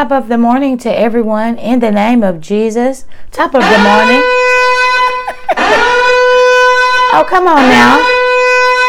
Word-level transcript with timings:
top 0.00 0.12
of 0.12 0.28
the 0.28 0.38
morning 0.38 0.78
to 0.78 0.88
everyone 0.88 1.58
in 1.58 1.80
the 1.80 1.92
name 1.92 2.22
of 2.22 2.40
Jesus. 2.40 3.04
Top 3.32 3.52
of 3.52 3.60
the 3.60 3.80
morning. 3.84 4.24
oh, 7.12 7.26
come 7.28 7.44
on 7.46 7.68
now. 7.68 8.00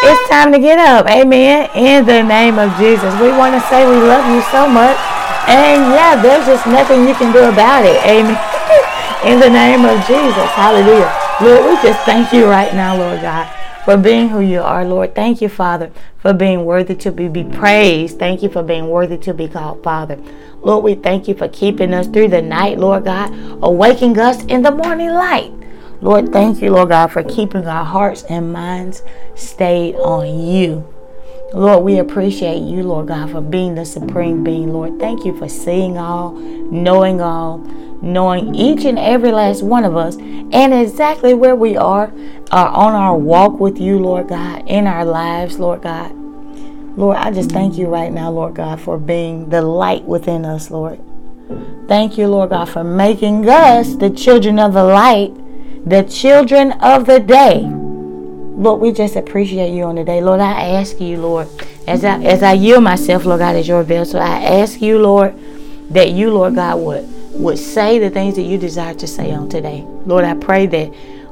It's 0.08 0.30
time 0.30 0.54
to 0.54 0.60
get 0.60 0.80
up. 0.80 1.06
Amen. 1.10 1.70
In 1.76 2.06
the 2.06 2.24
name 2.24 2.58
of 2.58 2.72
Jesus. 2.78 3.12
We 3.20 3.28
want 3.28 3.60
to 3.60 3.68
say 3.68 3.84
we 3.84 3.98
love 4.08 4.24
you 4.32 4.42
so 4.56 4.70
much. 4.70 4.96
And 5.52 5.92
yeah, 5.92 6.16
there's 6.16 6.46
just 6.46 6.66
nothing 6.66 7.06
you 7.06 7.14
can 7.16 7.34
do 7.34 7.44
about 7.44 7.84
it. 7.84 8.00
Amen. 8.08 8.40
In 9.28 9.42
the 9.42 9.50
name 9.50 9.84
of 9.84 10.00
Jesus. 10.08 10.48
Hallelujah. 10.56 11.12
Lord, 11.42 11.66
we 11.66 11.76
just 11.84 12.00
thank 12.06 12.32
you 12.32 12.46
right 12.46 12.74
now, 12.74 12.96
Lord 12.96 13.20
God 13.20 13.52
for 13.84 13.98
being 13.98 14.30
who 14.30 14.42
you 14.42 14.62
are, 14.62 14.86
Lord. 14.86 15.16
Thank 15.16 15.42
you, 15.42 15.50
Father, 15.50 15.92
for 16.20 16.34
being 16.34 16.66
worthy 16.66 16.96
to 16.96 17.12
be, 17.12 17.28
be 17.28 17.44
praised. 17.44 18.20
Thank 18.20 18.44
you 18.44 18.50
for 18.50 18.64
being 18.64 18.90
worthy 18.90 19.18
to 19.18 19.34
be 19.34 19.48
called 19.48 19.84
Father. 19.84 20.20
Lord, 20.64 20.84
we 20.84 20.96
thank 20.96 21.28
you 21.28 21.34
for 21.34 21.48
keeping 21.48 21.94
us 21.94 22.08
through 22.08 22.30
the 22.30 22.42
night, 22.42 22.78
Lord 22.78 23.06
God, 23.06 23.32
awaking 23.64 24.18
us 24.20 24.44
in 24.46 24.62
the 24.62 24.72
morning 24.72 25.10
light. 25.10 25.52
Lord, 26.02 26.32
thank 26.32 26.62
you, 26.62 26.72
Lord 26.72 26.90
God, 26.90 27.08
for 27.08 27.24
keeping 27.24 27.66
our 27.68 27.86
hearts 27.86 28.24
and 28.24 28.54
minds 28.54 29.04
stayed 29.36 29.96
on 29.96 30.40
you. 30.40 30.88
Lord, 31.54 31.84
we 31.84 32.00
appreciate 32.00 32.62
you, 32.62 32.84
Lord 32.84 33.08
God, 33.08 33.32
for 33.32 33.42
being 33.42 33.76
the 33.76 33.86
supreme 33.86 34.44
being. 34.44 34.72
Lord, 34.72 35.00
thank 35.00 35.26
you 35.26 35.38
for 35.38 35.50
seeing 35.50 35.98
all, 35.98 36.32
knowing 36.32 37.22
all, 37.22 37.58
knowing 38.02 38.56
each 38.56 38.86
and 38.86 38.98
every 38.98 39.32
last 39.32 39.62
one 39.62 39.84
of 39.84 39.98
us 39.98 40.16
and 40.18 40.74
exactly 40.74 41.34
where 41.34 41.56
we 41.56 41.76
are 41.76 42.12
uh, 42.52 42.72
on 42.74 42.94
our 42.94 43.18
walk 43.18 43.60
with 43.60 43.80
you, 43.80 44.00
Lord 44.00 44.30
God, 44.30 44.64
in 44.68 44.88
our 44.88 45.06
lives, 45.06 45.60
Lord 45.60 45.82
God. 45.82 46.21
Lord, 46.98 47.18
I 47.18 47.32
just 47.32 47.52
thank 47.52 47.78
you 47.78 47.88
right 47.88 48.12
now, 48.12 48.32
Lord 48.32 48.56
God, 48.56 48.80
for 48.82 48.98
being 48.98 49.50
the 49.50 49.62
light 49.62 50.04
within 50.04 50.44
us, 50.46 50.70
Lord. 50.70 51.00
Thank 51.88 52.18
you, 52.18 52.28
Lord 52.28 52.50
God, 52.50 52.70
for 52.70 52.84
making 52.84 53.48
us 53.50 53.96
the 53.96 54.10
children 54.10 54.60
of 54.60 54.74
the 54.74 54.84
light, 54.84 55.34
the 55.86 56.04
children 56.04 56.74
of 56.74 57.06
the 57.06 57.20
day. 57.20 57.62
Lord, 57.62 58.82
we 58.82 58.92
just 58.92 59.16
appreciate 59.16 59.74
you 59.74 59.84
on 59.84 59.96
the 59.96 60.04
day. 60.04 60.22
Lord, 60.22 60.42
I 60.42 60.70
ask 60.70 61.00
you, 61.00 61.18
Lord, 61.18 61.48
as 61.88 62.04
I 62.06 62.22
as 62.24 62.44
I 62.44 62.54
yield 62.54 62.84
myself, 62.84 63.26
Lord 63.26 63.40
God, 63.40 63.56
as 63.56 63.68
your 63.68 63.84
vessel, 63.84 64.20
I 64.20 64.44
ask 64.44 64.82
you, 64.82 65.00
Lord, 65.00 65.34
that 65.90 66.12
you, 66.12 66.32
Lord 66.32 66.56
God, 66.56 66.80
would 66.80 67.08
would 67.34 67.58
say 67.58 68.00
the 68.00 68.10
things 68.10 68.36
that 68.36 68.44
you 68.44 68.58
desire 68.58 68.94
to 68.96 69.08
say 69.08 69.32
on 69.32 69.50
today. 69.50 69.84
Lord, 70.06 70.26
I 70.26 70.36
pray 70.36 70.68
that 70.68 70.88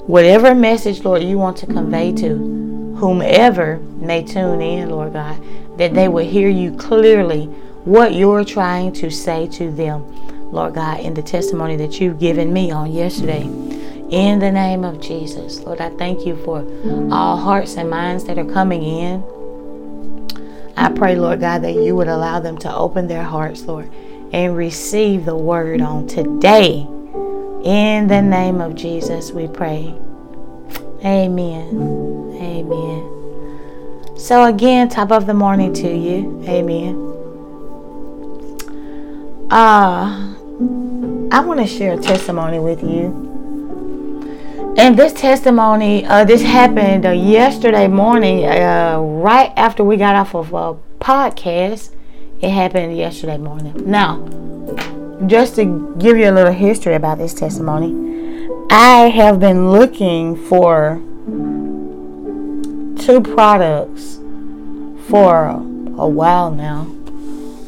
whatever 0.08 0.56
message, 0.56 1.04
Lord, 1.04 1.22
you 1.22 1.38
want 1.38 1.58
to 1.58 1.66
convey 1.68 2.14
to 2.14 2.69
whomever 3.00 3.78
may 3.78 4.24
tune 4.24 4.62
in, 4.62 4.90
Lord 4.90 5.14
God, 5.14 5.42
that 5.78 5.94
they 5.94 6.08
will 6.08 6.26
hear 6.26 6.50
you 6.50 6.76
clearly 6.76 7.46
what 7.86 8.14
you're 8.14 8.44
trying 8.44 8.92
to 8.94 9.10
say 9.10 9.48
to 9.48 9.72
them, 9.72 10.52
Lord 10.52 10.76
God, 10.76 11.00
in 11.00 11.14
the 11.14 11.24
testimony 11.24 11.78
that 11.78 12.00
you've 12.00 12.20
given 12.20 12.52
me 12.52 12.72
on 12.72 12.92
yesterday. 12.92 13.44
In 14.10 14.40
the 14.40 14.52
name 14.52 14.84
of 14.84 15.00
Jesus, 15.00 15.62
Lord, 15.62 15.80
I 15.80 15.90
thank 15.92 16.26
you 16.26 16.36
for 16.44 16.60
all 17.14 17.38
hearts 17.38 17.78
and 17.78 17.90
minds 17.90 18.26
that 18.26 18.38
are 18.38 18.46
coming 18.46 18.84
in. 18.84 19.24
I 20.76 20.90
pray, 20.92 21.16
Lord 21.16 21.40
God, 21.40 21.62
that 21.64 21.74
you 21.74 21.96
would 21.96 22.08
allow 22.08 22.40
them 22.40 22.58
to 22.60 22.74
open 22.74 23.08
their 23.08 23.24
hearts, 23.24 23.62
Lord, 23.64 23.90
and 24.34 24.58
receive 24.58 25.26
the 25.26 25.36
word 25.36 25.82
on 25.82 26.08
today. 26.08 26.88
In 27.64 28.08
the 28.08 28.22
name 28.22 28.62
of 28.62 28.76
Jesus, 28.76 29.32
we 29.32 29.48
pray. 29.48 29.96
Amen. 31.04 32.38
Amen. 32.42 34.18
So, 34.18 34.44
again, 34.46 34.90
top 34.90 35.12
of 35.12 35.26
the 35.26 35.34
morning 35.34 35.74
to 35.76 35.88
you. 35.88 36.44
Amen. 36.48 36.96
Uh, 39.50 40.36
I 41.32 41.40
want 41.40 41.60
to 41.62 41.68
share 41.68 41.94
a 41.94 41.98
testimony 41.98 42.60
with 42.60 42.84
you. 42.84 43.28
And 44.78 44.98
this 44.98 45.14
testimony, 45.14 46.06
uh, 46.06 46.26
this 46.26 46.42
happened 46.42 47.06
uh, 47.06 47.12
yesterday 47.12 47.88
morning, 47.88 48.46
uh, 48.46 49.00
right 49.00 49.52
after 49.56 49.84
we 49.84 49.98
got 49.98 50.16
off 50.16 50.36
of 50.36 50.54
a 50.54 50.76
podcast. 51.00 51.92
It 52.42 52.52
happened 52.52 52.96
yesterday 52.96 53.38
morning. 53.38 53.90
Now, 53.90 54.20
just 55.28 55.56
to 55.56 55.96
give 55.98 56.18
you 56.18 56.30
a 56.30 56.32
little 56.32 56.54
history 56.54 56.94
about 56.94 57.18
this 57.18 57.34
testimony, 57.34 58.29
I 58.72 59.10
have 59.10 59.40
been 59.40 59.72
looking 59.72 60.36
for 60.36 61.02
two 63.04 63.22
products 63.22 64.18
for 65.08 65.48
a 65.48 66.08
while 66.08 66.52
now. 66.52 66.88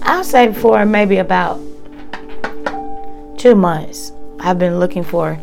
I'll 0.03 0.23
say 0.23 0.53
for 0.53 0.85
maybe 0.85 1.17
about 1.17 1.59
two 3.39 3.55
months. 3.55 4.11
I've 4.39 4.59
been 4.59 4.79
looking 4.79 5.03
for 5.03 5.39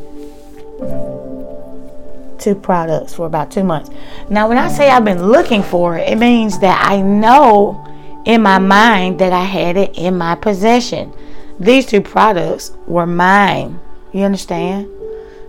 two 2.39 2.55
products 2.55 3.15
for 3.15 3.27
about 3.27 3.51
two 3.51 3.65
months. 3.65 3.91
Now, 4.31 4.49
when 4.49 4.59
I 4.59 4.69
say 4.69 4.89
I've 4.89 5.05
been 5.05 5.27
looking 5.27 5.65
for 5.65 5.99
it, 5.99 6.09
it 6.09 6.19
means 6.19 6.61
that 6.61 6.87
I 6.89 7.01
know 7.01 7.85
in 8.25 8.43
my 8.43 8.61
mind 8.61 9.19
that 9.19 9.33
I 9.33 9.43
had 9.43 9.77
it 9.77 9.99
in 9.99 10.17
my 10.17 10.37
possession. 10.37 11.13
These 11.59 11.87
two 11.87 12.01
products 12.01 12.71
were 12.87 13.07
mine. 13.07 13.81
You 14.13 14.23
understand? 14.23 14.89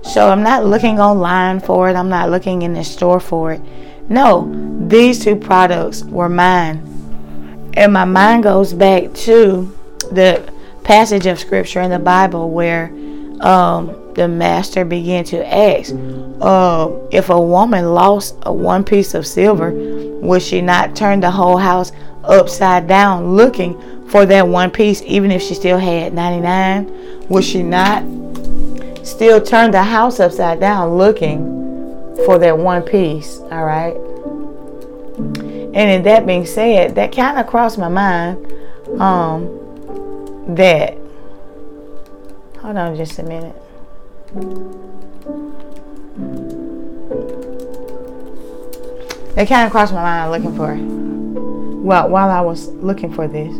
So 0.02 0.30
I'm 0.30 0.44
not 0.44 0.66
looking 0.66 1.00
online 1.00 1.60
for 1.60 1.90
it, 1.90 1.96
I'm 1.96 2.10
not 2.10 2.30
looking 2.30 2.62
in 2.62 2.74
the 2.74 2.84
store 2.84 3.20
for 3.20 3.54
it. 3.54 3.62
No, 4.10 4.52
these 4.88 5.24
two 5.24 5.36
products 5.36 6.04
were 6.04 6.30
mine. 6.30 6.86
And 7.76 7.94
my 7.94 8.06
mind 8.06 8.44
goes 8.44 8.74
back 8.74 9.14
to 9.14 9.76
the 10.12 10.52
passage 10.84 11.28
of 11.28 11.40
scripture 11.40 11.82
in 11.82 11.92
the 11.92 12.00
Bible 12.00 12.50
where 12.50 12.86
um, 13.42 14.14
the 14.16 14.28
master 14.28 14.84
began 14.84 15.24
to 15.26 15.46
ask 15.48 15.94
uh, 16.42 16.92
if 17.12 17.30
a 17.30 17.40
woman 17.40 17.94
lost 17.94 18.36
one 18.46 18.84
piece 18.84 19.14
of 19.14 19.28
silver, 19.28 19.72
would 20.22 20.42
she 20.42 20.62
not 20.62 20.96
turn 20.96 21.20
the 21.20 21.32
whole 21.32 21.58
house 21.58 21.92
upside 22.24 22.88
down 22.88 23.36
looking 23.36 24.08
for 24.10 24.26
that 24.26 24.48
one 24.48 24.72
piece, 24.72 25.02
even 25.04 25.32
if 25.32 25.42
she 25.42 25.54
still 25.54 25.78
had 25.78 26.14
99? 26.14 27.28
Would 27.30 27.44
she 27.44 27.62
not 27.62 28.04
still 29.04 29.42
turn 29.42 29.72
the 29.72 29.84
house 29.84 30.20
upside 30.20 30.60
down 30.60 30.98
looking 30.98 31.46
for 32.26 32.38
that 32.40 32.58
one 32.58 32.82
piece? 32.82 33.40
All 33.52 33.66
right. 33.66 33.96
And 35.18 35.76
in 35.76 36.04
that 36.04 36.26
being 36.26 36.46
said, 36.46 36.96
that 36.96 37.12
kind 37.12 37.38
of 37.38 37.48
crossed 37.48 37.78
my 37.78 37.90
mind 37.90 38.46
um, 39.00 39.48
that, 40.56 40.98
hold 42.60 42.78
on 42.78 42.96
just 42.96 43.20
a 43.20 43.24
minute. 43.24 43.56
It 49.38 49.48
kind 49.48 49.66
of 49.66 49.72
crossed 49.72 49.94
my 49.94 50.02
mind 50.02 50.32
looking 50.32 50.56
for 50.56 50.76
well, 51.82 52.10
while 52.10 52.30
I 52.30 52.42
was 52.42 52.68
looking 52.68 53.14
for 53.14 53.28
this, 53.28 53.56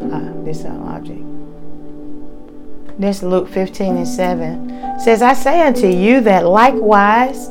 uh, 0.00 0.32
this 0.42 0.64
uh, 0.64 0.70
object. 0.86 1.27
This 2.98 3.22
Luke 3.22 3.48
15 3.48 3.96
and 3.96 4.08
7 4.08 4.98
says, 4.98 5.22
I 5.22 5.32
say 5.32 5.60
unto 5.60 5.86
you 5.86 6.20
that 6.22 6.44
likewise 6.44 7.48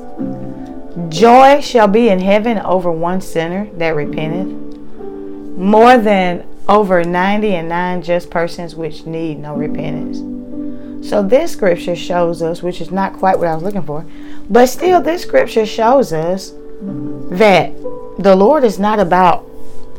joy 1.08 1.62
shall 1.62 1.88
be 1.88 2.09
in 2.09 2.19
heaven 2.19 2.58
over 2.59 2.91
one 2.91 3.22
sinner 3.22 3.69
that 3.75 3.96
repenteth, 3.96 4.47
more 5.57 5.97
than 5.97 6.46
over 6.68 7.03
90 7.03 7.56
and 7.56 7.69
9 7.69 8.02
just 8.02 8.30
persons 8.30 8.75
which 8.75 9.06
need 9.06 9.40
no 9.40 9.56
repentance. 9.56 10.18
So 11.07 11.24
this 11.24 11.53
scripture 11.53 11.96
shows 11.96 12.41
us, 12.41 12.62
which 12.62 12.81
is 12.81 12.91
not 12.91 13.13
quite 13.13 13.40
what 13.40 13.47
I 13.47 13.53
was 13.53 13.63
looking 13.63 13.84
for, 13.84 14.06
but 14.50 14.68
still 14.68 15.02
this 15.02 15.22
scripture 15.22 15.66
shows 15.66 16.12
us 16.12 16.52
that 17.31 17.72
the 18.19 18.36
Lord 18.36 18.66
is 18.66 18.80
not 18.80 19.00
about 19.00 19.46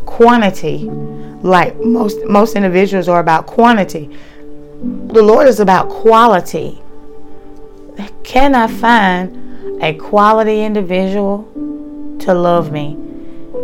quantity 0.05 0.91
like 1.43 1.79
most 1.81 2.19
most 2.25 2.57
individuals 2.57 3.09
are 3.09 3.21
about 3.21 3.47
quantity. 3.47 4.11
The 4.81 5.23
Lord 5.23 5.49
is 5.49 5.61
about 5.61 5.89
quality. 5.89 6.81
Can 8.23 8.55
I 8.55 8.67
find 8.67 9.83
a 9.83 9.95
quality 9.95 10.63
individual 10.63 11.45
to 12.21 12.35
love 12.35 12.71
me? 12.71 12.97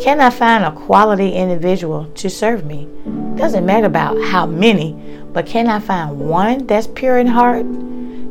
Can 0.01 0.21
I 0.21 0.31
find 0.31 0.65
a 0.65 0.73
quality 0.73 1.33
individual 1.33 2.07
to 2.15 2.29
serve 2.29 2.65
me? 2.65 2.89
Doesn't 3.37 3.65
matter 3.65 3.87
about 3.87 4.21
how 4.25 4.47
many, 4.47 4.93
but 5.33 5.47
can 5.47 5.69
I 5.69 5.79
find 5.79 6.19
one 6.19 6.67
that's 6.67 6.89
pure 6.89 7.19
in 7.19 7.29
heart? 7.29 7.65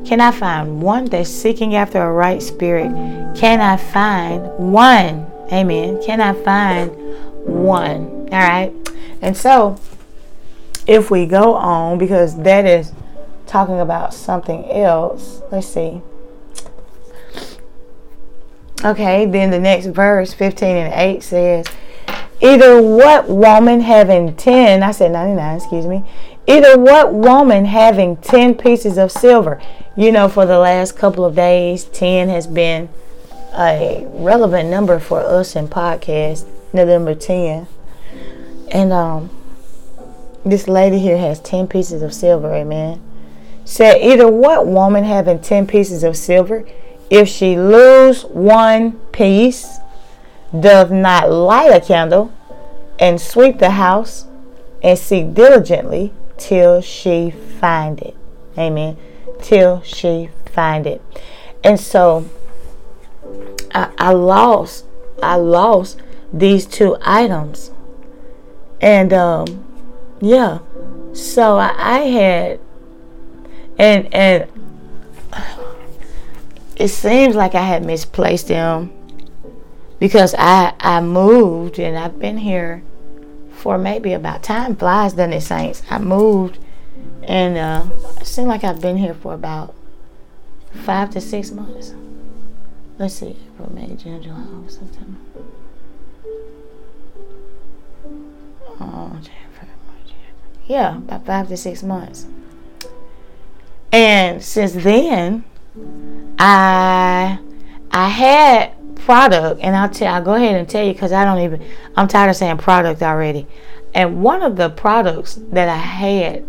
Can 0.05 0.19
I 0.19 0.31
find 0.31 0.81
one 0.81 1.05
that's 1.05 1.29
seeking 1.29 1.75
after 1.75 2.01
a 2.01 2.11
right 2.11 2.41
spirit? 2.41 2.91
Can 3.35 3.61
I 3.61 3.77
find 3.77 4.43
one? 4.57 5.31
Amen. 5.51 6.03
Can 6.03 6.19
I 6.19 6.33
find 6.43 6.91
one. 7.45 8.29
All 8.31 8.39
right. 8.39 8.73
And 9.21 9.35
so, 9.35 9.77
if 10.87 11.09
we 11.09 11.25
go 11.25 11.55
on, 11.55 11.97
because 11.97 12.41
that 12.43 12.65
is 12.65 12.91
talking 13.45 13.79
about 13.79 14.13
something 14.13 14.69
else, 14.71 15.41
let's 15.51 15.67
see. 15.67 16.01
Okay, 18.83 19.25
then 19.25 19.49
the 19.51 19.59
next 19.59 19.87
verse, 19.87 20.33
15 20.33 20.75
and 20.75 20.93
8 20.93 21.23
says, 21.23 21.67
Either 22.41 22.81
what 22.81 23.29
woman 23.29 23.79
having 23.79 24.35
10, 24.35 24.83
I 24.83 24.91
said 24.91 25.11
99, 25.11 25.55
excuse 25.55 25.85
me, 25.85 26.03
Either 26.45 26.77
what 26.77 27.13
woman 27.13 27.65
having 27.65 28.17
10 28.17 28.55
pieces 28.55 28.97
of 28.97 29.11
silver? 29.11 29.61
You 29.95 30.11
know, 30.11 30.27
for 30.27 30.45
the 30.45 30.59
last 30.59 30.97
couple 30.97 31.23
of 31.23 31.35
days, 31.35 31.85
10 31.85 32.27
has 32.29 32.47
been 32.47 32.89
a 33.57 34.05
relevant 34.09 34.69
number 34.69 34.99
for 34.99 35.21
us 35.21 35.55
in 35.55 35.69
podcast, 35.69 36.45
November 36.73 37.15
10. 37.15 37.67
And 38.71 38.91
um, 38.91 39.29
this 40.45 40.67
lady 40.67 40.99
here 40.99 41.17
has 41.17 41.39
10 41.39 41.67
pieces 41.67 42.01
of 42.01 42.13
silver, 42.13 42.53
amen. 42.53 43.01
Said, 43.65 44.01
either 44.01 44.27
what 44.27 44.67
woman 44.67 45.03
having 45.03 45.39
10 45.39 45.67
pieces 45.67 46.03
of 46.03 46.17
silver, 46.17 46.65
if 47.09 47.29
she 47.29 47.57
lose 47.57 48.23
one 48.23 48.93
piece, 49.11 49.79
doth 50.57 50.91
not 50.91 51.31
light 51.31 51.71
a 51.71 51.79
candle 51.79 52.31
and 52.99 53.19
sweep 53.19 53.59
the 53.59 53.71
house 53.71 54.27
and 54.83 54.99
seek 54.99 55.33
diligently 55.33 56.13
till 56.37 56.81
she 56.81 57.31
find 57.31 58.01
it. 58.01 58.15
Amen. 58.57 58.97
Till 59.41 59.81
she 59.81 60.29
find 60.45 60.85
it. 60.85 61.01
And 61.63 61.79
so 61.79 62.29
I, 63.73 63.91
I 63.97 64.13
lost 64.13 64.85
I 65.21 65.35
lost 65.35 66.01
these 66.31 66.65
two 66.65 66.97
items. 67.01 67.71
And 68.81 69.13
um 69.13 69.62
yeah. 70.23 70.59
So 71.13 71.57
I, 71.57 71.99
had 71.99 72.59
and 73.77 74.13
and 74.13 74.47
it 76.77 76.87
seems 76.87 77.35
like 77.35 77.55
I 77.55 77.61
had 77.61 77.83
misplaced 77.85 78.47
them 78.47 78.91
because 79.99 80.33
I 80.37 80.73
I 80.79 81.01
moved 81.01 81.77
and 81.77 81.97
I've 81.97 82.19
been 82.19 82.37
here 82.37 82.83
for 83.51 83.77
maybe 83.77 84.13
about 84.13 84.43
time 84.43 84.77
flies, 84.77 85.13
doesn't 85.13 85.33
it, 85.33 85.41
Saints? 85.41 85.83
I 85.89 85.97
moved, 85.97 86.57
and 87.23 87.57
uh, 87.57 87.85
it 88.21 88.25
seemed 88.25 88.47
like 88.47 88.63
I've 88.63 88.81
been 88.81 88.97
here 88.97 89.13
for 89.13 89.33
about 89.33 89.75
five 90.71 91.09
to 91.11 91.21
six 91.21 91.51
months. 91.51 91.93
Let's 92.97 93.15
see, 93.15 93.35
April, 93.55 93.73
May, 93.73 93.95
June, 93.95 94.23
July, 94.23 94.39
August, 94.39 94.79
September. 94.79 95.19
Oh, 98.79 99.19
yeah, 100.73 100.97
about 100.97 101.23
five 101.23 101.47
to 101.49 101.55
six 101.55 101.83
months. 101.83 102.25
And 103.91 104.43
since 104.43 104.73
then, 104.73 105.43
I 106.39 107.37
I 107.91 108.07
had 108.09 108.73
product, 108.95 109.61
and 109.61 109.75
I'll 109.75 109.89
tell, 109.89 110.11
I'll 110.11 110.23
go 110.23 110.33
ahead 110.33 110.55
and 110.55 110.67
tell 110.67 110.83
you 110.83 110.93
because 110.93 111.11
I 111.11 111.25
don't 111.25 111.39
even, 111.43 111.63
I'm 111.95 112.07
tired 112.07 112.31
of 112.31 112.35
saying 112.35 112.57
product 112.57 113.03
already. 113.03 113.45
And 113.93 114.23
one 114.23 114.41
of 114.41 114.55
the 114.55 114.71
products 114.71 115.35
that 115.51 115.69
I 115.69 115.77
had 115.77 116.43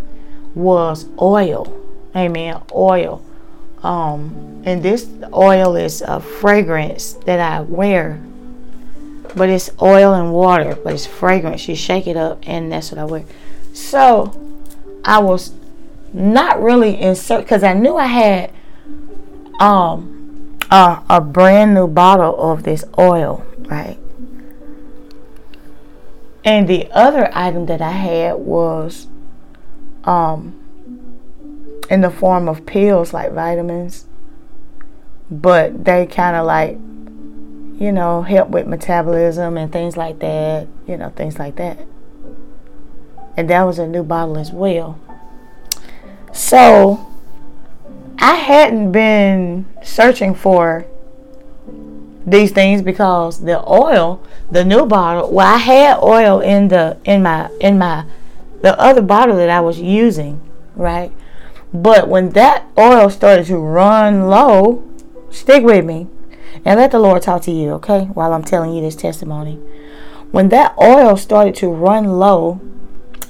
was 0.55 1.07
oil. 1.21 1.71
Amen. 2.17 2.63
Oil. 2.73 3.23
Um, 3.83 4.63
and 4.65 4.83
this 4.83 5.07
oil 5.35 5.77
is 5.77 6.01
a 6.01 6.19
fragrance 6.19 7.13
that 7.27 7.41
I 7.41 7.61
wear, 7.61 8.23
but 9.37 9.51
it's 9.51 9.71
oil 9.83 10.15
and 10.15 10.33
water, 10.33 10.79
but 10.83 10.95
it's 10.95 11.05
fragrance. 11.05 11.69
You 11.69 11.77
shake 11.77 12.07
it 12.07 12.17
up, 12.17 12.39
and 12.47 12.73
that's 12.73 12.91
what 12.91 12.99
I 12.99 13.05
wear. 13.05 13.25
So 13.75 14.41
I 15.05 15.19
was 15.19 15.53
not 16.15 16.63
really 16.63 16.99
insert 16.99 17.45
because 17.45 17.63
I 17.63 17.75
knew 17.75 17.97
I 17.97 18.07
had 18.07 18.53
um 19.61 20.59
uh, 20.71 21.03
a 21.11 21.21
brand 21.21 21.75
new 21.75 21.87
bottle 21.87 22.35
of 22.41 22.63
this 22.63 22.85
oil, 22.99 23.45
right? 23.67 23.99
And 26.45 26.69
the 26.69 26.91
other 26.93 27.31
item 27.33 27.67
that 27.67 27.81
I 27.81 27.91
had 27.91 28.35
was 28.35 29.07
um, 30.05 30.59
in 31.89 32.01
the 32.01 32.11
form 32.11 32.49
of 32.49 32.67
pills 32.67 33.13
like 33.13 33.33
vitamins, 33.33 34.07
but 35.31 35.85
they 35.85 36.07
kind 36.07 36.37
of 36.37 36.45
like, 36.45 36.73
you 37.81 37.93
know, 37.93 38.23
help 38.23 38.51
with 38.51 38.67
metabolism 38.67 39.57
and 39.57 39.73
things 39.73 39.97
like 39.97 40.19
that, 40.19 40.67
you 40.87 40.97
know, 40.97 41.11
things 41.11 41.39
like 41.39 41.57
that. 41.57 41.79
And 43.37 43.51
that 43.51 43.63
was 43.63 43.79
a 43.79 43.87
new 43.87 44.03
bottle 44.03 44.39
as 44.39 44.53
well. 44.53 44.99
So, 46.33 47.11
I 48.19 48.35
hadn't 48.35 48.93
been 48.93 49.67
searching 49.83 50.35
for 50.35 50.87
these 52.27 52.53
things 52.53 52.83
because 52.83 53.41
the 53.41 53.67
oil, 53.69 54.23
the 54.51 54.65
new 54.65 54.87
bottle, 54.87 55.31
well, 55.31 55.55
I 55.55 55.59
had 55.59 55.99
oil 55.99 56.41
in 56.41 56.69
the 56.69 56.97
in 57.05 57.23
my 57.23 57.51
in 57.61 57.79
my 57.79 58.07
the 58.63 58.79
other 58.81 59.03
bottle 59.03 59.37
that 59.37 59.51
I 59.51 59.61
was 59.61 59.79
using, 59.79 60.41
right? 60.75 61.13
But 61.73 62.09
when 62.09 62.31
that 62.31 62.67
oil 62.79 63.11
started 63.11 63.47
to 63.47 63.59
run 63.59 64.29
low, 64.29 64.85
stick 65.31 65.65
with 65.65 65.85
me 65.85 66.07
and 66.65 66.81
let 66.81 66.93
the 66.93 66.99
Lord 66.99 67.23
talk 67.23 67.43
to 67.43 67.51
you, 67.51 67.73
okay? 67.73 68.05
While 68.05 68.33
I'm 68.33 68.45
telling 68.45 68.73
you 68.73 68.81
this 68.81 68.97
testimony. 68.97 69.57
When 70.31 70.49
that 70.49 70.75
oil 70.81 71.17
started 71.17 71.55
to 71.57 71.69
run 71.69 72.19
low 72.19 72.61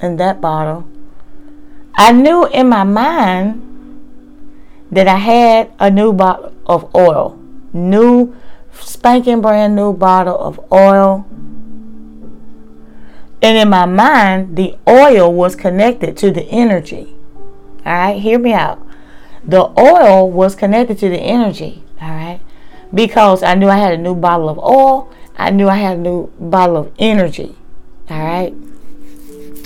in 0.01 0.17
that 0.17 0.41
bottle, 0.41 0.87
I 1.95 2.11
knew 2.11 2.45
in 2.47 2.69
my 2.69 2.83
mind 2.83 3.61
that 4.91 5.07
I 5.07 5.17
had 5.17 5.71
a 5.79 5.89
new 5.89 6.13
bottle 6.13 6.53
of 6.65 6.93
oil, 6.95 7.39
new 7.73 8.35
spanking 8.71 9.41
brand 9.41 9.75
new 9.75 9.93
bottle 9.93 10.37
of 10.37 10.59
oil. 10.71 11.25
And 13.41 13.57
in 13.57 13.69
my 13.69 13.85
mind, 13.85 14.55
the 14.57 14.77
oil 14.87 15.31
was 15.31 15.55
connected 15.55 16.17
to 16.17 16.31
the 16.31 16.43
energy. 16.43 17.15
All 17.85 17.93
right, 17.93 18.19
hear 18.19 18.39
me 18.39 18.53
out. 18.53 18.85
The 19.43 19.71
oil 19.79 20.31
was 20.31 20.55
connected 20.55 20.97
to 20.99 21.09
the 21.09 21.19
energy. 21.19 21.83
All 22.01 22.09
right, 22.09 22.39
because 22.93 23.43
I 23.43 23.55
knew 23.55 23.69
I 23.69 23.77
had 23.77 23.93
a 23.93 23.97
new 23.97 24.15
bottle 24.15 24.49
of 24.49 24.57
oil. 24.59 25.11
I 25.37 25.49
knew 25.51 25.67
I 25.67 25.75
had 25.75 25.97
a 25.97 26.01
new 26.01 26.31
bottle 26.39 26.77
of 26.77 26.91
energy. 26.97 27.55
All 28.09 28.23
right. 28.23 28.53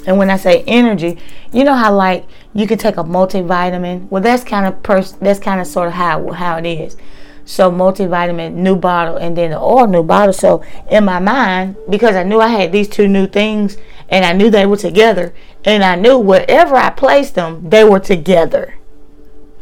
And 0.06 0.18
when 0.18 0.30
I 0.30 0.38
say 0.38 0.64
energy, 0.66 1.18
you 1.52 1.64
know 1.64 1.76
how 1.76 1.94
like 1.94 2.26
you 2.54 2.68
can 2.68 2.78
take 2.78 2.98
a 2.98 3.04
multivitamin. 3.04 4.10
Well, 4.10 4.22
that's 4.22 4.44
kind 4.44 4.66
of 4.66 4.82
pers- 4.84 5.14
that's 5.14 5.40
kind 5.40 5.60
of 5.60 5.68
sort 5.68 5.88
of 5.88 5.94
how 5.94 6.32
how 6.32 6.58
it 6.58 6.66
is. 6.66 6.98
So 7.46 7.72
multivitamin, 7.72 8.54
new 8.54 8.76
bottle, 8.76 9.18
and 9.18 9.36
then 9.36 9.52
the 9.52 9.60
oil 9.60 9.88
new 9.88 10.04
bottle. 10.04 10.34
So 10.34 10.64
in 10.90 11.06
my 11.06 11.20
mind, 11.20 11.78
because 11.90 12.16
I 12.16 12.24
knew 12.24 12.40
I 12.40 12.50
had 12.50 12.72
these 12.72 12.88
two 12.88 13.08
new 13.08 13.28
things, 13.28 13.78
and 14.08 14.24
I 14.24 14.34
knew 14.34 14.50
they 14.50 14.66
were 14.66 14.78
together, 14.78 15.34
and 15.66 15.84
I 15.84 15.96
knew 15.96 16.18
wherever 16.20 16.76
I 16.76 16.92
placed 16.92 17.36
them, 17.36 17.70
they 17.70 17.84
were 17.84 18.00
together. 18.00 18.76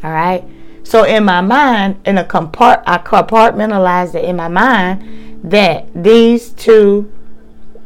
All 0.04 0.12
right. 0.12 0.44
So 0.84 1.04
in 1.04 1.24
my 1.24 1.40
mind, 1.40 2.00
in 2.06 2.16
a 2.18 2.24
compart, 2.24 2.82
I 2.86 2.98
compartmentalized 2.98 4.14
it 4.14 4.24
in 4.24 4.36
my 4.36 4.48
mind 4.48 5.40
that 5.44 5.86
these 5.94 6.50
two 6.50 7.12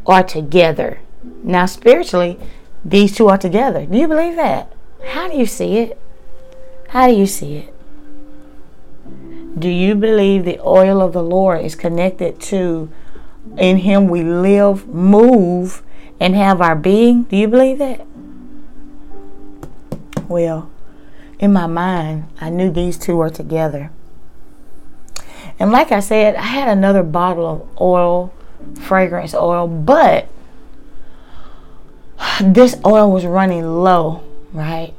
are 0.07 0.23
together. 0.23 1.01
Now 1.43 1.67
spiritually, 1.67 2.39
these 2.85 3.15
two 3.15 3.29
are 3.29 3.39
together. 3.39 3.87
Do 3.87 3.97
you 3.97 4.09
believe 4.09 4.37
that? 4.37 4.73
How 5.05 5.29
do 5.29 5.37
you 5.37 5.47
see 5.47 5.79
it? 5.79 5.99
How 6.89 7.07
do 7.07 7.15
you 7.15 7.27
see 7.27 7.57
it? 7.57 7.75
Do 9.59 9.69
you 9.69 9.95
believe 9.95 10.45
the 10.45 10.61
oil 10.61 11.01
of 11.01 11.13
the 11.13 11.23
Lord 11.23 11.65
is 11.65 11.75
connected 11.75 12.41
to 12.43 12.91
in 13.57 13.79
Him 13.79 14.09
we 14.09 14.23
live, 14.23 14.89
move, 14.89 15.83
and 16.19 16.35
have 16.35 16.61
our 16.61 16.77
being? 16.77 17.25
Do 17.25 17.37
you 17.37 17.49
believe 17.49 17.79
that? 17.79 18.07
Well, 20.29 20.71
in 21.39 21.53
my 21.53 21.67
mind, 21.67 22.29
I 22.41 22.51
knew 22.51 22.71
these 22.71 22.97
two 22.97 23.17
were 23.17 23.31
together. 23.31 23.91
And 25.59 25.71
like 25.71 25.93
I 25.93 26.01
said, 26.01 26.37
I 26.37 26.43
had 26.43 26.69
another 26.69 27.03
bottle 27.03 27.47
of 27.47 27.81
oil, 27.81 28.33
fragrance 28.81 29.35
oil, 29.35 29.67
but 29.67 30.29
this 32.41 32.77
oil 32.85 33.11
was 33.11 33.25
running 33.25 33.65
low, 33.65 34.23
right? 34.53 34.95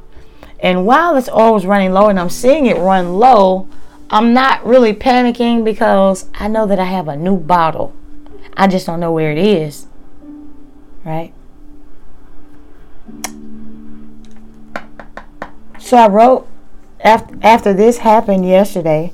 And 0.60 0.86
while 0.86 1.14
this 1.14 1.28
oil 1.28 1.54
was 1.54 1.66
running 1.66 1.92
low 1.92 2.08
and 2.08 2.18
I'm 2.18 2.30
seeing 2.30 2.66
it 2.66 2.78
run 2.78 3.14
low, 3.14 3.68
I'm 4.10 4.32
not 4.32 4.64
really 4.64 4.92
panicking 4.92 5.64
because 5.64 6.28
I 6.34 6.48
know 6.48 6.66
that 6.66 6.78
I 6.78 6.84
have 6.84 7.08
a 7.08 7.16
new 7.16 7.36
bottle. 7.36 7.94
I 8.56 8.66
just 8.66 8.86
don't 8.86 9.00
know 9.00 9.12
where 9.12 9.32
it 9.32 9.38
is. 9.38 9.86
Right? 11.04 11.34
So 15.78 15.98
I 15.98 16.08
wrote 16.08 16.48
after 17.00 17.36
after 17.42 17.74
this 17.74 17.98
happened 17.98 18.48
yesterday, 18.48 19.12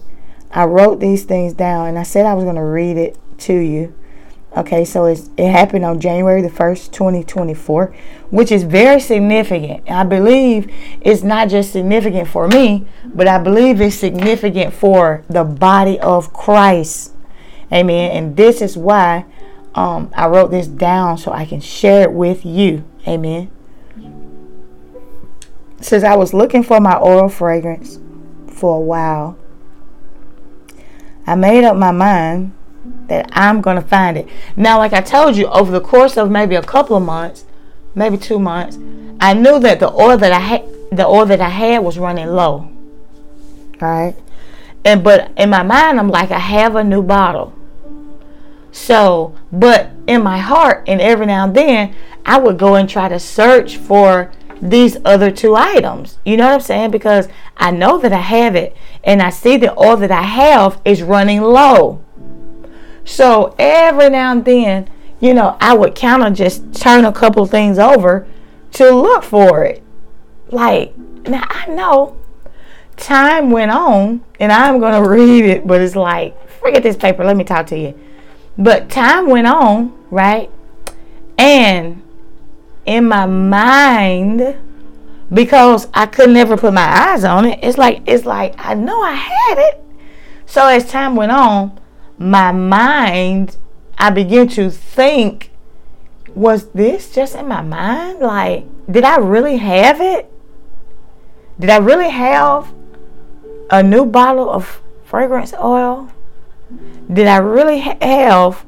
I 0.52 0.64
wrote 0.64 1.00
these 1.00 1.24
things 1.24 1.52
down 1.52 1.88
and 1.88 1.98
I 1.98 2.04
said 2.04 2.26
I 2.26 2.34
was 2.34 2.44
going 2.44 2.56
to 2.56 2.62
read 2.62 2.96
it 2.96 3.18
to 3.38 3.54
you. 3.54 3.94
Okay, 4.56 4.84
so 4.84 5.06
it 5.06 5.28
happened 5.38 5.84
on 5.84 6.00
January 6.00 6.42
the 6.42 6.48
1st, 6.48 6.90
2024, 6.90 7.94
which 8.30 8.50
is 8.50 8.64
very 8.64 8.98
significant. 8.98 9.88
I 9.88 10.02
believe 10.02 10.72
it's 11.00 11.22
not 11.22 11.48
just 11.48 11.70
significant 11.70 12.26
for 12.26 12.48
me, 12.48 12.86
but 13.04 13.28
I 13.28 13.38
believe 13.38 13.80
it's 13.80 13.94
significant 13.94 14.74
for 14.74 15.24
the 15.28 15.44
body 15.44 16.00
of 16.00 16.32
Christ. 16.32 17.14
Amen. 17.72 18.10
And 18.10 18.36
this 18.36 18.60
is 18.60 18.76
why 18.76 19.24
um, 19.76 20.10
I 20.16 20.26
wrote 20.26 20.50
this 20.50 20.66
down 20.66 21.18
so 21.18 21.30
I 21.30 21.44
can 21.44 21.60
share 21.60 22.02
it 22.02 22.12
with 22.12 22.44
you. 22.44 22.84
Amen. 23.06 23.50
since 25.80 26.04
I 26.04 26.14
was 26.16 26.34
looking 26.34 26.62
for 26.62 26.80
my 26.80 26.98
oil 26.98 27.28
fragrance 27.28 27.98
for 28.48 28.76
a 28.76 28.80
while, 28.80 29.38
I 31.26 31.36
made 31.36 31.64
up 31.64 31.76
my 31.76 31.92
mind 31.92 32.52
that 33.06 33.28
I'm 33.32 33.60
going 33.60 33.76
to 33.76 33.86
find 33.86 34.16
it. 34.16 34.28
Now, 34.56 34.78
like 34.78 34.92
I 34.92 35.00
told 35.00 35.36
you, 35.36 35.46
over 35.48 35.70
the 35.70 35.80
course 35.80 36.16
of 36.16 36.30
maybe 36.30 36.54
a 36.54 36.62
couple 36.62 36.96
of 36.96 37.02
months, 37.02 37.44
maybe 37.94 38.16
two 38.16 38.38
months, 38.38 38.78
I 39.20 39.34
knew 39.34 39.58
that 39.60 39.80
the 39.80 39.92
oil 39.92 40.16
that 40.16 40.32
I 40.32 40.38
had, 40.38 40.64
the 40.90 41.06
oil 41.06 41.26
that 41.26 41.40
I 41.40 41.48
had 41.48 41.80
was 41.80 41.98
running 41.98 42.28
low. 42.28 42.70
Right? 43.80 44.14
And 44.84 45.04
but 45.04 45.30
in 45.36 45.50
my 45.50 45.62
mind, 45.62 45.98
I'm 45.98 46.08
like, 46.08 46.30
I 46.30 46.38
have 46.38 46.74
a 46.76 46.84
new 46.84 47.02
bottle. 47.02 47.52
So, 48.72 49.34
but 49.52 49.90
in 50.06 50.22
my 50.22 50.38
heart, 50.38 50.84
and 50.86 51.00
every 51.00 51.26
now 51.26 51.44
and 51.44 51.54
then, 51.54 51.94
I 52.24 52.38
would 52.38 52.58
go 52.58 52.76
and 52.76 52.88
try 52.88 53.08
to 53.08 53.18
search 53.18 53.76
for 53.76 54.32
these 54.62 54.96
other 55.04 55.30
two 55.30 55.56
items. 55.56 56.18
You 56.24 56.36
know 56.36 56.46
what 56.46 56.54
I'm 56.54 56.60
saying? 56.60 56.90
Because 56.90 57.28
I 57.56 57.70
know 57.70 57.98
that 57.98 58.12
I 58.12 58.20
have 58.20 58.54
it, 58.54 58.76
and 59.02 59.20
I 59.20 59.30
see 59.30 59.56
that 59.58 59.74
all 59.74 59.96
that 59.96 60.10
I 60.10 60.22
have 60.22 60.80
is 60.84 61.02
running 61.02 61.40
low. 61.40 62.04
So 63.04 63.54
every 63.58 64.10
now 64.10 64.32
and 64.32 64.44
then, 64.44 64.88
you 65.20 65.34
know, 65.34 65.56
I 65.60 65.74
would 65.74 65.94
kind 65.94 66.22
of 66.22 66.34
just 66.34 66.74
turn 66.74 67.04
a 67.04 67.12
couple 67.12 67.44
things 67.46 67.78
over 67.78 68.26
to 68.72 68.90
look 68.90 69.22
for 69.22 69.64
it. 69.64 69.82
Like, 70.50 70.96
now 70.96 71.46
I 71.48 71.66
know 71.66 72.16
time 72.96 73.50
went 73.50 73.70
on, 73.70 74.22
and 74.38 74.52
I'm 74.52 74.78
going 74.78 75.02
to 75.02 75.08
read 75.08 75.44
it, 75.44 75.66
but 75.66 75.80
it's 75.80 75.96
like, 75.96 76.36
forget 76.60 76.82
this 76.82 76.96
paper, 76.96 77.24
let 77.24 77.36
me 77.36 77.44
talk 77.44 77.66
to 77.68 77.78
you. 77.78 77.98
But 78.58 78.90
time 78.90 79.28
went 79.28 79.46
on, 79.46 79.96
right? 80.10 80.50
And 81.38 82.02
in 82.84 83.08
my 83.08 83.26
mind, 83.26 84.56
because 85.32 85.88
I 85.94 86.06
could 86.06 86.30
never 86.30 86.56
put 86.56 86.74
my 86.74 86.82
eyes 86.82 87.24
on 87.24 87.46
it, 87.46 87.60
it's 87.62 87.78
like 87.78 88.02
it's 88.06 88.26
like 88.26 88.54
I 88.58 88.74
know 88.74 89.00
I 89.00 89.12
had 89.12 89.58
it. 89.58 89.82
So 90.44 90.66
as 90.66 90.90
time 90.90 91.16
went 91.16 91.32
on, 91.32 91.79
my 92.20 92.52
mind, 92.52 93.56
I 93.96 94.10
began 94.10 94.46
to 94.48 94.70
think, 94.70 95.50
was 96.34 96.68
this 96.68 97.12
just 97.12 97.34
in 97.34 97.48
my 97.48 97.62
mind? 97.62 98.20
Like, 98.20 98.66
did 98.90 99.04
I 99.04 99.16
really 99.16 99.56
have 99.56 100.00
it? 100.02 100.30
Did 101.58 101.70
I 101.70 101.78
really 101.78 102.10
have 102.10 102.72
a 103.70 103.82
new 103.82 104.04
bottle 104.04 104.50
of 104.50 104.82
fragrance 105.04 105.54
oil? 105.54 106.12
Did 107.12 107.26
I 107.26 107.38
really 107.38 107.78
have 107.78 108.64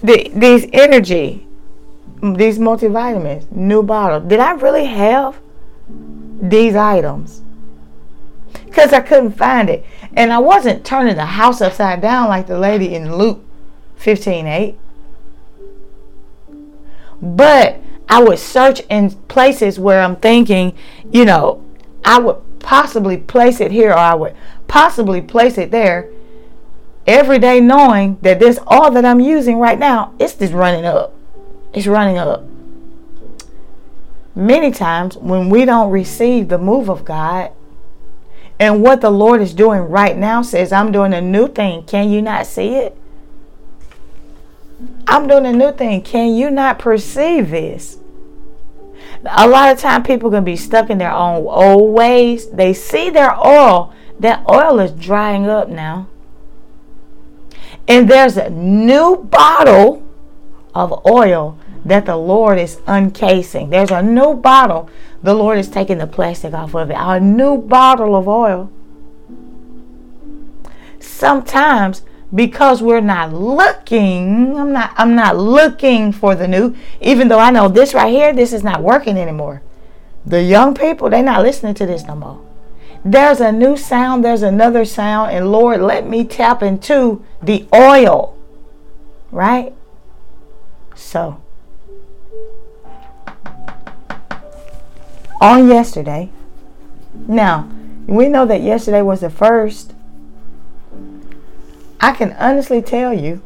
the, 0.00 0.30
these 0.32 0.66
energy, 0.72 1.46
these 2.22 2.58
multivitamins, 2.58 3.50
new 3.50 3.82
bottle? 3.82 4.20
Did 4.20 4.38
I 4.38 4.52
really 4.52 4.86
have 4.86 5.40
these 6.40 6.76
items? 6.76 7.42
Because 8.64 8.92
I 8.92 9.00
couldn't 9.00 9.32
find 9.32 9.68
it. 9.68 9.84
And 10.14 10.32
I 10.32 10.38
wasn't 10.38 10.84
turning 10.84 11.16
the 11.16 11.26
house 11.26 11.60
upside 11.60 12.00
down 12.00 12.28
like 12.28 12.46
the 12.46 12.58
lady 12.58 12.94
in 12.94 13.16
Luke 13.16 13.44
15 13.96 14.46
8. 14.46 14.78
But 17.22 17.80
I 18.08 18.22
would 18.22 18.38
search 18.38 18.80
in 18.88 19.10
places 19.28 19.78
where 19.78 20.00
I'm 20.00 20.16
thinking, 20.16 20.76
you 21.12 21.24
know, 21.24 21.64
I 22.04 22.18
would 22.18 22.36
possibly 22.60 23.16
place 23.16 23.60
it 23.60 23.70
here 23.70 23.90
or 23.90 23.98
I 23.98 24.14
would 24.14 24.34
possibly 24.68 25.20
place 25.20 25.58
it 25.58 25.70
there 25.70 26.10
every 27.06 27.38
day 27.38 27.60
knowing 27.60 28.18
that 28.22 28.38
this 28.38 28.58
all 28.66 28.90
that 28.90 29.04
I'm 29.04 29.20
using 29.20 29.58
right 29.58 29.78
now 29.78 30.14
it's 30.18 30.34
just 30.34 30.52
running 30.52 30.84
up. 30.84 31.14
It's 31.72 31.86
running 31.86 32.18
up. 32.18 32.44
Many 34.34 34.70
times 34.70 35.16
when 35.16 35.48
we 35.48 35.64
don't 35.64 35.90
receive 35.90 36.48
the 36.48 36.58
move 36.58 36.88
of 36.88 37.04
God 37.04 37.52
and 38.60 38.82
what 38.82 39.00
the 39.00 39.10
Lord 39.10 39.40
is 39.40 39.54
doing 39.54 39.80
right 39.80 40.16
now 40.16 40.42
says 40.42 40.70
I'm 40.70 40.92
doing 40.92 41.14
a 41.14 41.20
new 41.22 41.48
thing. 41.48 41.82
Can 41.84 42.10
you 42.10 42.20
not 42.20 42.46
see 42.46 42.76
it? 42.76 42.94
I'm 45.08 45.26
doing 45.26 45.46
a 45.46 45.52
new 45.52 45.72
thing. 45.72 46.02
Can 46.02 46.34
you 46.34 46.50
not 46.50 46.78
perceive 46.78 47.50
this? 47.50 47.98
A 49.24 49.48
lot 49.48 49.72
of 49.72 49.78
time 49.78 50.02
people 50.02 50.30
can 50.30 50.44
be 50.44 50.56
stuck 50.56 50.90
in 50.90 50.98
their 50.98 51.10
own 51.10 51.46
old 51.46 51.94
ways. 51.94 52.50
They 52.50 52.74
see 52.74 53.08
their 53.08 53.34
oil. 53.44 53.94
That 54.18 54.44
oil 54.48 54.78
is 54.78 54.92
drying 54.92 55.48
up 55.48 55.70
now. 55.70 56.08
And 57.88 58.08
there's 58.10 58.36
a 58.36 58.50
new 58.50 59.16
bottle 59.16 60.06
of 60.74 61.04
oil 61.06 61.58
that 61.90 62.06
the 62.06 62.16
Lord 62.16 62.58
is 62.58 62.80
uncasing. 62.86 63.70
There's 63.70 63.90
a 63.90 64.00
new 64.00 64.34
bottle. 64.34 64.88
The 65.24 65.34
Lord 65.34 65.58
is 65.58 65.68
taking 65.68 65.98
the 65.98 66.06
plastic 66.06 66.54
off 66.54 66.74
of 66.74 66.88
it. 66.88 66.96
A 66.96 67.18
new 67.18 67.58
bottle 67.58 68.14
of 68.14 68.28
oil. 68.28 68.70
Sometimes 71.00 72.02
because 72.32 72.80
we're 72.80 73.00
not 73.00 73.32
looking 73.32 74.56
i'm 74.56 74.72
not 74.72 74.92
i'm 74.96 75.16
not 75.16 75.36
looking 75.36 76.12
for 76.12 76.36
the 76.36 76.46
new 76.46 76.72
even 77.00 77.26
though 77.26 77.40
i 77.40 77.50
know 77.50 77.66
this 77.66 77.92
right 77.92 78.12
here 78.12 78.32
this 78.32 78.52
is 78.52 78.62
not 78.62 78.80
working 78.80 79.18
anymore 79.18 79.60
the 80.24 80.40
young 80.40 80.72
people 80.72 81.10
they're 81.10 81.24
not 81.24 81.42
listening 81.42 81.74
to 81.74 81.84
this 81.84 82.04
no 82.04 82.14
more 82.14 82.40
there's 83.04 83.40
a 83.40 83.50
new 83.50 83.76
sound 83.76 84.24
there's 84.24 84.42
another 84.42 84.84
sound 84.84 85.32
and 85.32 85.50
lord 85.50 85.80
let 85.80 86.06
me 86.06 86.24
tap 86.24 86.62
into 86.62 87.20
the 87.42 87.66
oil 87.74 88.38
right 89.32 89.74
so 90.94 91.42
on 95.40 95.68
yesterday 95.68 96.30
now 97.26 97.70
we 98.06 98.28
know 98.28 98.44
that 98.46 98.60
yesterday 98.60 99.02
was 99.02 99.20
the 99.20 99.30
first 99.30 99.94
I 102.00 102.12
can 102.12 102.32
honestly 102.32 102.80
tell 102.80 103.12
you 103.12 103.42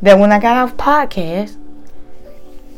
that 0.00 0.18
when 0.18 0.30
I 0.30 0.38
got 0.38 0.56
off 0.56 0.76
podcast, 0.76 1.56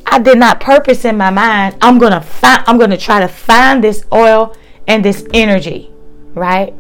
I 0.07 0.19
did 0.19 0.39
not 0.39 0.59
purpose 0.59 1.05
in 1.05 1.19
my 1.19 1.31
mind. 1.31 1.77
I'm 1.83 1.99
gonna 1.99 2.23
find. 2.23 2.65
I'm 2.67 2.79
gonna 2.79 2.97
try 2.97 3.21
to 3.21 3.29
find 3.29 3.85
this 3.85 4.05
oil 4.13 4.57
and 4.89 5.05
this 5.05 5.27
energy, 5.35 5.91
right? 6.35 6.73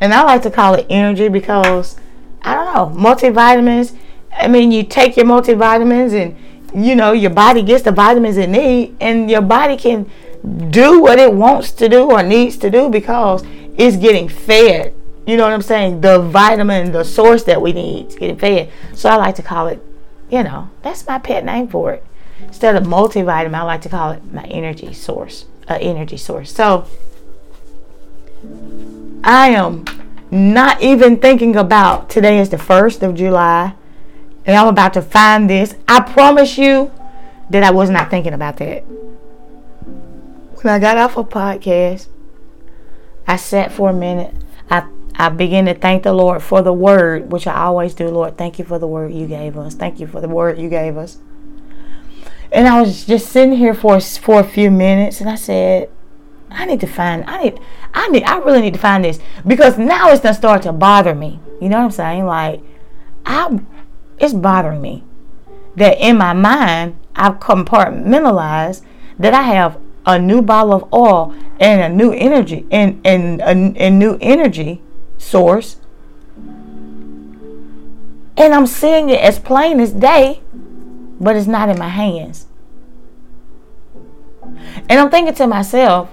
And 0.00 0.14
I 0.14 0.22
like 0.22 0.42
to 0.42 0.50
call 0.50 0.74
it 0.74 0.86
energy 0.88 1.28
because 1.28 1.96
I 2.42 2.54
don't 2.54 2.74
know 2.74 3.02
multivitamins. 3.02 3.96
I 4.32 4.46
mean, 4.46 4.70
you 4.70 4.84
take 4.84 5.16
your 5.16 5.26
multivitamins 5.26 6.12
and 6.12 6.84
you 6.86 6.94
know 6.94 7.12
your 7.12 7.30
body 7.30 7.62
gets 7.62 7.82
the 7.82 7.92
vitamins 7.92 8.36
it 8.36 8.48
needs, 8.48 8.94
and 9.00 9.28
your 9.28 9.42
body 9.42 9.76
can 9.76 10.08
do 10.70 11.00
what 11.00 11.18
it 11.18 11.32
wants 11.32 11.72
to 11.72 11.88
do 11.88 12.10
or 12.10 12.22
needs 12.22 12.56
to 12.58 12.70
do 12.70 12.88
because 12.88 13.42
it's 13.76 13.96
getting 13.96 14.28
fed 14.28 14.94
you 15.26 15.36
know 15.36 15.42
what 15.42 15.52
I'm 15.52 15.62
saying? 15.62 16.02
The 16.02 16.20
vitamin, 16.20 16.92
the 16.92 17.04
source 17.04 17.42
that 17.44 17.60
we 17.60 17.72
need 17.72 18.10
to 18.10 18.18
get 18.18 18.38
fed. 18.38 18.70
So 18.94 19.10
I 19.10 19.16
like 19.16 19.34
to 19.34 19.42
call 19.42 19.66
it, 19.66 19.82
you 20.30 20.44
know, 20.44 20.70
that's 20.82 21.06
my 21.06 21.18
pet 21.18 21.44
name 21.44 21.66
for 21.66 21.92
it. 21.92 22.04
Instead 22.40 22.76
of 22.76 22.84
multivitamin, 22.84 23.54
I 23.54 23.62
like 23.62 23.82
to 23.82 23.88
call 23.88 24.12
it 24.12 24.32
my 24.32 24.44
energy 24.44 24.92
source, 24.92 25.46
uh, 25.68 25.78
energy 25.80 26.16
source. 26.16 26.52
So 26.54 26.86
I 29.24 29.48
am 29.48 29.84
not 30.30 30.80
even 30.80 31.16
thinking 31.16 31.56
about 31.56 32.08
today 32.08 32.38
is 32.38 32.50
the 32.50 32.56
1st 32.56 33.02
of 33.02 33.16
July 33.16 33.74
and 34.44 34.56
I'm 34.56 34.68
about 34.68 34.94
to 34.94 35.02
find 35.02 35.50
this. 35.50 35.74
I 35.88 36.00
promise 36.00 36.56
you 36.56 36.92
that 37.50 37.64
I 37.64 37.72
was 37.72 37.90
not 37.90 38.10
thinking 38.10 38.32
about 38.32 38.58
that. 38.58 38.84
When 40.66 40.74
I 40.74 40.80
got 40.80 40.96
off 40.96 41.16
a 41.16 41.22
podcast, 41.22 42.08
I 43.24 43.36
sat 43.36 43.70
for 43.70 43.90
a 43.90 43.92
minute. 43.92 44.34
I 44.68 44.88
I 45.14 45.28
begin 45.28 45.66
to 45.66 45.74
thank 45.74 46.02
the 46.02 46.12
Lord 46.12 46.42
for 46.42 46.60
the 46.60 46.72
word, 46.72 47.30
which 47.30 47.46
I 47.46 47.54
always 47.54 47.94
do. 47.94 48.08
Lord, 48.08 48.36
thank 48.36 48.58
you 48.58 48.64
for 48.64 48.76
the 48.76 48.88
word 48.88 49.14
you 49.14 49.28
gave 49.28 49.56
us. 49.56 49.76
Thank 49.76 50.00
you 50.00 50.08
for 50.08 50.20
the 50.20 50.28
word 50.28 50.58
you 50.58 50.68
gave 50.68 50.96
us. 50.96 51.18
And 52.50 52.66
I 52.66 52.80
was 52.80 53.04
just 53.04 53.28
sitting 53.30 53.56
here 53.56 53.74
for 53.74 54.00
for 54.00 54.40
a 54.40 54.44
few 54.44 54.72
minutes, 54.72 55.20
and 55.20 55.30
I 55.30 55.36
said, 55.36 55.88
I 56.50 56.64
need 56.64 56.80
to 56.80 56.88
find. 56.88 57.22
I 57.28 57.44
need. 57.44 57.60
I 57.94 58.08
need. 58.08 58.24
I 58.24 58.38
really 58.38 58.62
need 58.62 58.74
to 58.74 58.80
find 58.80 59.04
this 59.04 59.20
because 59.46 59.78
now 59.78 60.10
it's 60.10 60.20
gonna 60.20 60.34
start 60.34 60.62
to 60.62 60.72
bother 60.72 61.14
me. 61.14 61.38
You 61.60 61.68
know 61.68 61.78
what 61.78 61.84
I'm 61.84 61.90
saying? 61.92 62.26
Like, 62.26 62.60
I, 63.24 63.60
it's 64.18 64.34
bothering 64.34 64.82
me 64.82 65.04
that 65.76 65.96
in 66.04 66.18
my 66.18 66.32
mind 66.32 66.98
I've 67.14 67.34
compartmentalized 67.34 68.82
that 69.20 69.32
I 69.32 69.42
have 69.42 69.78
a 70.06 70.18
new 70.18 70.40
bottle 70.40 70.72
of 70.72 70.92
oil 70.94 71.34
and 71.58 71.80
a 71.80 71.88
new 71.88 72.12
energy 72.12 72.66
and 72.70 73.00
and 73.04 73.40
a, 73.40 73.86
a 73.86 73.90
new 73.90 74.16
energy 74.20 74.80
source. 75.18 75.76
And 78.38 78.54
I'm 78.54 78.66
seeing 78.66 79.08
it 79.08 79.20
as 79.20 79.38
plain 79.38 79.80
as 79.80 79.92
day, 79.92 80.42
but 81.18 81.36
it's 81.36 81.46
not 81.46 81.68
in 81.68 81.78
my 81.78 81.88
hands. 81.88 82.46
And 84.88 85.00
I'm 85.00 85.10
thinking 85.10 85.34
to 85.34 85.46
myself, 85.46 86.10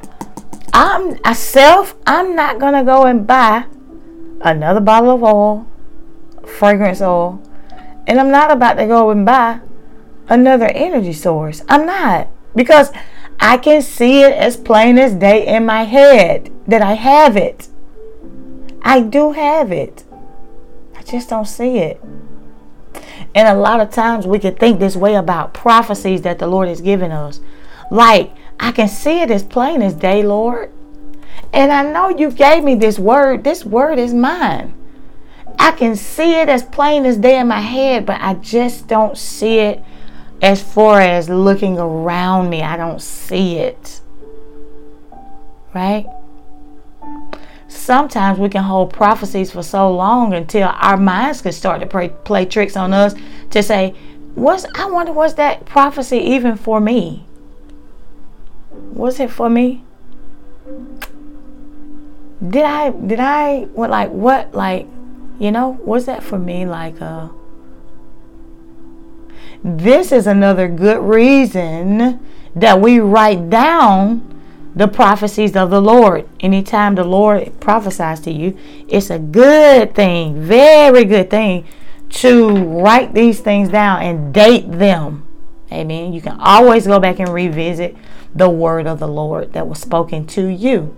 I'm 0.74 1.20
a 1.24 1.36
self, 1.36 1.96
I'm 2.08 2.36
not 2.36 2.60
gonna 2.60 2.84
go 2.84 3.04
and 3.06 3.28
buy 3.28 3.66
another 4.42 4.80
bottle 4.80 5.12
of 5.12 5.24
oil, 5.24 5.68
fragrance 6.46 7.02
oil, 7.02 7.42
and 8.08 8.20
I'm 8.20 8.32
not 8.32 8.52
about 8.52 8.76
to 8.76 8.88
go 8.88 9.12
and 9.12 9.26
buy 9.26 9.60
another 10.30 10.68
energy 10.68 11.14
source. 11.14 11.62
I'm 11.68 11.86
not. 11.86 12.30
Because 12.56 12.92
I 13.40 13.58
can 13.58 13.82
see 13.82 14.22
it 14.22 14.34
as 14.34 14.58
plain 14.58 14.98
as 14.98 15.14
day 15.14 15.46
in 15.46 15.66
my 15.66 15.84
head 15.84 16.52
that 16.68 16.82
I 16.82 16.94
have 16.94 17.36
it. 17.36 17.68
I 18.82 19.02
do 19.02 19.32
have 19.32 19.72
it. 19.72 20.04
I 20.96 21.04
just 21.04 21.30
don't 21.30 21.48
see 21.48 21.78
it. 21.80 22.02
And 23.36 23.48
a 23.48 23.60
lot 23.60 23.80
of 23.80 23.90
times 23.90 24.28
we 24.28 24.40
can 24.40 24.56
think 24.56 24.80
this 24.80 24.96
way 24.96 25.16
about 25.16 25.54
prophecies 25.54 26.22
that 26.22 26.40
the 26.40 26.48
Lord 26.48 26.68
has 26.68 26.82
given 26.82 27.12
us. 27.12 27.40
Like, 27.90 28.32
I 28.60 28.72
can 28.72 28.88
see 28.88 29.22
it 29.22 29.32
as 29.32 29.44
plain 29.44 29.82
as 29.82 29.94
day, 29.94 30.24
Lord. 30.24 30.72
And 31.52 31.72
I 31.72 31.84
know 31.92 32.10
you 32.10 32.32
gave 32.32 32.64
me 32.64 32.76
this 32.76 33.00
word. 33.00 33.44
This 33.44 33.66
word 33.66 34.00
is 34.00 34.14
mine. 34.14 34.74
I 35.60 35.72
can 35.72 35.96
see 35.96 36.40
it 36.40 36.50
as 36.50 36.64
plain 36.64 37.06
as 37.06 37.18
day 37.18 37.40
in 37.40 37.48
my 37.48 37.60
head, 37.60 38.06
but 38.06 38.20
I 38.22 38.34
just 38.36 38.88
don't 38.88 39.18
see 39.18 39.60
it 39.60 39.84
as 40.44 40.62
far 40.62 41.00
as 41.00 41.30
looking 41.30 41.80
around 41.80 42.50
me. 42.50 42.62
I 42.62 42.76
don't 42.76 43.02
see 43.02 43.56
it. 43.56 44.02
Right? 45.74 46.06
Sometimes 47.70 48.38
we 48.38 48.50
can 48.50 48.64
hold 48.64 48.94
prophecies 48.94 49.52
for 49.52 49.64
so 49.64 49.90
long 49.90 50.34
until 50.34 50.68
our 50.68 50.98
minds 50.98 51.42
can 51.42 51.54
start 51.54 51.80
to 51.80 51.88
play, 51.88 52.10
play 52.10 52.46
tricks 52.46 52.76
on 52.78 52.94
us 52.94 53.16
to 53.52 53.64
say, 53.64 53.96
"What's 54.36 54.66
I 54.76 54.86
wonder 54.86 55.14
was 55.14 55.36
that 55.36 55.66
prophecy 55.66 56.18
even 56.18 56.56
for 56.58 56.80
me? 56.80 57.26
Was 58.94 59.20
it 59.20 59.32
for 59.32 59.50
me? 59.50 59.84
Did 62.48 62.64
I 62.64 62.92
did 62.92 63.20
I 63.20 63.62
what 63.74 63.90
like 63.90 64.12
what 64.12 64.54
like 64.54 64.88
you 65.40 65.52
know, 65.52 65.80
was 65.84 66.06
that 66.06 66.22
for 66.22 66.38
me 66.38 66.66
like 66.66 67.02
uh 67.02 67.30
this 69.64 70.12
is 70.12 70.28
another 70.28 70.68
good 70.68 71.02
reason 71.02 72.20
that 72.56 72.82
we 72.82 73.00
write 73.00 73.50
down 73.50 74.30
the 74.76 74.88
prophecies 74.88 75.56
of 75.56 75.70
the 75.70 75.82
Lord. 75.82 76.28
Anytime 76.40 76.96
the 76.96 77.04
Lord 77.04 77.60
prophesies 77.60 78.20
to 78.22 78.32
you, 78.32 78.58
it's 78.88 79.10
a 79.10 79.20
good 79.20 79.96
thing, 79.96 80.42
very 80.42 81.06
good 81.06 81.30
thing 81.30 81.66
to 82.10 82.56
write 82.56 83.14
these 83.14 83.40
things 83.40 83.70
down 83.70 84.02
and 84.02 84.34
date 84.34 84.72
them. 84.72 85.26
Amen. 85.72 86.14
You 86.14 86.22
can 86.22 86.40
always 86.40 86.86
go 86.86 87.00
back 87.00 87.20
and 87.20 87.30
revisit 87.30 87.96
the 88.36 88.50
word 88.50 88.86
of 88.86 89.00
the 89.00 89.08
Lord 89.08 89.54
that 89.54 89.68
was 89.68 89.80
spoken 89.80 90.28
to 90.28 90.48
you. 90.48 90.96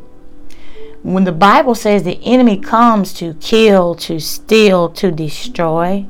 When 1.03 1.23
the 1.23 1.31
Bible 1.31 1.75
says 1.75 2.03
the 2.03 2.19
enemy 2.25 2.57
comes 2.57 3.13
to 3.13 3.35
kill, 3.35 3.95
to 3.95 4.19
steal, 4.19 4.89
to 4.89 5.11
destroy, 5.11 6.07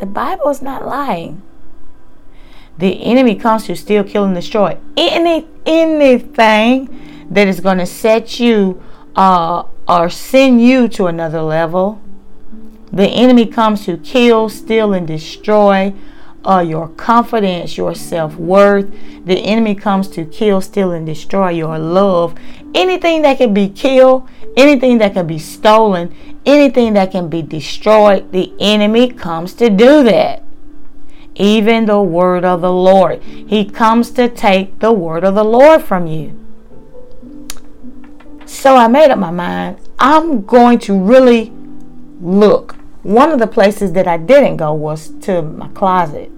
the 0.00 0.06
Bible 0.06 0.48
is 0.48 0.62
not 0.62 0.86
lying. 0.86 1.42
The 2.78 3.02
enemy 3.04 3.34
comes 3.34 3.66
to 3.66 3.76
steal, 3.76 4.02
kill, 4.02 4.24
and 4.24 4.34
destroy. 4.34 4.78
Any 4.96 5.46
anything 5.66 7.26
that 7.30 7.46
is 7.46 7.60
going 7.60 7.78
to 7.78 7.86
set 7.86 8.40
you 8.40 8.82
uh, 9.14 9.64
or 9.86 10.08
send 10.08 10.62
you 10.62 10.88
to 10.88 11.06
another 11.06 11.42
level. 11.42 12.00
The 12.92 13.06
enemy 13.06 13.46
comes 13.46 13.84
to 13.84 13.98
kill, 13.98 14.48
steal, 14.48 14.94
and 14.94 15.06
destroy 15.06 15.94
uh, 16.44 16.64
your 16.66 16.88
confidence, 16.88 17.76
your 17.76 17.94
self 17.94 18.36
worth. 18.36 18.90
The 19.24 19.38
enemy 19.40 19.74
comes 19.74 20.08
to 20.08 20.24
kill, 20.24 20.60
steal, 20.62 20.92
and 20.92 21.04
destroy 21.04 21.50
your 21.50 21.78
love. 21.78 22.34
Anything 22.74 23.22
that 23.22 23.38
can 23.38 23.52
be 23.52 23.68
killed, 23.68 24.28
anything 24.56 24.98
that 24.98 25.14
can 25.14 25.26
be 25.26 25.38
stolen, 25.38 26.14
anything 26.46 26.92
that 26.94 27.10
can 27.10 27.28
be 27.28 27.42
destroyed, 27.42 28.32
the 28.32 28.52
enemy 28.60 29.10
comes 29.10 29.54
to 29.54 29.70
do 29.70 30.02
that. 30.04 30.42
Even 31.34 31.86
the 31.86 32.02
word 32.02 32.44
of 32.44 32.60
the 32.60 32.72
Lord. 32.72 33.22
He 33.22 33.64
comes 33.64 34.10
to 34.12 34.28
take 34.28 34.78
the 34.80 34.92
word 34.92 35.24
of 35.24 35.34
the 35.34 35.44
Lord 35.44 35.82
from 35.82 36.06
you. 36.06 36.36
So 38.46 38.76
I 38.76 38.88
made 38.88 39.10
up 39.10 39.18
my 39.18 39.30
mind. 39.30 39.78
I'm 39.98 40.42
going 40.44 40.78
to 40.80 40.98
really 40.98 41.52
look. 42.20 42.76
One 43.02 43.30
of 43.30 43.38
the 43.38 43.46
places 43.46 43.92
that 43.92 44.06
I 44.06 44.16
didn't 44.16 44.58
go 44.58 44.74
was 44.74 45.08
to 45.20 45.40
my 45.40 45.68
closet. 45.68 46.30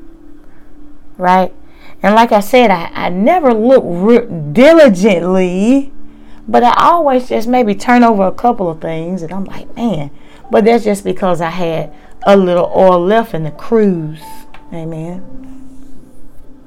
Right? 1.16 1.54
And 2.02 2.14
like 2.14 2.32
I 2.32 2.40
said, 2.40 2.70
I, 2.70 2.90
I 2.92 3.08
never 3.08 3.52
looked 3.54 3.86
re- 3.86 4.52
diligently 4.52 5.92
but 6.48 6.64
I 6.64 6.74
always 6.76 7.28
just 7.28 7.48
maybe 7.48 7.74
turn 7.74 8.02
over 8.02 8.24
a 8.24 8.32
couple 8.32 8.68
of 8.68 8.80
things 8.80 9.22
and 9.22 9.32
I'm 9.32 9.44
like, 9.44 9.74
man. 9.76 10.10
But 10.50 10.64
that's 10.64 10.84
just 10.84 11.04
because 11.04 11.40
I 11.40 11.50
had 11.50 11.92
a 12.26 12.36
little 12.36 12.70
oil 12.74 13.00
left 13.00 13.34
in 13.34 13.44
the 13.44 13.50
cruse. 13.50 14.22
Amen. 14.72 15.24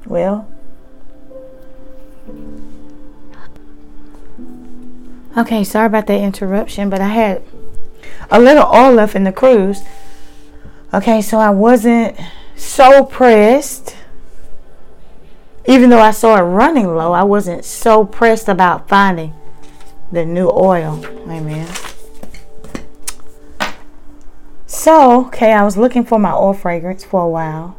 Well, 0.06 0.48
okay, 5.36 5.64
sorry 5.64 5.86
about 5.86 6.06
that 6.06 6.20
interruption, 6.20 6.88
but 6.88 7.00
I 7.00 7.08
had 7.08 7.42
a 8.30 8.40
little 8.40 8.66
oil 8.72 8.92
left 8.92 9.14
in 9.14 9.24
the 9.24 9.32
cruse. 9.32 9.82
Okay, 10.94 11.20
so 11.20 11.38
I 11.38 11.50
wasn't 11.50 12.18
so 12.56 13.04
pressed. 13.04 13.96
Even 15.66 15.90
though 15.90 16.00
I 16.00 16.12
saw 16.12 16.36
it 16.36 16.42
running 16.42 16.94
low, 16.94 17.12
I 17.12 17.24
wasn't 17.24 17.64
so 17.64 18.04
pressed 18.04 18.48
about 18.48 18.88
finding 18.88 19.34
the 20.12 20.24
new 20.24 20.50
oil. 20.50 21.04
Amen. 21.28 21.68
So, 24.66 25.26
okay, 25.26 25.52
I 25.52 25.64
was 25.64 25.76
looking 25.76 26.04
for 26.04 26.18
my 26.18 26.32
oil 26.32 26.52
fragrance 26.52 27.04
for 27.04 27.22
a 27.22 27.28
while. 27.28 27.76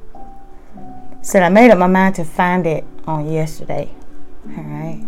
Said 1.21 1.43
I 1.43 1.49
made 1.49 1.71
up 1.71 1.77
my 1.77 1.87
mind 1.87 2.15
to 2.15 2.23
find 2.23 2.65
it 2.65 2.85
on 3.05 3.31
yesterday. 3.31 3.91
All 4.57 4.63
right. 4.63 5.05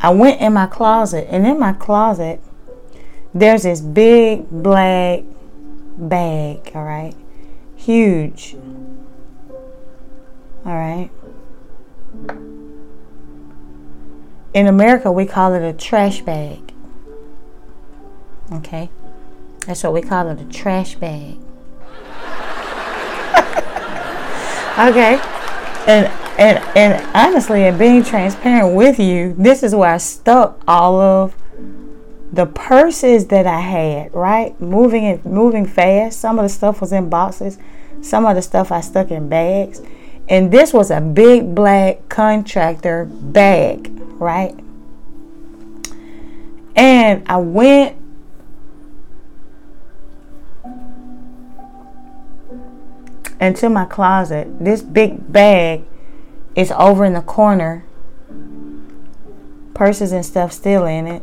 I 0.00 0.10
went 0.10 0.40
in 0.40 0.52
my 0.52 0.66
closet, 0.66 1.28
and 1.30 1.46
in 1.46 1.60
my 1.60 1.72
closet, 1.72 2.40
there's 3.34 3.62
this 3.62 3.80
big 3.80 4.50
black 4.50 5.22
bag. 5.96 6.72
All 6.74 6.84
right. 6.84 7.14
Huge. 7.76 8.56
All 10.64 10.74
right. 10.74 11.10
In 14.54 14.66
America, 14.66 15.10
we 15.10 15.24
call 15.24 15.54
it 15.54 15.62
a 15.62 15.72
trash 15.72 16.20
bag. 16.20 16.74
Okay? 18.52 18.90
That's 19.66 19.82
what 19.82 19.94
we 19.94 20.02
call 20.02 20.28
it 20.28 20.40
a 20.40 20.44
trash 20.44 20.96
bag. 20.96 21.38
okay? 24.78 25.18
And 25.86 26.06
and 26.38 26.58
and 26.76 27.10
honestly, 27.14 27.64
and 27.64 27.78
being 27.78 28.04
transparent 28.04 28.74
with 28.76 28.98
you, 28.98 29.34
this 29.38 29.62
is 29.62 29.74
where 29.74 29.94
I 29.94 29.98
stuck 29.98 30.60
all 30.68 31.00
of 31.00 31.34
the 32.30 32.44
purses 32.44 33.28
that 33.28 33.46
I 33.46 33.60
had, 33.60 34.14
right? 34.14 34.60
Moving 34.60 35.04
it 35.04 35.24
moving 35.24 35.66
fast. 35.66 36.20
Some 36.20 36.38
of 36.38 36.42
the 36.42 36.50
stuff 36.50 36.82
was 36.82 36.92
in 36.92 37.08
boxes, 37.08 37.56
some 38.02 38.26
of 38.26 38.36
the 38.36 38.42
stuff 38.42 38.70
I 38.70 38.82
stuck 38.82 39.10
in 39.10 39.30
bags. 39.30 39.80
And 40.28 40.52
this 40.52 40.74
was 40.74 40.90
a 40.90 41.00
big 41.00 41.54
black 41.54 42.08
contractor 42.10 43.06
bag 43.06 44.01
right? 44.22 44.58
And 46.74 47.22
I 47.28 47.36
went 47.36 47.96
into 53.40 53.68
my 53.68 53.84
closet. 53.84 54.48
This 54.60 54.82
big 54.82 55.32
bag 55.32 55.84
is 56.54 56.70
over 56.72 57.04
in 57.04 57.12
the 57.12 57.20
corner. 57.20 57.84
Purses 59.74 60.12
and 60.12 60.24
stuff 60.24 60.52
still 60.52 60.84
in 60.86 61.06
it. 61.06 61.22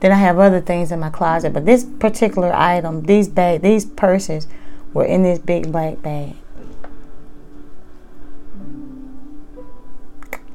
Then 0.00 0.12
I 0.12 0.16
have 0.16 0.38
other 0.38 0.60
things 0.60 0.92
in 0.92 1.00
my 1.00 1.10
closet, 1.10 1.52
but 1.52 1.66
this 1.66 1.84
particular 1.84 2.52
item, 2.54 3.02
these 3.02 3.28
bag, 3.28 3.62
these 3.62 3.84
purses 3.84 4.46
were 4.94 5.04
in 5.04 5.24
this 5.24 5.38
big 5.38 5.72
black 5.72 6.00
bag. 6.02 6.36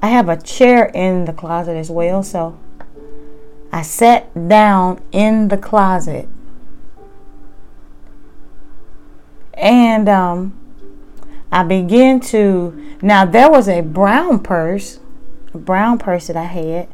I 0.04 0.08
have 0.08 0.28
a 0.28 0.36
chair 0.36 0.92
in 0.94 1.24
the 1.24 1.32
closet 1.32 1.78
as 1.78 1.89
well, 1.89 2.24
so 2.24 2.60
I 3.72 3.84
sat 3.84 4.50
down 4.50 5.02
in 5.13 5.48
the 5.48 5.58
closet. 5.58 6.28
And 9.54 10.10
um, 10.10 10.60
I 11.54 11.63
began 11.63 12.20
to. 12.20 12.98
Now, 13.02 13.24
there 13.24 13.50
was 13.50 13.70
a 13.70 13.80
brown 13.80 14.42
purse, 14.44 15.00
a 15.54 15.58
brown 15.58 16.00
purse 16.00 16.28
that 16.28 16.36
I 16.36 16.44
had. 16.44 16.89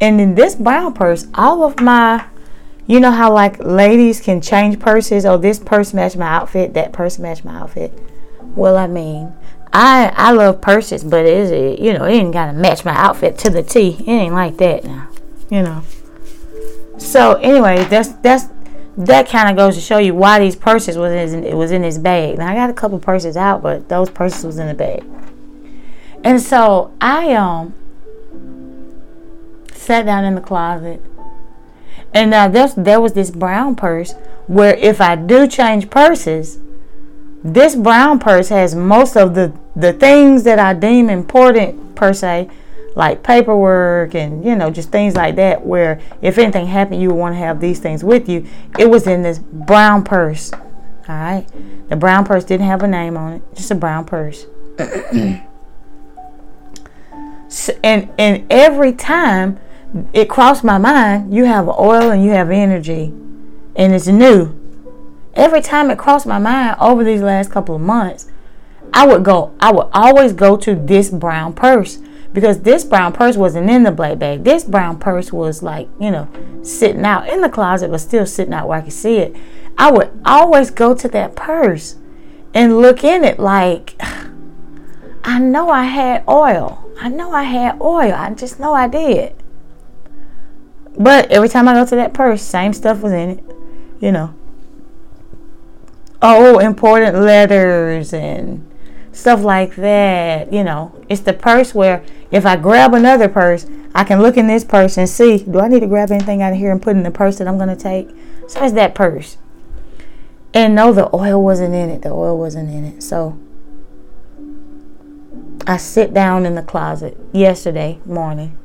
And 0.00 0.20
in 0.20 0.34
this 0.34 0.56
brown 0.56 0.92
purse, 0.92 1.28
all 1.34 1.62
of 1.62 1.78
my, 1.78 2.26
you 2.84 2.98
know 2.98 3.12
how 3.12 3.32
like 3.32 3.60
ladies 3.60 4.20
can 4.20 4.40
change 4.40 4.80
purses? 4.80 5.24
Oh, 5.24 5.36
this 5.36 5.60
purse 5.60 5.94
matched 5.94 6.16
my 6.16 6.26
outfit, 6.26 6.74
that 6.74 6.92
purse 6.92 7.16
matched 7.16 7.44
my 7.44 7.54
outfit. 7.54 7.96
Well, 8.56 8.76
I 8.76 8.88
mean, 8.88 9.36
I 9.72 10.12
I 10.16 10.32
love 10.32 10.60
purses, 10.60 11.04
but 11.04 11.24
it 11.24 11.36
is 11.36 11.80
you 11.80 11.92
know 11.92 12.04
it 12.04 12.12
ain't 12.12 12.32
gotta 12.32 12.52
match 12.52 12.84
my 12.84 12.94
outfit 12.94 13.38
to 13.38 13.50
the 13.50 13.62
T. 13.62 13.96
It 14.00 14.08
ain't 14.08 14.34
like 14.34 14.56
that 14.58 14.84
now, 14.84 15.08
you 15.48 15.62
know. 15.62 15.82
So 16.98 17.34
anyway, 17.34 17.84
that's 17.84 18.08
that's 18.14 18.48
that 18.96 19.28
kind 19.28 19.48
of 19.48 19.56
goes 19.56 19.76
to 19.76 19.80
show 19.80 19.98
you 19.98 20.14
why 20.14 20.38
these 20.38 20.56
purses 20.56 20.98
was 20.98 21.12
in 21.32 21.44
it 21.44 21.54
was 21.54 21.70
in 21.70 21.82
his 21.82 21.98
bag. 21.98 22.38
Now 22.38 22.48
I 22.48 22.54
got 22.54 22.70
a 22.70 22.74
couple 22.74 22.98
purses 22.98 23.36
out, 23.36 23.62
but 23.62 23.88
those 23.88 24.10
purses 24.10 24.44
was 24.44 24.58
in 24.58 24.66
the 24.66 24.74
bag. 24.74 25.04
And 26.24 26.40
so 26.40 26.92
I 27.00 27.32
um 27.34 27.74
sat 29.90 30.06
down 30.06 30.24
in 30.24 30.34
the 30.34 30.40
closet. 30.40 31.02
And 32.12 32.30
now 32.30 32.48
there, 32.48 32.68
there 32.76 33.00
was 33.00 33.12
this 33.12 33.30
brown 33.30 33.76
purse 33.76 34.14
where 34.46 34.74
if 34.76 35.00
I 35.00 35.16
do 35.16 35.46
change 35.46 35.90
purses, 35.90 36.58
this 37.42 37.74
brown 37.74 38.18
purse 38.18 38.48
has 38.50 38.74
most 38.74 39.16
of 39.16 39.34
the, 39.34 39.52
the 39.76 39.92
things 39.92 40.42
that 40.44 40.58
I 40.58 40.74
deem 40.74 41.08
important 41.08 41.94
per 41.94 42.12
se, 42.12 42.50
like 42.96 43.22
paperwork 43.22 44.14
and 44.14 44.44
you 44.44 44.56
know 44.56 44.70
just 44.70 44.90
things 44.90 45.14
like 45.14 45.36
that. 45.36 45.64
Where 45.64 46.00
if 46.22 46.38
anything 46.38 46.66
happened, 46.66 47.00
you 47.00 47.08
would 47.10 47.18
want 47.18 47.34
to 47.34 47.38
have 47.38 47.60
these 47.60 47.78
things 47.78 48.02
with 48.02 48.28
you. 48.28 48.46
It 48.78 48.90
was 48.90 49.06
in 49.06 49.22
this 49.22 49.38
brown 49.38 50.04
purse. 50.04 50.52
All 50.52 51.16
right, 51.16 51.46
the 51.88 51.96
brown 51.96 52.24
purse 52.24 52.44
didn't 52.44 52.66
have 52.66 52.82
a 52.82 52.88
name 52.88 53.16
on 53.16 53.34
it, 53.34 53.42
just 53.54 53.70
a 53.70 53.74
brown 53.74 54.04
purse. 54.04 54.46
so, 57.48 57.72
and 57.82 58.10
and 58.18 58.46
every 58.50 58.92
time 58.92 59.58
it 60.12 60.28
crossed 60.28 60.62
my 60.62 60.78
mind, 60.78 61.34
you 61.34 61.44
have 61.44 61.68
oil 61.68 62.10
and 62.10 62.24
you 62.24 62.30
have 62.30 62.50
energy, 62.50 63.12
and 63.76 63.94
it's 63.94 64.06
new. 64.06 64.56
Every 65.34 65.60
time 65.60 65.90
it 65.90 65.98
crossed 65.98 66.26
my 66.26 66.38
mind 66.38 66.76
over 66.80 67.04
these 67.04 67.22
last 67.22 67.50
couple 67.50 67.76
of 67.76 67.80
months, 67.80 68.30
I 68.92 69.06
would 69.06 69.24
go, 69.24 69.54
I 69.60 69.72
would 69.72 69.88
always 69.92 70.32
go 70.32 70.56
to 70.58 70.74
this 70.74 71.10
brown 71.10 71.54
purse 71.54 71.98
because 72.32 72.60
this 72.60 72.84
brown 72.84 73.12
purse 73.12 73.36
wasn't 73.36 73.70
in 73.70 73.82
the 73.82 73.90
black 73.90 74.18
bag. 74.18 74.44
This 74.44 74.64
brown 74.64 74.98
purse 74.98 75.32
was 75.32 75.62
like, 75.62 75.88
you 75.98 76.10
know, 76.10 76.28
sitting 76.62 77.04
out 77.04 77.28
in 77.28 77.40
the 77.40 77.48
closet, 77.48 77.90
but 77.90 77.98
still 77.98 78.26
sitting 78.26 78.54
out 78.54 78.68
where 78.68 78.78
I 78.78 78.82
could 78.82 78.92
see 78.92 79.16
it. 79.16 79.36
I 79.76 79.90
would 79.90 80.10
always 80.24 80.70
go 80.70 80.94
to 80.94 81.08
that 81.08 81.34
purse 81.34 81.96
and 82.54 82.78
look 82.78 83.02
in 83.04 83.24
it 83.24 83.38
like, 83.38 83.94
I 85.24 85.38
know 85.38 85.70
I 85.70 85.84
had 85.84 86.24
oil. 86.28 86.84
I 87.00 87.08
know 87.08 87.32
I 87.32 87.44
had 87.44 87.80
oil. 87.80 88.12
I 88.12 88.32
just 88.34 88.60
know 88.60 88.74
I 88.74 88.88
did. 88.88 89.34
But 90.98 91.30
every 91.30 91.48
time 91.48 91.68
I 91.68 91.74
go 91.74 91.86
to 91.86 91.96
that 91.96 92.12
purse, 92.12 92.42
same 92.42 92.72
stuff 92.72 93.00
was 93.00 93.12
in 93.12 93.30
it, 93.30 93.44
you 94.00 94.12
know. 94.12 94.34
Oh, 96.22 96.58
important 96.58 97.16
letters 97.16 98.12
and 98.12 98.69
stuff 99.12 99.42
like 99.42 99.76
that. 99.76 100.52
You 100.52 100.64
know, 100.64 100.94
it's 101.08 101.22
the 101.22 101.32
purse 101.32 101.74
where 101.74 102.04
if 102.30 102.46
I 102.46 102.56
grab 102.56 102.94
another 102.94 103.28
purse, 103.28 103.66
I 103.94 104.04
can 104.04 104.22
look 104.22 104.36
in 104.36 104.46
this 104.46 104.64
purse 104.64 104.96
and 104.96 105.08
see 105.08 105.38
do 105.38 105.60
I 105.60 105.68
need 105.68 105.80
to 105.80 105.86
grab 105.86 106.10
anything 106.10 106.42
out 106.42 106.52
of 106.52 106.58
here 106.58 106.70
and 106.70 106.80
put 106.80 106.96
in 106.96 107.02
the 107.02 107.10
purse 107.10 107.38
that 107.38 107.48
I'm 107.48 107.56
going 107.56 107.74
to 107.74 107.76
take? 107.76 108.10
So 108.48 108.64
it's 108.64 108.74
that 108.74 108.94
purse. 108.94 109.36
And 110.52 110.74
no, 110.74 110.92
the 110.92 111.14
oil 111.14 111.42
wasn't 111.42 111.74
in 111.74 111.90
it. 111.90 112.02
The 112.02 112.10
oil 112.10 112.38
wasn't 112.38 112.70
in 112.70 112.84
it. 112.84 113.02
So 113.02 113.38
I 115.66 115.76
sit 115.76 116.12
down 116.12 116.46
in 116.46 116.54
the 116.54 116.62
closet 116.62 117.16
yesterday 117.32 118.00
morning 118.04 118.58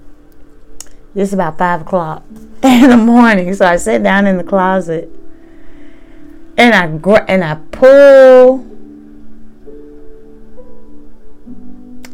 this 1.15 1.29
is 1.29 1.33
about 1.33 1.57
five 1.57 1.81
o'clock 1.81 2.23
in 2.63 2.89
the 2.89 2.97
morning. 2.97 3.53
So 3.55 3.65
I 3.65 3.77
sit 3.77 4.03
down 4.03 4.27
in 4.27 4.37
the 4.37 4.43
closet 4.43 5.09
and 6.57 6.75
I 6.75 7.21
and 7.27 7.43
I 7.43 7.55
pull 7.71 8.67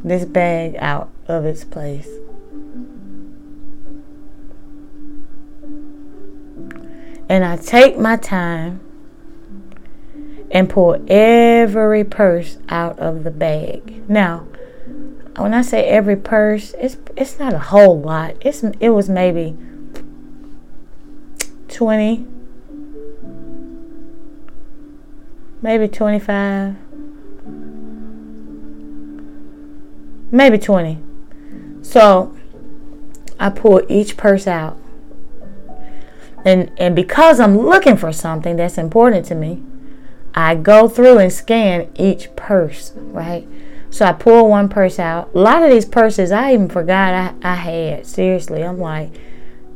this 0.04 0.26
bag 0.26 0.76
out 0.80 1.10
of 1.28 1.46
its 1.46 1.64
place. 1.64 2.08
And 7.30 7.46
I 7.46 7.56
take 7.56 7.98
my 7.98 8.18
time 8.18 8.82
and 10.52 10.70
pull 10.70 11.02
every 11.08 12.04
purse 12.04 12.58
out 12.68 13.00
of 13.00 13.24
the 13.24 13.32
bag. 13.32 14.08
Now, 14.10 14.48
when 15.38 15.54
I 15.54 15.62
say 15.62 15.86
every 15.86 16.18
purse, 16.18 16.74
it's 16.78 16.98
it's 17.16 17.40
not 17.40 17.54
a 17.54 17.60
whole 17.60 18.00
lot. 18.00 18.36
It's 18.42 18.64
it 18.80 18.90
was 18.90 19.08
maybe 19.08 19.56
20 21.70 22.26
maybe 25.62 25.88
25 25.88 26.76
maybe 30.32 30.58
20 30.58 31.00
so 31.82 32.36
i 33.40 33.50
pull 33.50 33.82
each 33.90 34.18
purse 34.18 34.48
out 34.48 34.78
and 36.46 36.72
and 36.78 36.96
because 36.96 37.40
i'm 37.40 37.58
looking 37.58 37.98
for 37.98 38.12
something 38.12 38.56
that's 38.56 38.78
important 38.78 39.26
to 39.26 39.36
me 39.36 39.62
i 40.34 40.56
go 40.56 40.88
through 40.88 41.18
and 41.18 41.32
scan 41.32 41.92
each 41.96 42.34
purse 42.36 42.94
right 42.96 43.48
so 43.92 44.06
I 44.06 44.14
pull 44.14 44.48
one 44.48 44.70
purse 44.70 44.98
out. 44.98 45.30
A 45.36 45.38
lot 45.38 45.64
of 45.64 45.70
these 45.70 45.86
purses 45.86 46.32
I 46.32 46.54
even 46.54 46.70
forgot 46.70 47.14
I, 47.14 47.52
I 47.52 47.56
had. 47.56 48.08
Seriously, 48.08 48.64
I'm 48.64 48.80
like, 48.80 49.12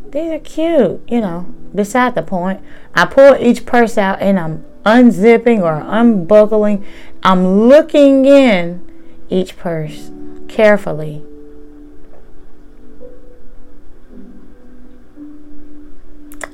these 0.10 0.32
are 0.32 0.40
cute, 0.40 1.02
you 1.10 1.20
know. 1.20 1.54
Beside 1.76 2.16
the 2.16 2.24
point, 2.24 2.62
I 2.96 3.06
pull 3.06 3.36
each 3.38 3.66
purse 3.66 3.98
out 3.98 4.22
and 4.22 4.40
I'm 4.40 4.66
unzipping 4.86 5.62
or 5.62 5.84
unbuckling. 5.86 6.86
I'm 7.24 7.68
looking 7.68 8.24
in 8.26 8.90
each 9.30 9.58
purse 9.58 10.10
carefully. 10.56 11.24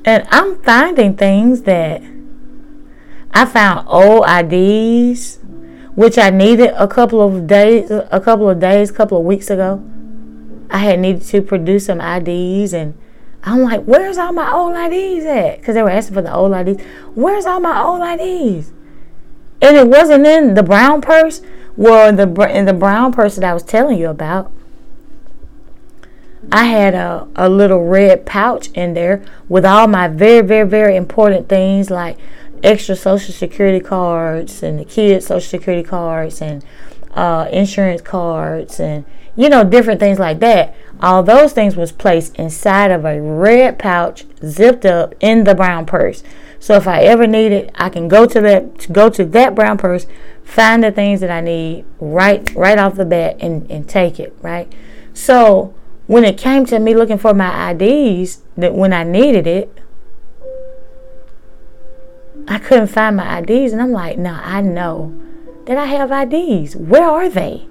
And 0.04 0.26
I'm 0.30 0.60
finding 0.62 1.16
things 1.16 1.62
that 1.62 2.02
I 3.32 3.46
found 3.46 3.86
old 3.88 4.26
IDs 4.28 5.38
which 5.94 6.16
I 6.16 6.30
needed 6.30 6.72
a 6.76 6.88
couple 6.88 7.20
of 7.20 7.46
days, 7.46 7.90
a 7.90 8.20
couple 8.20 8.48
of 8.48 8.58
days, 8.58 8.90
couple 8.90 9.18
of 9.18 9.24
weeks 9.24 9.50
ago. 9.50 9.82
I 10.70 10.78
had 10.78 11.00
needed 11.00 11.22
to 11.22 11.42
produce 11.42 11.86
some 11.86 12.00
IDs, 12.00 12.72
and 12.72 12.94
I'm 13.44 13.62
like, 13.62 13.82
"Where's 13.84 14.16
all 14.16 14.32
my 14.32 14.50
old 14.52 14.74
IDs 14.74 15.26
at?" 15.26 15.58
Because 15.58 15.74
they 15.74 15.82
were 15.82 15.90
asking 15.90 16.14
for 16.14 16.22
the 16.22 16.34
old 16.34 16.54
IDs. 16.54 16.82
Where's 17.14 17.44
all 17.44 17.60
my 17.60 17.82
old 17.82 18.00
IDs? 18.00 18.72
And 19.60 19.76
it 19.76 19.86
wasn't 19.86 20.26
in 20.26 20.54
the 20.54 20.62
brown 20.62 21.02
purse. 21.02 21.42
Well, 21.76 22.12
the 22.12 22.28
in 22.50 22.66
the 22.66 22.72
brown 22.72 23.12
purse 23.12 23.36
that 23.36 23.44
I 23.44 23.54
was 23.54 23.62
telling 23.62 23.98
you 23.98 24.08
about, 24.08 24.52
I 26.50 26.64
had 26.64 26.94
a, 26.94 27.28
a 27.36 27.48
little 27.48 27.84
red 27.84 28.26
pouch 28.26 28.68
in 28.72 28.94
there 28.94 29.24
with 29.48 29.64
all 29.64 29.86
my 29.86 30.08
very, 30.08 30.46
very, 30.46 30.68
very 30.68 30.96
important 30.96 31.48
things 31.48 31.90
like 31.90 32.18
extra 32.62 32.94
social 32.94 33.34
security 33.34 33.80
cards 33.80 34.62
and 34.62 34.78
the 34.78 34.84
kids 34.84 35.26
social 35.26 35.48
security 35.48 35.86
cards 35.86 36.40
and 36.40 36.64
uh, 37.14 37.48
insurance 37.50 38.00
cards 38.00 38.78
and 38.78 39.04
you 39.34 39.48
know 39.48 39.64
different 39.64 40.00
things 40.00 40.18
like 40.18 40.40
that. 40.40 40.74
All 41.00 41.22
those 41.22 41.52
things 41.52 41.74
was 41.74 41.90
placed 41.90 42.36
inside 42.36 42.90
of 42.90 43.04
a 43.04 43.20
red 43.20 43.78
pouch 43.78 44.26
zipped 44.44 44.84
up 44.84 45.14
in 45.20 45.44
the 45.44 45.54
brown 45.54 45.86
purse 45.86 46.22
so 46.62 46.74
if 46.74 46.86
i 46.86 47.02
ever 47.02 47.26
need 47.26 47.50
it 47.50 47.68
i 47.74 47.88
can 47.88 48.06
go 48.06 48.24
to 48.24 48.40
that 48.40 48.92
go 48.92 49.10
to 49.10 49.24
that 49.24 49.52
brown 49.52 49.76
purse 49.76 50.06
find 50.44 50.84
the 50.84 50.92
things 50.92 51.20
that 51.20 51.30
i 51.30 51.40
need 51.40 51.84
right 51.98 52.54
right 52.54 52.78
off 52.78 52.94
the 52.94 53.04
bat 53.04 53.36
and, 53.40 53.68
and 53.68 53.88
take 53.88 54.20
it 54.20 54.32
right 54.42 54.72
so 55.12 55.74
when 56.06 56.24
it 56.24 56.38
came 56.38 56.64
to 56.64 56.78
me 56.78 56.94
looking 56.94 57.18
for 57.18 57.34
my 57.34 57.72
ids 57.72 58.42
that 58.56 58.74
when 58.74 58.92
i 58.92 59.02
needed 59.02 59.44
it 59.46 59.82
I 62.48 62.58
couldn't 62.58 62.88
find 62.88 63.16
my 63.16 63.38
IDs, 63.38 63.72
and 63.72 63.80
I'm 63.80 63.92
like, 63.92 64.18
no, 64.18 64.32
I 64.42 64.60
know 64.60 65.14
that 65.66 65.78
I 65.78 65.86
have 65.86 66.10
IDs. 66.10 66.74
Where 66.76 67.04
are 67.08 67.28
they? 67.28 67.66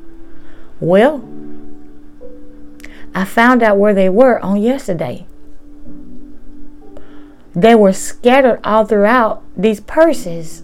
Well, 0.79 1.27
I 3.13 3.25
found 3.25 3.61
out 3.61 3.77
where 3.77 3.93
they 3.93 4.09
were 4.09 4.39
on 4.39 4.61
yesterday. 4.61 5.27
They 7.53 7.75
were 7.75 7.93
scattered 7.93 8.59
all 8.63 8.85
throughout 8.85 9.43
these 9.55 9.79
purses. 9.81 10.63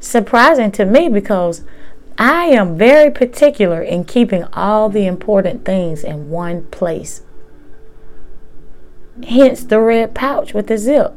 Surprising 0.00 0.72
to 0.72 0.84
me 0.84 1.08
because 1.08 1.62
I 2.16 2.46
am 2.46 2.76
very 2.78 3.10
particular 3.10 3.82
in 3.82 4.04
keeping 4.04 4.44
all 4.52 4.88
the 4.88 5.06
important 5.06 5.64
things 5.64 6.02
in 6.04 6.30
one 6.30 6.66
place 6.66 7.22
hence 9.24 9.64
the 9.64 9.80
red 9.80 10.14
pouch 10.14 10.54
with 10.54 10.66
the 10.66 10.78
zip. 10.78 11.12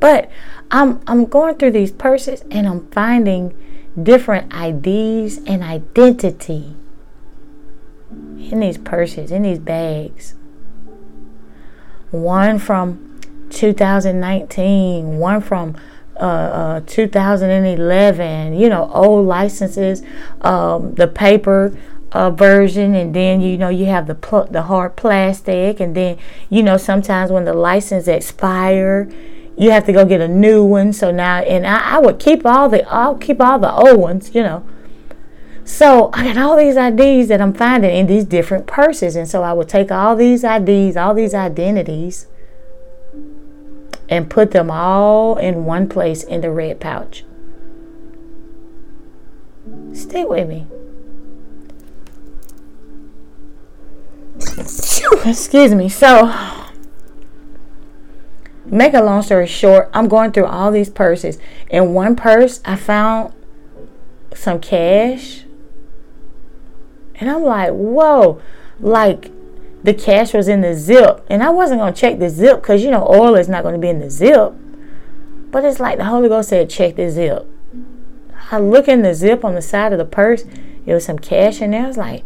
But 0.00 0.30
I'm 0.70 1.00
I'm 1.06 1.24
going 1.26 1.56
through 1.56 1.72
these 1.72 1.92
purses 1.92 2.42
and 2.50 2.66
I'm 2.66 2.88
finding 2.90 3.54
different 4.00 4.52
IDs 4.52 5.38
and 5.46 5.62
identity 5.62 6.74
in 8.52 8.60
these 8.60 8.78
purses, 8.78 9.30
in 9.30 9.42
these 9.42 9.58
bags. 9.58 10.34
One 12.10 12.58
from 12.58 13.20
2019, 13.50 15.18
one 15.18 15.40
from 15.40 15.76
uh, 16.16 16.18
uh, 16.18 16.80
2011, 16.86 18.58
you 18.58 18.68
know, 18.68 18.90
old 18.92 19.26
licenses, 19.26 20.02
um, 20.40 20.94
the 20.94 21.06
paper 21.06 21.76
uh, 22.12 22.30
version, 22.30 22.94
and 22.94 23.14
then 23.14 23.40
you 23.40 23.58
know 23.58 23.68
you 23.68 23.86
have 23.86 24.06
the 24.06 24.14
pl- 24.14 24.46
the 24.46 24.62
hard 24.62 24.96
plastic, 24.96 25.80
and 25.80 25.94
then 25.94 26.16
you 26.48 26.62
know 26.62 26.76
sometimes 26.76 27.30
when 27.30 27.44
the 27.44 27.52
license 27.52 28.08
expire, 28.08 29.10
you 29.58 29.70
have 29.70 29.84
to 29.84 29.92
go 29.92 30.04
get 30.04 30.20
a 30.20 30.28
new 30.28 30.64
one. 30.64 30.92
So 30.92 31.10
now, 31.10 31.38
and 31.40 31.66
I, 31.66 31.96
I 31.96 31.98
would 31.98 32.18
keep 32.18 32.46
all 32.46 32.68
the, 32.68 32.88
I'll 32.88 33.16
keep 33.16 33.40
all 33.40 33.58
the 33.58 33.72
old 33.72 33.98
ones, 33.98 34.34
you 34.34 34.42
know. 34.42 34.64
So 35.66 36.10
I 36.12 36.32
got 36.32 36.38
all 36.38 36.56
these 36.56 36.76
IDs 36.76 37.28
that 37.28 37.40
I'm 37.40 37.52
finding 37.52 37.90
in 37.90 38.06
these 38.06 38.24
different 38.24 38.68
purses. 38.68 39.16
And 39.16 39.28
so 39.28 39.42
I 39.42 39.52
would 39.52 39.68
take 39.68 39.90
all 39.90 40.14
these 40.14 40.44
IDs, 40.44 40.96
all 40.96 41.12
these 41.12 41.34
identities, 41.34 42.28
and 44.08 44.30
put 44.30 44.52
them 44.52 44.70
all 44.70 45.36
in 45.36 45.64
one 45.64 45.88
place 45.88 46.22
in 46.22 46.40
the 46.40 46.52
red 46.52 46.78
pouch. 46.78 47.24
Stay 49.92 50.24
with 50.24 50.48
me. 50.48 50.68
Excuse 55.28 55.74
me. 55.74 55.88
So, 55.88 56.32
make 58.64 58.94
a 58.94 59.02
long 59.02 59.22
story 59.22 59.48
short, 59.48 59.90
I'm 59.92 60.06
going 60.06 60.30
through 60.30 60.46
all 60.46 60.70
these 60.70 60.90
purses. 60.90 61.38
In 61.68 61.92
one 61.92 62.14
purse, 62.14 62.60
I 62.64 62.76
found 62.76 63.34
some 64.32 64.60
cash. 64.60 65.45
And 67.18 67.30
I'm 67.30 67.42
like, 67.42 67.70
whoa, 67.70 68.40
like 68.80 69.30
the 69.82 69.94
cash 69.94 70.34
was 70.34 70.48
in 70.48 70.60
the 70.60 70.74
zip. 70.74 71.24
And 71.30 71.42
I 71.42 71.50
wasn't 71.50 71.80
going 71.80 71.94
to 71.94 72.00
check 72.00 72.18
the 72.18 72.28
zip 72.28 72.60
because, 72.60 72.82
you 72.82 72.90
know, 72.90 73.06
oil 73.08 73.34
is 73.34 73.48
not 73.48 73.62
going 73.62 73.74
to 73.74 73.80
be 73.80 73.88
in 73.88 74.00
the 74.00 74.10
zip. 74.10 74.52
But 75.50 75.64
it's 75.64 75.80
like 75.80 75.98
the 75.98 76.04
Holy 76.04 76.28
Ghost 76.28 76.50
said, 76.50 76.68
check 76.68 76.96
the 76.96 77.10
zip. 77.10 77.48
I 78.50 78.58
look 78.58 78.88
in 78.88 79.02
the 79.02 79.14
zip 79.14 79.44
on 79.44 79.54
the 79.54 79.62
side 79.62 79.92
of 79.92 79.98
the 79.98 80.04
purse. 80.04 80.44
It 80.84 80.92
was 80.94 81.04
some 81.04 81.18
cash 81.18 81.60
in 81.60 81.70
there. 81.72 81.84
I 81.84 81.88
was 81.88 81.96
like, 81.96 82.24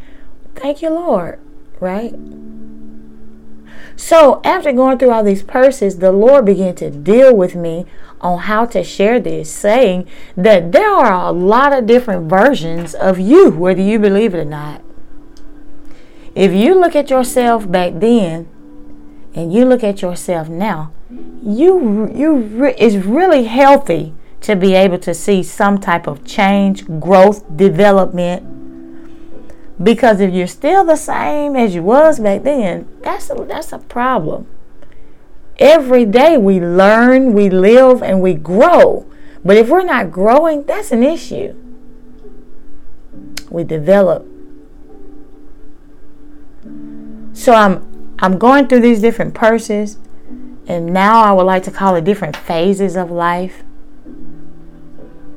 thank 0.55 0.83
you, 0.83 0.90
Lord. 0.90 1.38
Right? 1.79 2.14
So 4.00 4.40
after 4.44 4.72
going 4.72 4.96
through 4.96 5.10
all 5.10 5.22
these 5.22 5.42
purses, 5.42 5.98
the 5.98 6.10
Lord 6.10 6.46
began 6.46 6.74
to 6.76 6.90
deal 6.90 7.36
with 7.36 7.54
me 7.54 7.84
on 8.22 8.38
how 8.38 8.64
to 8.64 8.82
share 8.82 9.20
this, 9.20 9.52
saying 9.52 10.08
that 10.38 10.72
there 10.72 10.90
are 10.90 11.28
a 11.28 11.30
lot 11.30 11.74
of 11.74 11.84
different 11.84 12.30
versions 12.30 12.94
of 12.94 13.18
you, 13.18 13.50
whether 13.50 13.82
you 13.82 13.98
believe 13.98 14.34
it 14.34 14.38
or 14.38 14.44
not. 14.46 14.80
If 16.34 16.50
you 16.54 16.74
look 16.80 16.96
at 16.96 17.10
yourself 17.10 17.70
back 17.70 17.92
then 17.96 18.48
and 19.34 19.52
you 19.52 19.66
look 19.66 19.84
at 19.84 20.00
yourself 20.00 20.48
now, 20.48 20.92
you 21.44 22.10
you 22.14 22.64
it's 22.78 22.96
really 23.04 23.44
healthy 23.44 24.14
to 24.40 24.56
be 24.56 24.72
able 24.72 24.98
to 25.00 25.12
see 25.12 25.42
some 25.42 25.76
type 25.76 26.06
of 26.06 26.24
change, 26.24 26.86
growth, 27.00 27.44
development. 27.54 28.60
Because 29.83 30.21
if 30.21 30.33
you're 30.33 30.47
still 30.47 30.85
the 30.85 30.97
same 30.97 31.57
as 31.57 31.75
you 31.75 31.83
was 31.83 32.21
back 32.21 32.43
then, 32.43 32.88
that's 33.03 33.31
a, 33.31 33.35
that's 33.35 33.73
a 33.73 33.79
problem. 33.79 34.47
Every 35.59 36.05
day 36.05 36.38
we 36.38 36.61
learn, 36.61 37.33
we 37.33 37.51
live, 37.51 38.03
and 38.03 38.21
we 38.21 38.35
grow. 38.35 39.11
But 39.45 39.57
if 39.57 39.69
we're 39.69 39.85
not 39.85 40.11
growing, 40.11 40.64
that's 40.64 40.93
an 40.93 41.03
issue. 41.03 41.55
We 43.51 43.64
develop. 43.64 44.27
So 47.33 47.55
I'm 47.55 47.87
I'm 48.19 48.38
going 48.38 48.69
through 48.69 48.81
these 48.81 49.01
different 49.01 49.35
purses, 49.35 49.97
and 50.66 50.93
now 50.93 51.23
I 51.23 51.33
would 51.33 51.45
like 51.45 51.62
to 51.64 51.71
call 51.71 51.97
it 51.97 52.05
different 52.05 52.37
phases 52.37 52.97
of 52.97 53.11
life 53.11 53.62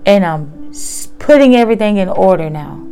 and 0.05 0.25
I'm 0.25 0.73
putting 1.19 1.55
everything 1.55 1.97
in 1.97 2.09
order 2.09 2.49
now. 2.49 2.85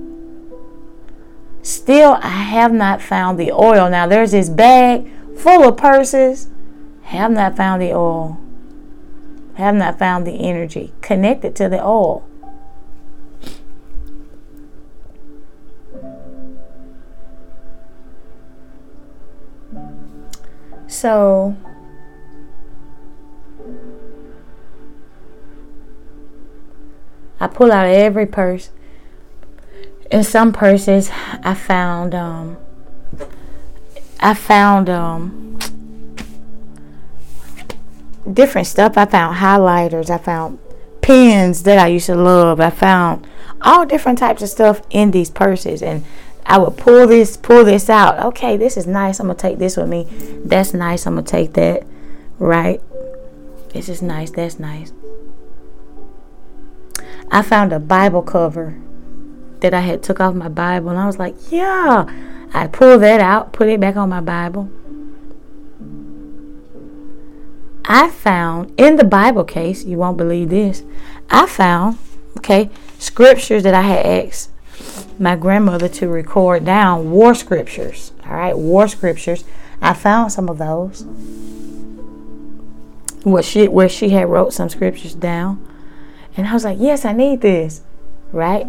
Still, 1.64 2.18
I 2.22 2.30
have 2.30 2.74
not 2.74 3.02
found 3.02 3.40
the 3.40 3.52
oil. 3.52 3.90
Now, 3.90 4.08
there's 4.08 4.32
this 4.32 4.50
bag 4.50 5.12
full 5.38 5.64
of 5.64 5.78
purses. 5.78 6.50
Have 7.04 7.32
not 7.32 7.56
found 7.56 7.82
the 7.82 7.94
oil. 7.94 8.40
Have 9.56 9.76
not 9.76 10.00
found 10.00 10.26
the 10.26 10.40
energy 10.48 10.94
connected 11.02 11.56
to 11.58 11.70
the 11.70 11.84
oil. 11.84 12.28
So, 20.88 21.56
I 27.40 27.48
pull 27.48 27.72
out 27.72 27.88
every 27.88 28.26
purse. 28.26 28.72
In 30.12 30.26
some 30.26 30.52
purses, 30.52 31.10
I 31.42 31.54
found 31.54 32.14
um, 32.14 32.58
I 34.20 34.34
found 34.34 34.90
um, 34.90 35.58
different 38.32 38.68
stuff. 38.68 38.98
I 38.98 39.06
found 39.06 39.38
highlighters. 39.38 40.10
I 40.10 40.18
found 40.18 40.60
pens 41.02 41.64
that 41.64 41.80
I 41.80 41.88
used 41.88 42.08
to 42.08 42.16
love. 42.16 42.60
I 42.60 42.72
found 42.72 43.26
all 43.62 43.86
different 43.86 44.20
types 44.20 44.42
of 44.42 44.50
stuff 44.50 44.82
in 44.90 45.12
these 45.12 45.30
purses, 45.30 45.82
and 45.82 46.04
I 46.46 46.58
would 46.58 46.76
pull 46.76 47.08
this, 47.08 47.38
pull 47.38 47.64
this 47.64 47.90
out. 47.90 48.20
Okay, 48.20 48.58
this 48.58 48.76
is 48.76 48.86
nice. 48.86 49.22
I'm 49.22 49.28
gonna 49.28 49.40
take 49.40 49.60
this 49.60 49.78
with 49.78 49.88
me. 49.88 50.08
That's 50.44 50.74
nice. 50.74 51.08
I'm 51.08 51.16
gonna 51.16 51.26
take 51.26 51.54
that. 51.54 51.88
Right. 52.38 52.82
This 53.70 53.88
is 53.88 54.02
nice. 54.02 54.32
That's 54.32 54.60
nice. 54.60 54.92
I 57.32 57.42
found 57.44 57.72
a 57.72 57.80
Bible 57.80 58.22
cover 58.22 58.78
that 59.62 59.74
I 59.74 59.80
had 59.80 60.04
took 60.04 60.20
off 60.20 60.36
my 60.36 60.50
Bible 60.50 60.90
and 60.90 61.00
I 61.00 61.06
was 61.06 61.18
like, 61.18 61.36
yeah. 61.50 62.06
I 62.54 62.68
pulled 62.68 63.02
that 63.02 63.22
out, 63.22 63.54
put 63.54 63.70
it 63.70 63.80
back 63.80 63.96
on 63.96 64.10
my 64.10 64.20
Bible. 64.22 64.70
I 67.86 68.10
found 68.10 68.74
in 68.78 68.98
the 68.98 69.04
Bible 69.04 69.44
case, 69.44 69.86
you 69.86 69.98
won't 69.98 70.18
believe 70.18 70.50
this, 70.50 70.84
I 71.30 71.48
found, 71.48 71.98
okay, 72.38 72.70
scriptures 73.00 73.64
that 73.64 73.74
I 73.74 73.82
had 73.82 74.06
asked 74.06 74.52
my 75.18 75.36
grandmother 75.36 75.88
to 75.88 76.08
record 76.08 76.66
down, 76.66 77.12
war 77.12 77.34
scriptures. 77.36 78.12
All 78.26 78.34
right, 78.34 78.58
war 78.58 78.88
scriptures. 78.88 79.44
I 79.82 79.94
found 79.94 80.32
some 80.32 80.50
of 80.50 80.58
those. 80.58 81.04
What 83.24 83.46
she 83.46 83.68
where 83.68 83.90
she 83.90 84.10
had 84.10 84.30
wrote 84.30 84.54
some 84.54 84.70
scriptures 84.70 85.14
down. 85.14 85.66
And 86.36 86.48
I 86.48 86.54
was 86.54 86.64
like, 86.64 86.78
yes, 86.80 87.06
I 87.06 87.14
need 87.14 87.42
this, 87.42 87.82
right? 88.32 88.68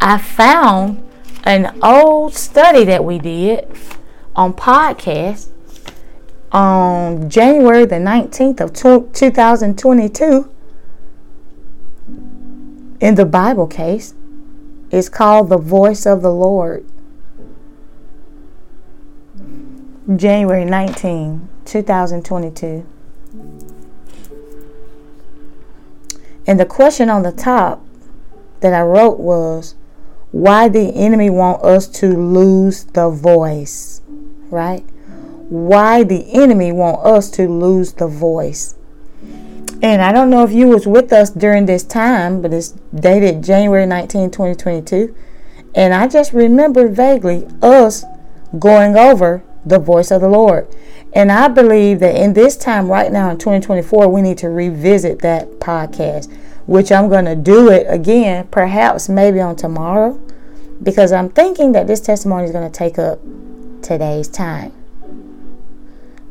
I 0.00 0.16
found 0.16 1.06
an 1.44 1.78
old 1.82 2.34
study 2.34 2.84
that 2.84 3.04
we 3.04 3.18
did 3.18 3.68
on 4.34 4.54
podcast 4.54 5.48
on 6.52 7.28
January 7.28 7.84
the 7.84 7.96
19th 7.96 8.60
of 8.60 8.72
2022 9.12 10.50
in 13.00 13.14
the 13.14 13.26
Bible 13.26 13.66
case. 13.66 14.14
It's 14.90 15.10
called 15.10 15.50
The 15.50 15.58
Voice 15.58 16.06
of 16.06 16.22
the 16.22 16.32
Lord. 16.32 16.84
January 20.16 20.64
19, 20.64 21.48
2022. 21.64 22.86
And 26.46 26.58
the 26.58 26.66
question 26.66 27.10
on 27.10 27.22
the 27.22 27.30
top 27.30 27.86
that 28.60 28.72
I 28.72 28.80
wrote 28.80 29.20
was 29.20 29.76
why 30.32 30.68
the 30.68 30.94
enemy 30.94 31.30
want 31.30 31.62
us 31.64 31.88
to 31.88 32.16
lose 32.16 32.84
the 32.84 33.10
voice, 33.10 34.00
right? 34.50 34.84
Why 35.48 36.04
the 36.04 36.32
enemy 36.32 36.70
want 36.72 37.04
us 37.04 37.30
to 37.32 37.48
lose 37.48 37.92
the 37.92 38.06
voice. 38.06 38.76
And 39.82 40.02
I 40.02 40.12
don't 40.12 40.30
know 40.30 40.44
if 40.44 40.52
you 40.52 40.68
was 40.68 40.86
with 40.86 41.12
us 41.12 41.30
during 41.30 41.66
this 41.66 41.82
time, 41.82 42.42
but 42.42 42.52
it's 42.52 42.74
dated 42.94 43.42
January 43.42 43.86
19, 43.86 44.30
2022. 44.30 45.14
And 45.74 45.94
I 45.94 46.06
just 46.06 46.32
remember 46.32 46.86
vaguely 46.88 47.46
us 47.62 48.04
going 48.58 48.96
over 48.96 49.42
the 49.64 49.78
voice 49.78 50.10
of 50.10 50.20
the 50.20 50.28
Lord. 50.28 50.68
And 51.12 51.32
I 51.32 51.48
believe 51.48 52.00
that 52.00 52.14
in 52.14 52.34
this 52.34 52.56
time 52.56 52.88
right 52.88 53.10
now 53.10 53.30
in 53.30 53.38
2024, 53.38 54.08
we 54.08 54.22
need 54.22 54.38
to 54.38 54.48
revisit 54.48 55.20
that 55.20 55.48
podcast, 55.58 56.32
which 56.70 56.92
I'm 56.92 57.08
going 57.08 57.24
to 57.24 57.34
do 57.34 57.68
it 57.68 57.84
again, 57.88 58.46
perhaps 58.46 59.08
maybe 59.08 59.40
on 59.40 59.56
tomorrow, 59.56 60.12
because 60.80 61.10
I'm 61.10 61.28
thinking 61.28 61.72
that 61.72 61.88
this 61.88 62.00
testimony 62.00 62.44
is 62.44 62.52
going 62.52 62.70
to 62.70 62.78
take 62.78 62.96
up 62.96 63.18
today's 63.82 64.28
time. 64.28 64.72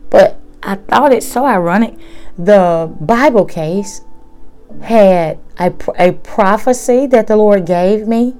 But 0.09 0.39
I 0.63 0.75
thought 0.75 1.11
it's 1.11 1.27
so 1.27 1.45
ironic. 1.45 1.95
The 2.37 2.89
Bible 3.01 3.43
case 3.43 3.99
had 4.83 5.39
a, 5.57 5.73
a 5.97 6.13
prophecy 6.13 7.05
that 7.07 7.27
the 7.27 7.35
Lord 7.35 7.65
gave 7.65 8.07
me 8.07 8.33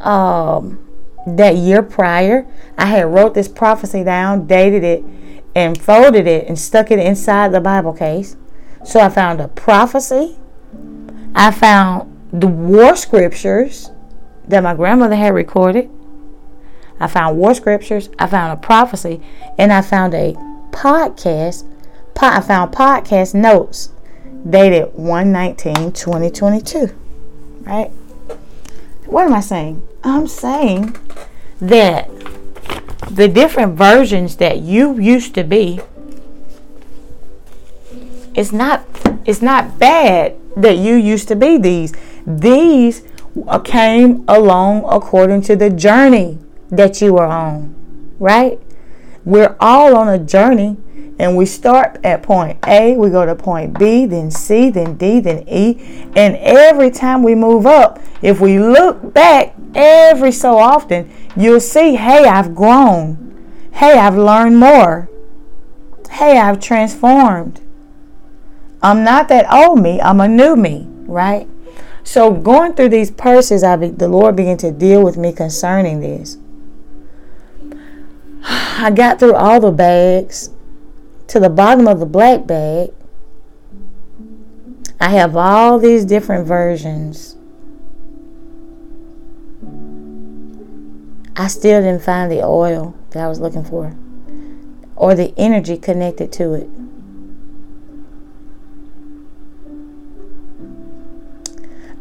um, 0.00 0.84
that 1.24 1.54
year 1.54 1.84
prior. 1.84 2.48
I 2.76 2.86
had 2.86 3.06
wrote 3.06 3.34
this 3.34 3.46
prophecy 3.46 4.02
down, 4.02 4.48
dated 4.48 4.82
it, 4.82 5.04
and 5.54 5.80
folded 5.80 6.26
it 6.26 6.48
and 6.48 6.58
stuck 6.58 6.90
it 6.90 6.98
inside 6.98 7.52
the 7.52 7.60
Bible 7.60 7.92
case. 7.92 8.36
So 8.84 8.98
I 8.98 9.08
found 9.08 9.40
a 9.40 9.46
prophecy. 9.46 10.40
I 11.34 11.50
found 11.50 12.12
the 12.32 12.46
war 12.46 12.96
scriptures 12.96 13.90
that 14.48 14.62
my 14.62 14.74
grandmother 14.74 15.16
had 15.16 15.34
recorded. 15.34 15.90
I 16.98 17.08
found 17.08 17.38
war 17.38 17.54
scriptures. 17.54 18.08
I 18.18 18.26
found 18.26 18.52
a 18.52 18.60
prophecy. 18.60 19.20
And 19.58 19.72
I 19.72 19.82
found 19.82 20.14
a 20.14 20.34
podcast 20.70 21.64
I 22.18 22.40
found 22.40 22.72
podcast 22.72 23.34
notes 23.34 23.90
dated 24.48 24.94
119 24.94 25.92
2022. 25.92 26.94
Right? 27.62 27.90
What 29.06 29.26
am 29.26 29.34
I 29.34 29.40
saying? 29.40 29.86
I'm 30.02 30.26
saying 30.26 30.96
that 31.60 32.08
the 33.10 33.28
different 33.28 33.76
versions 33.76 34.36
that 34.36 34.60
you 34.60 34.98
used 34.98 35.34
to 35.34 35.44
be 35.44 35.80
it's 38.34 38.52
not 38.52 38.84
it's 39.24 39.40
not 39.40 39.78
bad 39.78 40.36
that 40.56 40.76
you 40.76 40.94
used 40.94 41.28
to 41.28 41.36
be 41.36 41.58
these 41.58 41.92
these 42.26 43.02
came 43.64 44.24
along 44.26 44.84
according 44.88 45.42
to 45.42 45.54
the 45.54 45.70
journey 45.70 46.38
that 46.70 47.00
you 47.00 47.12
were 47.12 47.26
on 47.26 47.74
right 48.18 48.58
we're 49.24 49.56
all 49.60 49.94
on 49.96 50.08
a 50.08 50.18
journey 50.18 50.76
and 51.18 51.36
we 51.36 51.46
start 51.46 51.98
at 52.04 52.22
point 52.22 52.58
A, 52.66 52.94
we 52.94 53.08
go 53.08 53.24
to 53.24 53.34
point 53.34 53.78
B, 53.78 54.04
then 54.04 54.30
C, 54.30 54.68
then 54.68 54.96
D, 54.96 55.18
then 55.20 55.44
E. 55.48 56.10
And 56.14 56.36
every 56.36 56.90
time 56.90 57.22
we 57.22 57.34
move 57.34 57.64
up, 57.64 57.98
if 58.20 58.40
we 58.40 58.58
look 58.58 59.14
back 59.14 59.54
every 59.74 60.32
so 60.32 60.58
often, 60.58 61.10
you'll 61.34 61.60
see, 61.60 61.94
hey, 61.94 62.26
I've 62.26 62.54
grown. 62.54 63.22
Hey, 63.72 63.98
I've 63.98 64.16
learned 64.16 64.58
more. 64.58 65.08
Hey, 66.10 66.38
I've 66.38 66.60
transformed. 66.60 67.62
I'm 68.82 69.04
not 69.04 69.28
that 69.28 69.50
old 69.52 69.80
me, 69.80 70.00
I'm 70.00 70.20
a 70.20 70.28
new 70.28 70.56
me, 70.56 70.86
right? 71.06 71.48
So 72.04 72.30
going 72.32 72.74
through 72.74 72.90
these 72.90 73.10
purses, 73.10 73.64
I 73.64 73.76
be, 73.76 73.88
the 73.88 74.08
Lord 74.08 74.36
began 74.36 74.56
to 74.58 74.70
deal 74.70 75.02
with 75.02 75.16
me 75.16 75.32
concerning 75.32 76.00
this. 76.00 76.38
I 78.44 78.92
got 78.94 79.18
through 79.18 79.34
all 79.34 79.60
the 79.60 79.72
bags 79.72 80.50
to 81.28 81.40
the 81.40 81.50
bottom 81.50 81.88
of 81.88 81.98
the 81.98 82.06
black 82.06 82.46
bag. 82.46 82.90
I 85.00 85.10
have 85.10 85.36
all 85.36 85.78
these 85.78 86.04
different 86.04 86.46
versions. 86.46 87.36
I 91.34 91.48
still 91.48 91.82
didn't 91.82 92.02
find 92.02 92.30
the 92.30 92.42
oil 92.42 92.94
that 93.10 93.22
I 93.22 93.28
was 93.28 93.40
looking 93.40 93.64
for 93.64 93.94
or 94.96 95.14
the 95.14 95.34
energy 95.36 95.76
connected 95.76 96.32
to 96.32 96.54
it. 96.54 96.68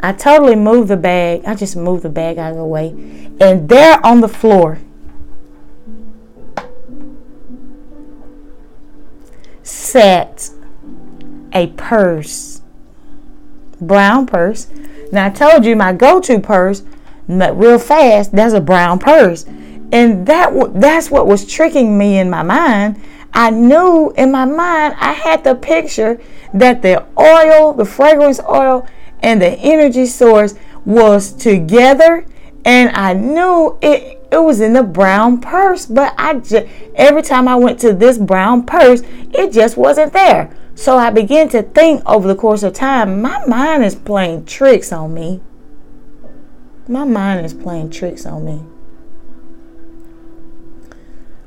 I 0.05 0.13
totally 0.13 0.55
moved 0.55 0.89
the 0.89 0.97
bag. 0.97 1.43
I 1.45 1.55
just 1.55 1.75
moved 1.75 2.03
the 2.03 2.09
bag 2.09 2.37
out 2.37 2.51
of 2.51 2.57
the 2.57 2.65
way. 2.65 2.89
And 3.39 3.67
there 3.67 3.99
on 4.05 4.21
the 4.21 4.27
floor 4.27 4.79
sat 9.63 10.51
a 11.53 11.67
purse, 11.67 12.61
brown 13.81 14.27
purse. 14.27 14.67
Now 15.11 15.25
I 15.25 15.29
told 15.31 15.65
you 15.65 15.75
my 15.75 15.91
go-to 15.91 16.39
purse, 16.39 16.83
but 17.27 17.57
real 17.57 17.79
fast. 17.79 18.31
That's 18.31 18.53
a 18.53 18.61
brown 18.61 18.99
purse, 18.99 19.45
and 19.91 20.27
that 20.27 20.73
that's 20.75 21.09
what 21.09 21.25
was 21.25 21.51
tricking 21.51 21.97
me 21.97 22.19
in 22.19 22.29
my 22.29 22.43
mind. 22.43 23.01
I 23.33 23.49
knew 23.49 24.13
in 24.15 24.31
my 24.31 24.45
mind 24.45 24.95
I 24.99 25.13
had 25.13 25.43
the 25.43 25.55
picture 25.55 26.21
that 26.53 26.83
the 26.83 27.05
oil, 27.19 27.73
the 27.73 27.85
fragrance 27.85 28.39
oil, 28.47 28.87
and 29.21 29.41
the 29.41 29.51
energy 29.59 30.05
source 30.05 30.55
was 30.85 31.31
together, 31.31 32.25
and 32.63 32.95
I 32.95 33.13
knew 33.13 33.77
it 33.81 34.21
it 34.31 34.39
was 34.39 34.59
in 34.59 34.73
the 34.73 34.83
brown 34.83 35.39
purse, 35.39 35.85
but 35.85 36.13
I 36.17 36.33
just 36.35 36.67
every 36.95 37.21
time 37.21 37.47
I 37.47 37.55
went 37.55 37.79
to 37.81 37.93
this 37.93 38.17
brown 38.17 38.65
purse, 38.65 39.01
it 39.05 39.53
just 39.53 39.77
wasn't 39.77 40.13
there. 40.13 40.55
So 40.75 40.97
I 40.97 41.09
began 41.09 41.47
to 41.49 41.63
think 41.63 42.03
over 42.05 42.27
the 42.27 42.35
course 42.35 42.61
of 42.63 42.73
time, 42.73 43.21
my 43.21 43.45
mind 43.45 43.85
is 43.85 43.95
playing 43.95 44.45
tricks 44.45 44.91
on 44.91 45.13
me. 45.13 45.41
My 46.87 47.05
mind 47.05 47.45
is 47.45 47.53
playing 47.53 47.91
tricks 47.91 48.25
on 48.25 48.45
me. 48.45 48.63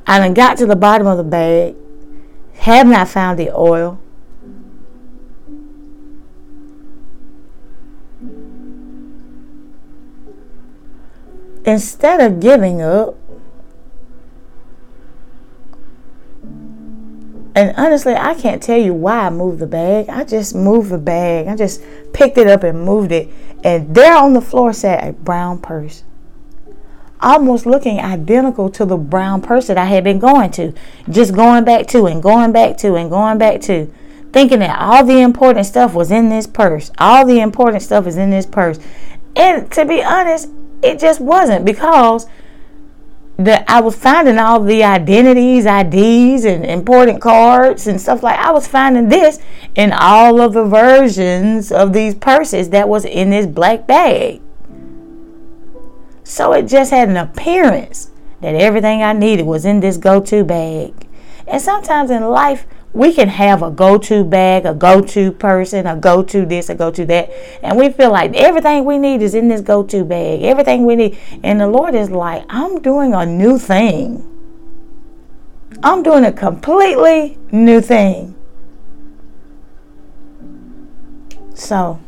I 0.07 0.19
then 0.21 0.33
got 0.33 0.57
to 0.59 0.67
the 0.67 0.75
bottom 0.75 1.07
of 1.07 1.19
the 1.19 1.25
bag, 1.25 1.77
have 2.55 2.87
not 2.87 3.09
found 3.09 3.39
the 3.39 3.51
oil. 3.55 4.01
Instead 11.69 12.21
of 12.21 12.41
giving 12.41 12.81
up, 12.81 13.15
and 17.55 17.75
honestly, 17.77 18.15
I 18.15 18.35
can't 18.35 18.63
tell 18.63 18.79
you 18.79 18.95
why 18.95 19.27
I 19.27 19.31
moved 19.31 19.59
the 19.59 19.67
bag. 19.67 20.09
I 20.09 20.25
just 20.25 20.55
moved 20.55 20.91
the 20.91 20.99
bag. 20.99 21.47
I 21.47 21.57
just 21.57 21.83
picked 22.13 22.39
it 22.39 22.47
up 22.47 22.63
and 22.63 22.85
moved 22.85 23.13
it. 23.13 23.29
And 23.63 23.95
there 23.95 24.17
on 24.17 24.33
the 24.33 24.41
floor 24.41 24.73
sat 24.73 25.07
a 25.07 25.13
brown 25.13 25.61
purse. 25.61 26.05
Almost 27.21 27.67
looking 27.67 27.99
identical 27.99 28.71
to 28.71 28.87
the 28.87 28.97
brown 28.97 29.43
purse 29.43 29.67
that 29.67 29.77
I 29.77 29.87
had 29.87 30.05
been 30.05 30.21
going 30.21 30.53
to. 30.53 30.73
Just 31.11 31.35
going 31.35 31.65
back 31.65 31.87
to 31.89 32.07
and 32.07 32.23
going 32.23 32.53
back 32.53 32.79
to 32.79 32.95
and 32.95 33.11
going 33.11 33.39
back 33.39 33.61
to. 33.63 33.93
Thinking 34.33 34.61
that 34.61 34.79
all 34.79 35.05
the 35.05 35.21
important 35.21 35.67
stuff 35.67 35.95
was 35.95 36.11
in 36.13 36.29
this 36.29 36.47
purse. 36.47 36.93
All 36.97 37.27
the 37.27 37.41
important 37.41 37.83
stuff 37.83 38.07
is 38.07 38.17
in 38.17 38.31
this 38.31 38.47
purse. 38.47 38.79
And 39.35 39.71
to 39.73 39.85
be 39.85 40.03
honest, 40.03 40.49
it 40.83 40.99
just 40.99 41.21
wasn't 41.21 41.65
because 41.65 42.27
that 43.39 43.65
I 43.69 43.81
was 43.81 43.95
finding 43.95 44.39
all 44.39 44.61
the 44.61 44.83
identities, 44.83 45.65
IDs, 45.65 46.45
and 46.45 46.65
important 46.65 47.21
cards 47.21 47.87
and 47.87 48.01
stuff 48.01 48.23
like. 48.23 48.39
I 48.39 48.51
was 48.51 48.67
finding 48.67 49.09
this 49.09 49.39
in 49.77 49.93
all 49.93 50.41
of 50.41 50.55
the 50.55 50.65
versions 50.65 51.71
of 51.71 51.93
these 51.93 52.17
purses 52.17 52.71
that 52.71 52.89
was 52.89 53.05
in 53.05 53.31
this 53.31 53.47
black 53.47 53.87
bag. 53.87 54.41
So 56.25 56.53
it 56.53 56.67
just 56.67 56.91
had 56.91 57.09
an 57.09 57.17
appearance 57.17 58.11
that 58.41 58.55
everything 58.55 59.03
I 59.03 59.13
needed 59.13 59.47
was 59.47 59.65
in 59.65 59.81
this 59.81 59.97
go-to 59.97 60.45
bag. 60.45 60.93
And 61.49 61.61
sometimes 61.63 62.11
in 62.11 62.25
life, 62.25 62.67
we 62.93 63.13
can 63.13 63.29
have 63.29 63.63
a 63.63 63.71
go-to 63.71 64.25
bag, 64.25 64.67
a 64.67 64.75
go-to 64.75 65.33
person, 65.33 65.87
a 65.87 65.97
go-to 65.97 66.47
this, 66.47 66.69
a 66.69 66.75
go-to 66.75 67.05
that, 67.07 67.31
and 67.63 67.79
we 67.79 67.91
feel 67.91 68.11
like 68.11 68.35
everything 68.35 68.85
we 68.85 68.99
need 68.99 69.23
is 69.23 69.35
in 69.35 69.49
this 69.49 69.61
go-to 69.61 70.05
bag. 70.05 70.43
Everything 70.43 70.85
we 70.87 70.97
need, 70.97 71.19
and 71.43 71.61
the 71.61 71.67
Lord 71.67 71.95
is 71.95 72.11
like, 72.11 72.45
I'm 72.49 72.81
doing 72.81 73.15
a 73.15 73.27
new 73.27 73.59
thing. 73.59 74.25
I'm 75.83 76.03
doing 76.03 76.25
a 76.25 76.33
completely 76.33 77.39
new 77.53 77.81
thing. 77.81 78.35
So 81.55 82.01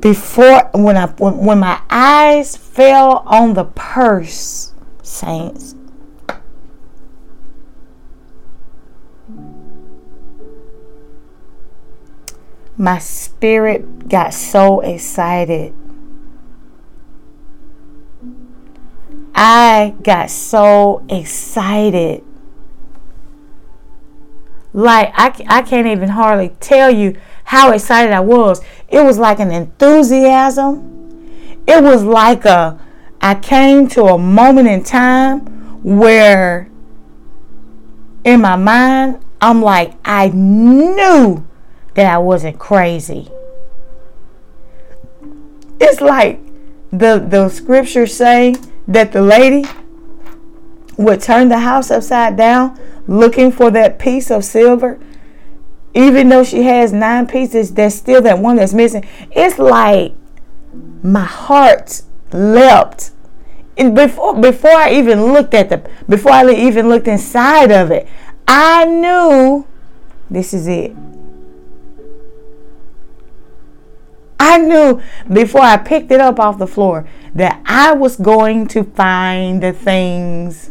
before 0.00 0.68
when 0.74 0.96
I 0.96 1.06
when, 1.06 1.38
when 1.38 1.58
my 1.60 1.80
eyes 1.88 2.56
fell 2.56 3.18
on 3.26 3.54
the 3.54 3.64
purse, 3.64 4.74
saints, 5.02 5.76
my 12.76 12.98
spirit 12.98 14.08
got 14.08 14.34
so 14.34 14.80
excited. 14.80 15.74
I 19.34 19.94
got 20.02 20.30
so 20.30 21.04
excited. 21.08 22.24
Like, 24.72 25.12
I, 25.14 25.32
I 25.48 25.62
can't 25.62 25.86
even 25.86 26.10
hardly 26.10 26.50
tell 26.60 26.90
you 26.90 27.16
how 27.44 27.72
excited 27.72 28.12
I 28.12 28.20
was. 28.20 28.62
It 28.88 29.02
was 29.02 29.18
like 29.18 29.38
an 29.38 29.50
enthusiasm. 29.50 30.88
It 31.66 31.82
was 31.82 32.02
like 32.02 32.44
a, 32.44 32.80
I 33.20 33.34
came 33.34 33.86
to 33.88 34.04
a 34.04 34.18
moment 34.18 34.68
in 34.68 34.82
time 34.82 35.40
where 35.82 36.70
in 38.24 38.40
my 38.40 38.56
mind, 38.56 39.22
I'm 39.40 39.60
like, 39.60 39.94
I 40.04 40.28
knew 40.28 41.46
that 41.94 42.12
I 42.12 42.18
wasn't 42.18 42.58
crazy. 42.58 43.30
It's 45.80 46.00
like 46.00 46.40
the 46.90 47.18
the 47.18 47.48
scriptures 47.48 48.14
say 48.14 48.54
that 48.86 49.12
the 49.12 49.22
lady 49.22 49.64
would 50.96 51.20
turn 51.20 51.48
the 51.48 51.60
house 51.60 51.90
upside 51.90 52.36
down 52.36 52.78
looking 53.06 53.50
for 53.50 53.70
that 53.70 53.98
piece 53.98 54.30
of 54.30 54.44
silver. 54.44 54.98
Even 55.94 56.28
though 56.28 56.44
she 56.44 56.62
has 56.62 56.92
nine 56.92 57.26
pieces, 57.26 57.74
there's 57.74 57.94
still 57.94 58.22
that 58.22 58.38
one 58.38 58.56
that's 58.56 58.72
missing. 58.72 59.04
It's 59.30 59.58
like 59.58 60.14
my 61.02 61.24
heart 61.24 62.02
leapt. 62.32 63.10
And 63.76 63.94
before 63.94 64.34
before 64.38 64.70
I 64.70 64.92
even 64.92 65.32
looked 65.32 65.54
at 65.54 65.68
the 65.68 65.88
before 66.08 66.32
I 66.32 66.50
even 66.50 66.88
looked 66.88 67.08
inside 67.08 67.70
of 67.70 67.90
it, 67.90 68.06
I 68.46 68.84
knew 68.84 69.66
this 70.30 70.54
is 70.54 70.66
it. 70.66 70.94
I 74.44 74.58
knew 74.58 75.00
before 75.32 75.60
I 75.60 75.76
picked 75.76 76.10
it 76.10 76.20
up 76.20 76.40
off 76.40 76.58
the 76.58 76.66
floor 76.66 77.08
that 77.32 77.62
I 77.64 77.92
was 77.92 78.16
going 78.16 78.66
to 78.68 78.82
find 78.82 79.62
the 79.62 79.72
things 79.72 80.70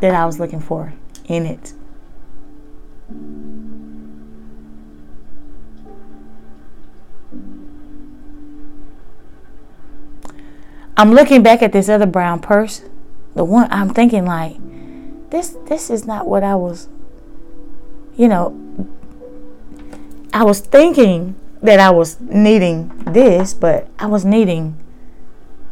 that 0.00 0.14
I 0.14 0.24
was 0.26 0.38
looking 0.38 0.60
for 0.60 0.94
in 1.24 1.44
it. 1.44 1.72
I'm 10.96 11.12
looking 11.12 11.42
back 11.42 11.62
at 11.62 11.72
this 11.72 11.88
other 11.88 12.06
brown 12.06 12.38
purse. 12.38 12.82
The 13.34 13.42
one 13.42 13.66
I'm 13.72 13.90
thinking 13.90 14.24
like 14.24 14.56
this 15.30 15.56
this 15.66 15.90
is 15.90 16.06
not 16.06 16.28
what 16.28 16.44
I 16.44 16.54
was 16.54 16.88
you 18.16 18.28
know 18.28 18.88
I 20.32 20.44
was 20.44 20.60
thinking 20.60 21.34
that 21.62 21.80
I 21.80 21.90
was 21.90 22.20
needing 22.20 22.88
this, 23.04 23.54
but 23.54 23.88
I 23.98 24.06
was 24.06 24.24
needing 24.24 24.76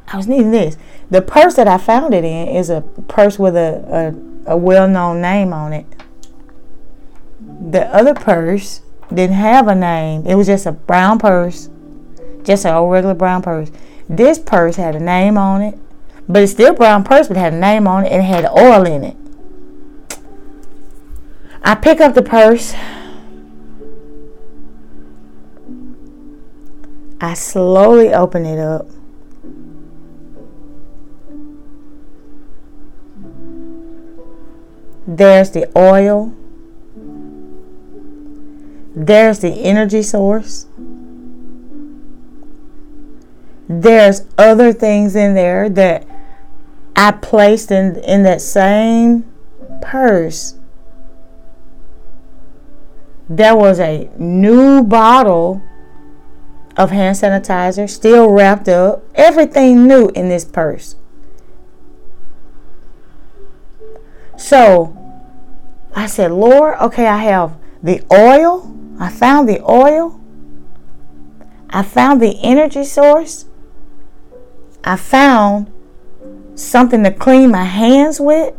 I 0.09 0.17
was 0.17 0.29
needing 0.29 0.53
this. 0.53 0.77
The 1.11 1.21
purse 1.23 1.55
that 1.55 1.67
I 1.67 1.79
found 1.79 2.15
it 2.15 2.25
in 2.25 2.49
is 2.49 2.71
a 2.71 2.83
purse 3.09 3.39
with 3.39 3.57
a, 3.57 4.15
a, 4.47 4.53
a 4.53 4.57
well 4.57 4.89
known 4.89 5.21
name 5.21 5.53
on 5.53 5.73
it. 5.73 5.87
The 7.41 7.87
other 7.95 8.15
purse 8.15 8.83
didn't 9.13 9.37
have 9.37 9.69
a 9.69 9.75
name. 9.75 10.27
It 10.27 10.37
was 10.37 10.47
just 10.47 10.67
a 10.67 10.73
brown 10.73 11.19
purse. 11.19 11.71
Just 12.45 12.65
an 12.65 12.75
old 12.75 12.93
regular 12.93 13.15
brown 13.15 13.43
purse. 13.43 13.71
This 14.09 14.39
purse 14.39 14.77
had 14.77 14.95
a 14.95 15.01
name 15.01 15.37
on 15.37 15.63
it, 15.63 15.77
but 16.29 16.43
it's 16.43 16.53
still 16.53 16.71
a 16.71 16.75
brown 16.75 17.03
purse, 17.03 17.27
but 17.27 17.37
it 17.37 17.41
had 17.41 17.55
a 17.55 17.59
name 17.59 17.89
on 17.89 18.05
it 18.05 18.13
and 18.13 18.23
it 18.23 18.27
had 18.27 18.47
oil 18.47 18.87
in 18.87 19.03
it. 19.03 19.17
I 21.63 21.75
pick 21.75 22.01
up 22.01 22.15
the 22.15 22.23
purse. 22.23 22.75
I 27.21 27.35
slowly 27.35 28.13
open 28.13 28.45
it 28.45 28.59
up. 28.59 28.87
There's 35.07 35.51
the 35.53 35.71
oil. 35.79 36.35
There's 38.95 39.39
the 39.39 39.53
energy 39.53 40.03
source. 40.03 40.67
There's 43.69 44.23
other 44.37 44.73
things 44.73 45.17
in 45.17 45.35
there 45.35 45.69
that 45.71 46.07
I 46.95 47.13
placed 47.13 47.71
in, 47.71 47.97
in 47.97 48.23
that 48.25 48.41
same 48.41 49.25
purse. 49.81 50.57
There 53.29 53.57
was 53.57 53.81
a 53.81 54.11
new 54.17 54.83
bottle 54.83 55.63
of 56.77 56.91
hand 56.91 57.17
sanitizer, 57.17 57.89
still 57.89 58.31
wrapped 58.31 58.69
up. 58.69 59.03
Everything 59.15 59.87
new 59.87 60.09
in 60.15 60.29
this 60.29 60.45
purse. 60.45 60.97
So 64.37 64.97
I 65.95 66.07
said, 66.07 66.31
Lord, 66.31 66.77
okay, 66.81 67.07
I 67.07 67.19
have 67.19 67.57
the 67.83 68.03
oil. 68.13 68.75
I 69.01 69.09
found 69.09 69.49
the 69.49 69.61
oil. 69.63 70.21
I 71.71 71.83
found 71.83 72.21
the 72.21 72.39
energy 72.43 72.85
source. 72.85 73.47
I 74.85 74.97
found 74.97 75.73
something 76.55 77.03
to 77.05 77.11
clean 77.11 77.51
my 77.51 77.65
hands 77.65 78.21
with. 78.21 78.55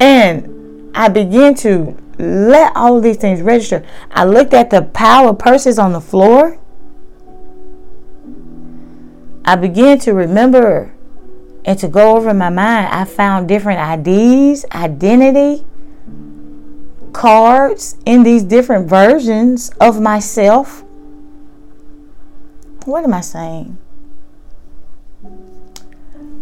And 0.00 0.90
I 0.94 1.08
began 1.08 1.54
to 1.56 1.96
let 2.18 2.74
all 2.74 3.00
these 3.00 3.16
things 3.16 3.42
register. 3.42 3.84
I 4.10 4.24
looked 4.24 4.54
at 4.54 4.70
the 4.70 4.82
pile 4.82 5.28
of 5.28 5.38
purses 5.38 5.78
on 5.78 5.92
the 5.92 6.00
floor. 6.00 6.58
I 9.44 9.56
began 9.56 9.98
to 10.00 10.12
remember 10.12 10.92
and 11.64 11.78
to 11.78 11.88
go 11.88 12.16
over 12.16 12.32
my 12.32 12.48
mind. 12.48 12.88
I 12.88 13.04
found 13.04 13.48
different 13.48 14.06
IDs, 14.06 14.64
identity 14.72 15.64
cards 17.12 17.96
in 18.04 18.22
these 18.22 18.42
different 18.42 18.88
versions 18.88 19.70
of 19.80 20.00
myself. 20.00 20.84
What 22.84 23.04
am 23.04 23.14
I 23.14 23.22
saying? 23.22 23.78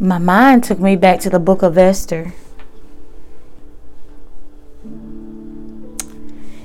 My 0.01 0.19
mind 0.19 0.65
took 0.65 0.81
me 0.81 0.97
back 0.97 1.21
to 1.21 1.31
the 1.31 1.39
book 1.39 1.63
of 1.63 1.79
Esther. 1.79 2.35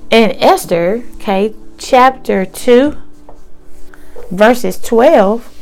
In 0.10 0.32
Esther, 0.39 1.03
okay, 1.18 1.53
chapter 1.78 2.43
2, 2.43 2.97
verses 4.32 4.80
12 4.80 5.53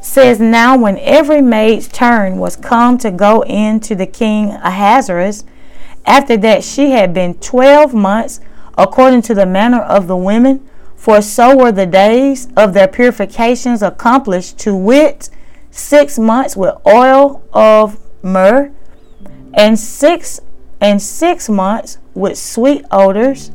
says, 0.00 0.40
Now 0.40 0.78
when 0.78 0.96
every 1.00 1.42
maid's 1.42 1.86
turn 1.86 2.38
was 2.38 2.56
come 2.56 2.96
to 2.98 3.10
go 3.10 3.44
in 3.44 3.80
to 3.80 3.94
the 3.94 4.06
king 4.06 4.52
Ahasuerus, 4.52 5.44
after 6.06 6.38
that 6.38 6.64
she 6.64 6.92
had 6.92 7.12
been 7.12 7.34
12 7.34 7.92
months, 7.92 8.40
according 8.78 9.20
to 9.22 9.34
the 9.34 9.44
manner 9.44 9.82
of 9.82 10.06
the 10.06 10.16
women, 10.16 10.66
for 10.96 11.20
so 11.20 11.54
were 11.54 11.72
the 11.72 11.84
days 11.84 12.48
of 12.56 12.72
their 12.72 12.88
purifications 12.88 13.82
accomplished, 13.82 14.58
to 14.60 14.74
wit, 14.74 15.28
six 15.70 16.18
months 16.18 16.56
with 16.56 16.74
oil 16.86 17.46
of 17.52 17.98
myrrh, 18.22 18.72
and 19.52 19.78
six 19.78 20.40
and 20.80 21.02
six 21.02 21.50
months 21.50 21.98
with 22.14 22.38
sweet 22.38 22.84
odors, 22.90 23.50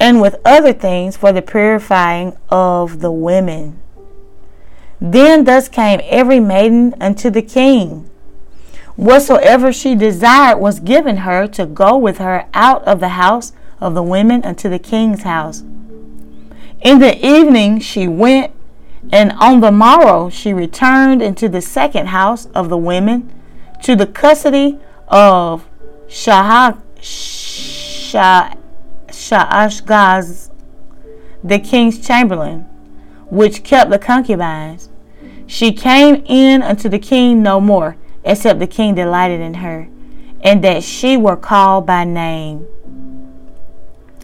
and 0.00 0.20
with 0.20 0.36
other 0.44 0.72
things 0.72 1.16
for 1.16 1.32
the 1.32 1.42
purifying 1.42 2.36
of 2.48 3.00
the 3.00 3.12
women. 3.12 3.78
Then 5.00 5.44
thus 5.44 5.68
came 5.68 6.00
every 6.04 6.40
maiden 6.40 6.94
unto 7.00 7.30
the 7.30 7.42
king. 7.42 8.08
Whatsoever 8.96 9.72
she 9.72 9.94
desired 9.94 10.58
was 10.58 10.80
given 10.80 11.18
her 11.18 11.46
to 11.48 11.66
go 11.66 11.96
with 11.96 12.18
her 12.18 12.46
out 12.54 12.84
of 12.84 13.00
the 13.00 13.10
house 13.10 13.52
of 13.80 13.94
the 13.94 14.02
women 14.02 14.44
unto 14.44 14.68
the 14.68 14.78
king's 14.78 15.22
house. 15.22 15.62
In 16.80 16.98
the 16.98 17.16
evening 17.24 17.80
she 17.80 18.06
went, 18.06 18.52
and 19.10 19.32
on 19.32 19.60
the 19.60 19.72
morrow 19.72 20.28
she 20.28 20.52
returned 20.52 21.22
into 21.22 21.48
the 21.48 21.60
second 21.60 22.08
house 22.08 22.46
of 22.54 22.68
the 22.68 22.76
women 22.76 23.32
to 23.82 23.96
the 23.96 24.06
custody 24.06 24.78
of 25.08 25.66
Shah, 26.08 26.74
Shaashgaz, 29.08 30.50
the 31.42 31.58
king's 31.58 32.04
chamberlain, 32.04 32.60
which 33.30 33.64
kept 33.64 33.90
the 33.90 33.98
concubines. 33.98 34.88
She 35.46 35.72
came 35.72 36.22
in 36.26 36.62
unto 36.62 36.88
the 36.88 36.98
king 36.98 37.42
no 37.42 37.60
more, 37.60 37.96
except 38.24 38.58
the 38.58 38.66
king 38.66 38.94
delighted 38.94 39.40
in 39.40 39.54
her, 39.54 39.88
and 40.42 40.62
that 40.64 40.82
she 40.82 41.16
were 41.16 41.36
called 41.36 41.86
by 41.86 42.04
name. 42.04 42.66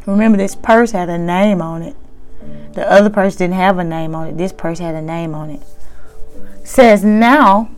Remember, 0.07 0.39
this 0.39 0.55
purse 0.55 0.93
had 0.93 1.09
a 1.09 1.19
name 1.19 1.61
on 1.61 1.83
it. 1.83 1.97
The 2.73 2.91
other 2.91 3.11
purse 3.11 3.37
didn't 3.37 3.57
have 3.57 3.79
a 3.79 3.85
name 3.85 4.15
on 4.15 4.29
it. 4.29 4.39
This 4.39 4.53
purse 4.53 4.79
had 4.79 4.95
a 4.95 5.03
name 5.03 5.35
on 5.35 5.51
it. 5.51 5.61
Says 6.65 7.05
now, 7.05 7.71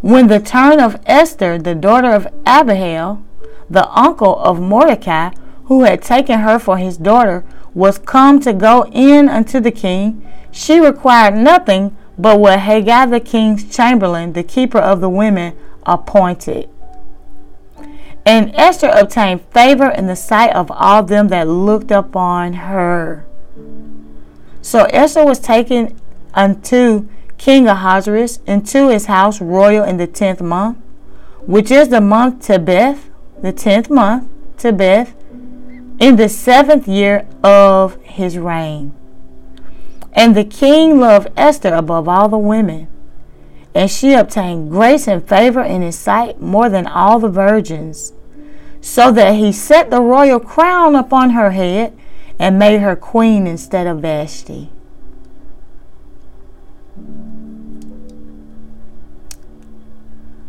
when 0.00 0.26
the 0.26 0.40
turn 0.40 0.80
of 0.80 1.00
Esther, 1.06 1.56
the 1.58 1.74
daughter 1.74 2.10
of 2.10 2.26
Abihail, 2.44 3.22
the 3.74 3.88
uncle 3.90 4.38
of 4.38 4.60
Mordecai, 4.60 5.30
who 5.64 5.84
had 5.84 6.02
taken 6.02 6.40
her 6.40 6.58
for 6.58 6.78
his 6.78 6.96
daughter, 6.96 7.44
was 7.74 7.98
come 7.98 8.40
to 8.40 8.52
go 8.52 8.86
in 8.92 9.28
unto 9.28 9.60
the 9.60 9.70
king, 9.70 10.26
she 10.50 10.80
required 10.80 11.34
nothing 11.34 11.96
but 12.16 12.38
what 12.38 12.60
Hegai 12.60 13.10
the 13.10 13.20
king's 13.20 13.64
chamberlain, 13.74 14.32
the 14.32 14.42
keeper 14.44 14.78
of 14.78 15.00
the 15.00 15.08
women, 15.08 15.56
appointed. 15.84 16.68
And 18.24 18.54
Esther 18.54 18.88
obtained 18.88 19.42
favor 19.52 19.90
in 19.90 20.06
the 20.06 20.16
sight 20.16 20.54
of 20.54 20.70
all 20.70 21.02
them 21.02 21.28
that 21.28 21.48
looked 21.48 21.90
upon 21.90 22.54
her. 22.54 23.26
So 24.62 24.84
Esther 24.84 25.26
was 25.26 25.40
taken 25.40 26.00
unto 26.32 27.06
King 27.36 27.66
Ahasuerus 27.66 28.38
into 28.46 28.88
his 28.88 29.06
house 29.06 29.40
royal 29.40 29.84
in 29.84 29.98
the 29.98 30.06
tenth 30.06 30.40
month, 30.40 30.78
which 31.44 31.70
is 31.70 31.88
the 31.88 32.00
month 32.00 32.46
Tebeth, 32.46 33.10
the 33.40 33.52
tenth 33.52 33.90
month, 33.90 34.28
Tebeth, 34.56 35.14
in 36.00 36.16
the 36.16 36.28
seventh 36.28 36.88
year 36.88 37.26
of 37.42 38.00
his 38.02 38.38
reign. 38.38 38.94
And 40.12 40.36
the 40.36 40.44
king 40.44 40.98
loved 40.98 41.28
Esther 41.36 41.74
above 41.74 42.08
all 42.08 42.28
the 42.28 42.38
women, 42.38 42.88
and 43.74 43.90
she 43.90 44.12
obtained 44.12 44.70
grace 44.70 45.08
and 45.08 45.28
favor 45.28 45.62
in 45.62 45.82
his 45.82 45.98
sight 45.98 46.40
more 46.40 46.68
than 46.68 46.86
all 46.86 47.18
the 47.18 47.28
virgins, 47.28 48.12
so 48.80 49.10
that 49.12 49.34
he 49.34 49.50
set 49.50 49.90
the 49.90 50.00
royal 50.00 50.38
crown 50.38 50.94
upon 50.94 51.30
her 51.30 51.50
head 51.50 51.98
and 52.38 52.58
made 52.58 52.80
her 52.80 52.96
queen 52.96 53.46
instead 53.46 53.86
of 53.86 54.00
Vashti. 54.00 54.70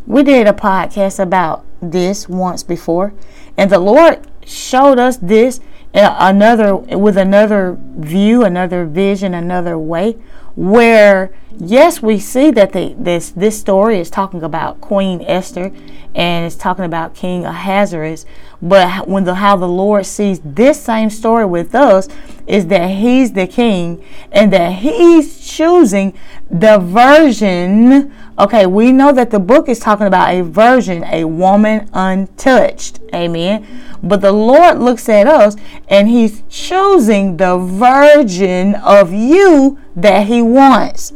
We 0.06 0.22
did 0.22 0.46
a 0.46 0.52
podcast 0.52 1.18
about 1.18 1.65
this 1.80 2.28
once 2.28 2.62
before, 2.62 3.12
and 3.56 3.70
the 3.70 3.78
Lord 3.78 4.26
showed 4.44 4.98
us 4.98 5.16
this 5.16 5.60
another 5.94 6.76
with 6.76 7.16
another 7.16 7.76
view, 7.98 8.44
another 8.44 8.84
vision, 8.84 9.34
another 9.34 9.78
way 9.78 10.16
where 10.54 11.32
yes, 11.58 12.02
we 12.02 12.18
see 12.18 12.50
that 12.52 12.72
the, 12.72 12.94
this 12.98 13.30
this 13.30 13.58
story 13.58 13.98
is 13.98 14.10
talking 14.10 14.42
about 14.42 14.80
Queen 14.80 15.22
Esther 15.26 15.72
and 16.14 16.46
it's 16.46 16.56
talking 16.56 16.84
about 16.84 17.14
King 17.14 17.44
Ahasuerus. 17.44 18.24
But 18.62 19.06
when 19.06 19.24
the 19.24 19.34
how 19.36 19.56
the 19.56 19.68
Lord 19.68 20.06
sees 20.06 20.40
this 20.44 20.82
same 20.82 21.10
story 21.10 21.44
with 21.44 21.74
us 21.74 22.08
is 22.46 22.68
that 22.68 22.86
He's 22.88 23.32
the 23.32 23.46
King 23.46 24.02
and 24.32 24.52
that 24.52 24.76
He's 24.76 25.46
choosing 25.46 26.14
the 26.50 26.78
virgin. 26.78 28.12
Okay, 28.38 28.66
we 28.66 28.92
know 28.92 29.12
that 29.12 29.30
the 29.30 29.38
book 29.38 29.68
is 29.68 29.78
talking 29.78 30.06
about 30.06 30.34
a 30.34 30.42
virgin, 30.42 31.04
a 31.04 31.24
woman 31.24 31.88
untouched. 31.92 33.00
Amen. 33.14 33.66
But 34.02 34.20
the 34.20 34.32
Lord 34.32 34.78
looks 34.78 35.08
at 35.08 35.26
us 35.26 35.56
and 35.88 36.08
He's 36.08 36.42
choosing 36.48 37.36
the 37.36 37.58
virgin 37.58 38.74
of 38.76 39.12
you 39.12 39.78
that 39.94 40.26
He 40.26 40.40
wants 40.40 41.12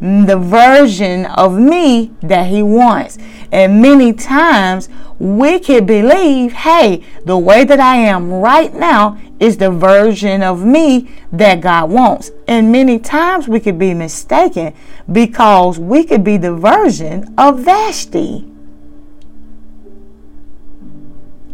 the 0.00 0.38
version 0.38 1.26
of 1.26 1.58
me 1.58 2.10
that 2.22 2.46
he 2.46 2.62
wants. 2.62 3.18
And 3.52 3.82
many 3.82 4.12
times 4.12 4.88
we 5.18 5.58
could 5.58 5.86
believe, 5.86 6.52
hey, 6.52 7.04
the 7.24 7.36
way 7.36 7.64
that 7.64 7.80
I 7.80 7.96
am 7.96 8.32
right 8.32 8.72
now 8.72 9.20
is 9.38 9.58
the 9.58 9.70
version 9.70 10.42
of 10.42 10.64
me 10.64 11.10
that 11.32 11.60
God 11.60 11.90
wants. 11.90 12.30
And 12.48 12.72
many 12.72 12.98
times 12.98 13.46
we 13.48 13.60
could 13.60 13.78
be 13.78 13.92
mistaken 13.92 14.74
because 15.10 15.78
we 15.78 16.04
could 16.04 16.24
be 16.24 16.36
the 16.36 16.54
version 16.54 17.34
of 17.36 17.60
Vashti. 17.60 18.46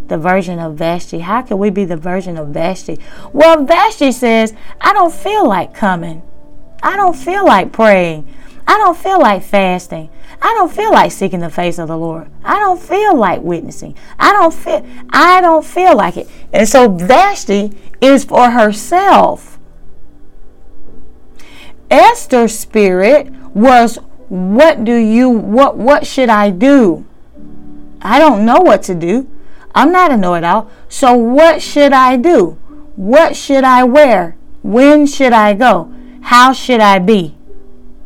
The 0.07 0.18
version 0.18 0.61
of 0.61 0.74
Vashti. 0.74 1.18
How 1.20 1.42
can 1.42 1.59
we 1.59 1.70
be 1.70 1.84
the 1.84 1.97
version 1.97 2.36
of 2.36 2.49
Vashti? 2.49 2.99
Well, 3.32 3.64
Vashti 3.64 4.12
says, 4.12 4.55
I 4.80 4.92
don't 4.92 5.12
feel 5.12 5.49
like 5.49 5.74
coming. 5.74 6.22
I 6.87 6.95
don't 6.95 7.16
feel 7.16 7.45
like 7.45 7.72
praying. 7.72 8.32
I 8.64 8.78
don't 8.78 8.97
feel 8.97 9.20
like 9.20 9.43
fasting. 9.43 10.09
I 10.41 10.55
don't 10.55 10.72
feel 10.72 10.93
like 10.93 11.11
seeking 11.11 11.41
the 11.41 11.51
face 11.51 11.80
of 11.80 11.89
the 11.89 11.99
Lord. 11.99 12.30
I 12.45 12.61
don't 12.61 12.80
feel 12.80 13.16
like 13.16 13.43
witnessing. 13.43 13.97
I 14.20 14.32
don't 14.32 14.55
feel 14.55 14.87
I 15.11 15.41
don't 15.41 15.64
feel 15.64 15.97
like 15.97 16.16
it. 16.16 16.28
And 16.53 16.68
so 16.68 16.89
Vashti 16.89 17.72
is 18.01 18.24
for 18.24 18.51
herself. 18.51 19.59
Esther's 21.91 22.57
spirit 22.57 23.32
was 23.53 23.97
what 24.28 24.84
do 24.84 24.95
you 24.95 25.28
what 25.28 25.76
what 25.76 26.07
should 26.07 26.28
I 26.28 26.51
do? 26.51 27.05
I 28.01 28.20
don't 28.20 28.47
know 28.47 28.61
what 28.61 28.84
to 28.84 28.95
do. 28.95 29.28
I'm 29.74 29.91
not 29.91 30.12
a 30.12 30.16
know-it-all. 30.16 30.70
So 30.89 31.14
what 31.14 31.62
should 31.62 31.93
I 31.93 32.16
do? 32.16 32.51
What 32.95 33.34
should 33.34 33.64
I 33.64 33.82
wear? 33.82 34.37
When 34.62 35.09
should 35.09 35.32
I 35.32 35.53
go? 35.53 35.93
How 36.27 36.53
should 36.53 36.81
I 36.81 36.99
be? 36.99 37.37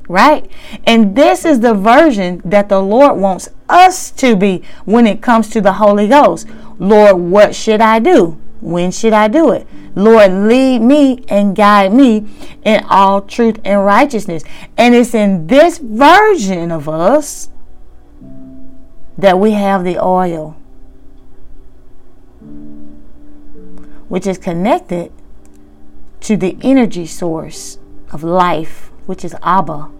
Right? 0.06 0.50
And 0.84 1.16
this 1.16 1.46
is 1.46 1.60
the 1.60 1.72
version 1.72 2.42
that 2.44 2.68
the 2.68 2.78
Lord 2.78 3.18
wants 3.18 3.48
us 3.66 4.10
to 4.10 4.36
be 4.36 4.62
when 4.84 5.06
it 5.06 5.22
comes 5.22 5.48
to 5.50 5.62
the 5.62 5.72
Holy 5.72 6.06
Ghost. 6.06 6.46
Lord, 6.78 7.16
what 7.16 7.54
should 7.54 7.80
I 7.80 7.98
do? 7.98 8.38
When 8.60 8.90
should 8.90 9.14
I 9.14 9.28
do 9.28 9.52
it? 9.52 9.66
Lord, 9.94 10.32
lead 10.32 10.82
me 10.82 11.24
and 11.28 11.56
guide 11.56 11.94
me 11.94 12.28
in 12.62 12.84
all 12.90 13.22
truth 13.22 13.58
and 13.64 13.86
righteousness. 13.86 14.44
And 14.76 14.94
it's 14.94 15.14
in 15.14 15.46
this 15.46 15.78
version 15.78 16.70
of 16.70 16.90
us 16.90 17.48
that 19.16 19.38
we 19.38 19.52
have 19.52 19.82
the 19.82 19.98
oil, 19.98 20.58
which 24.08 24.26
is 24.26 24.36
connected 24.36 25.10
to 26.20 26.36
the 26.36 26.58
energy 26.60 27.06
source 27.06 27.79
of 28.10 28.22
life, 28.22 28.90
which 29.06 29.24
is 29.24 29.34
Abba. 29.42 29.90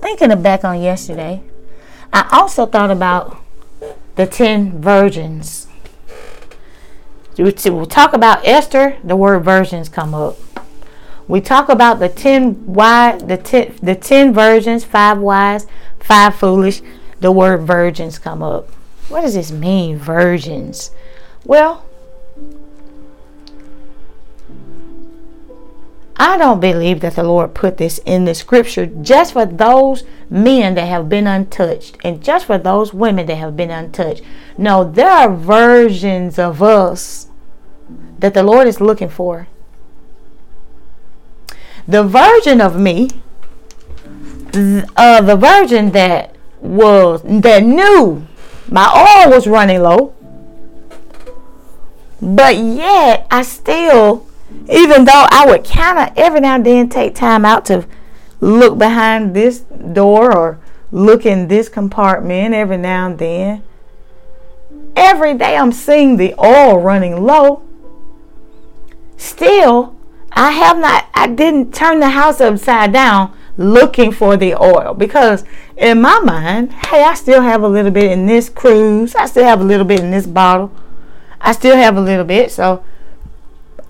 Thinking 0.00 0.42
back 0.42 0.64
on 0.64 0.80
yesterday, 0.82 1.42
I 2.12 2.28
also 2.30 2.66
thought 2.66 2.90
about 2.90 3.38
the 4.16 4.26
ten 4.26 4.80
virgins. 4.80 5.66
We'll 7.36 7.86
talk 7.86 8.12
about 8.12 8.46
Esther, 8.46 8.96
the 9.02 9.16
word 9.16 9.40
virgins 9.40 9.88
come 9.88 10.14
up. 10.14 10.36
We 11.26 11.40
talk 11.40 11.68
about 11.68 11.98
the 11.98 12.08
ten 12.08 12.66
wise, 12.66 13.22
the 13.24 13.38
ten, 13.38 13.76
the 13.82 13.94
ten 13.94 14.32
virgins, 14.32 14.84
five 14.84 15.18
wise, 15.18 15.66
five 15.98 16.36
foolish. 16.36 16.82
The 17.20 17.32
word 17.32 17.62
virgins 17.62 18.18
come 18.18 18.42
up. 18.42 18.68
What 19.08 19.22
does 19.22 19.34
this 19.34 19.50
mean, 19.50 19.96
virgins? 19.96 20.90
Well, 21.44 21.83
I 26.16 26.38
don't 26.38 26.60
believe 26.60 27.00
that 27.00 27.16
the 27.16 27.24
Lord 27.24 27.54
put 27.54 27.76
this 27.76 27.98
in 28.06 28.24
the 28.24 28.34
scripture 28.34 28.86
just 28.86 29.32
for 29.32 29.44
those 29.44 30.04
men 30.30 30.76
that 30.76 30.86
have 30.86 31.08
been 31.08 31.26
untouched 31.26 31.96
and 32.04 32.22
just 32.22 32.46
for 32.46 32.56
those 32.56 32.94
women 32.94 33.26
that 33.26 33.36
have 33.36 33.56
been 33.56 33.70
untouched. 33.70 34.22
No, 34.56 34.84
there 34.88 35.10
are 35.10 35.34
versions 35.34 36.38
of 36.38 36.62
us 36.62 37.28
that 38.20 38.32
the 38.32 38.44
Lord 38.44 38.68
is 38.68 38.80
looking 38.80 39.08
for. 39.08 39.48
The 41.88 42.04
version 42.04 42.60
of 42.60 42.78
me, 42.78 43.10
uh, 44.96 45.20
the 45.20 45.36
virgin 45.36 45.90
that 45.90 46.34
was 46.60 47.22
that 47.22 47.62
knew 47.62 48.26
my 48.70 48.86
oil 49.26 49.34
was 49.34 49.46
running 49.46 49.82
low, 49.82 50.14
but 52.22 52.56
yet 52.56 53.26
I 53.30 53.42
still 53.42 54.26
even 54.70 55.04
though 55.04 55.26
I 55.30 55.46
would 55.46 55.64
kind 55.64 55.98
of 55.98 56.16
every 56.16 56.40
now 56.40 56.56
and 56.56 56.66
then 56.66 56.88
take 56.88 57.14
time 57.14 57.44
out 57.44 57.64
to 57.66 57.86
look 58.40 58.78
behind 58.78 59.34
this 59.34 59.60
door 59.60 60.36
or 60.36 60.58
look 60.90 61.26
in 61.26 61.48
this 61.48 61.68
compartment 61.68 62.54
every 62.54 62.76
now 62.76 63.06
and 63.06 63.18
then. 63.18 63.62
Every 64.96 65.34
day 65.34 65.56
I'm 65.56 65.72
seeing 65.72 66.16
the 66.16 66.34
oil 66.38 66.80
running 66.80 67.24
low. 67.24 67.62
Still, 69.16 69.96
I 70.32 70.50
have 70.52 70.78
not, 70.78 71.08
I 71.14 71.26
didn't 71.26 71.74
turn 71.74 72.00
the 72.00 72.10
house 72.10 72.40
upside 72.40 72.92
down 72.92 73.36
looking 73.56 74.10
for 74.10 74.36
the 74.36 74.54
oil 74.60 74.94
because 74.94 75.44
in 75.76 76.00
my 76.00 76.18
mind, 76.20 76.72
hey, 76.72 77.02
I 77.02 77.14
still 77.14 77.40
have 77.42 77.62
a 77.62 77.68
little 77.68 77.90
bit 77.90 78.10
in 78.10 78.26
this 78.26 78.48
cruse. 78.48 79.14
I 79.14 79.26
still 79.26 79.44
have 79.44 79.60
a 79.60 79.64
little 79.64 79.86
bit 79.86 80.00
in 80.00 80.10
this 80.10 80.26
bottle. 80.26 80.72
I 81.40 81.52
still 81.52 81.76
have 81.76 81.96
a 81.96 82.00
little 82.00 82.24
bit. 82.24 82.50
So 82.50 82.84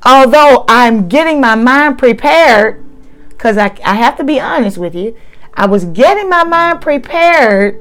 although 0.04 0.64
I'm 0.68 1.08
getting 1.08 1.40
my 1.40 1.54
mind 1.54 1.98
prepared, 1.98 2.84
because 3.30 3.56
I, 3.56 3.76
I 3.84 3.94
have 3.94 4.16
to 4.18 4.24
be 4.24 4.40
honest 4.40 4.78
with 4.78 4.94
you, 4.94 5.16
I 5.54 5.66
was 5.66 5.84
getting 5.84 6.28
my 6.28 6.44
mind 6.44 6.80
prepared 6.80 7.80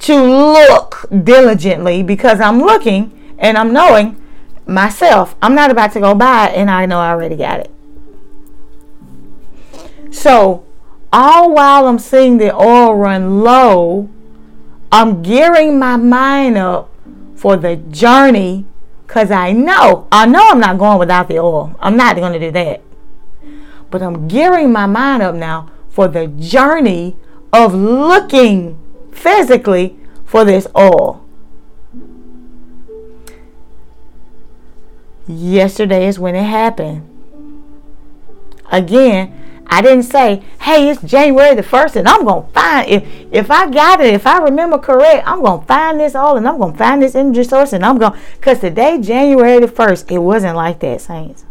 to 0.00 0.22
look 0.22 1.06
diligently 1.24 2.02
because 2.02 2.40
I'm 2.40 2.58
looking 2.58 3.36
and 3.38 3.56
I'm 3.56 3.72
knowing 3.72 4.20
myself. 4.66 5.34
I'm 5.40 5.54
not 5.54 5.70
about 5.70 5.92
to 5.92 6.00
go 6.00 6.14
buy 6.14 6.48
it 6.48 6.56
and 6.56 6.70
I 6.70 6.86
know 6.86 6.98
I 6.98 7.10
already 7.10 7.36
got 7.36 7.60
it. 7.60 7.70
So, 10.10 10.64
all 11.12 11.54
while 11.54 11.86
I'm 11.86 11.98
seeing 11.98 12.38
the 12.38 12.54
oil 12.54 12.94
run 12.94 13.40
low, 13.40 14.08
I'm 14.92 15.22
gearing 15.22 15.78
my 15.78 15.96
mind 15.96 16.56
up 16.56 16.90
for 17.34 17.56
the 17.56 17.76
journey 17.76 18.66
because 19.14 19.30
I 19.30 19.52
know, 19.52 20.08
I 20.10 20.26
know 20.26 20.50
I'm 20.50 20.58
not 20.58 20.76
going 20.76 20.98
without 20.98 21.28
the 21.28 21.38
oil. 21.38 21.76
I'm 21.78 21.96
not 21.96 22.16
going 22.16 22.32
to 22.32 22.38
do 22.40 22.50
that. 22.50 22.82
But 23.88 24.02
I'm 24.02 24.26
gearing 24.26 24.72
my 24.72 24.86
mind 24.86 25.22
up 25.22 25.36
now 25.36 25.70
for 25.88 26.08
the 26.08 26.26
journey 26.26 27.14
of 27.52 27.72
looking 27.72 28.76
physically 29.12 29.96
for 30.24 30.44
this 30.44 30.66
oil. 30.76 31.24
Yesterday 35.28 36.08
is 36.08 36.18
when 36.18 36.34
it 36.34 36.42
happened. 36.42 37.08
Again, 38.72 39.43
I 39.74 39.82
didn't 39.82 40.04
say, 40.04 40.40
hey, 40.60 40.88
it's 40.88 41.02
January 41.02 41.56
the 41.56 41.62
1st 41.62 41.96
and 41.96 42.08
I'm 42.08 42.24
going 42.24 42.46
to 42.46 42.52
find, 42.52 42.88
if, 42.88 43.04
if 43.32 43.50
I 43.50 43.68
got 43.68 44.00
it, 44.00 44.14
if 44.14 44.24
I 44.24 44.38
remember 44.38 44.78
correct, 44.78 45.26
I'm 45.26 45.42
going 45.42 45.62
to 45.62 45.66
find 45.66 45.98
this 45.98 46.14
all 46.14 46.36
and 46.36 46.46
I'm 46.46 46.58
going 46.58 46.74
to 46.74 46.78
find 46.78 47.02
this 47.02 47.16
energy 47.16 47.42
source 47.42 47.72
and 47.72 47.84
I'm 47.84 47.98
going, 47.98 48.16
because 48.34 48.60
today, 48.60 49.00
January 49.00 49.58
the 49.58 49.66
1st, 49.66 50.12
it 50.12 50.18
wasn't 50.18 50.54
like 50.54 50.78
that, 50.78 51.00
Saints. 51.00 51.44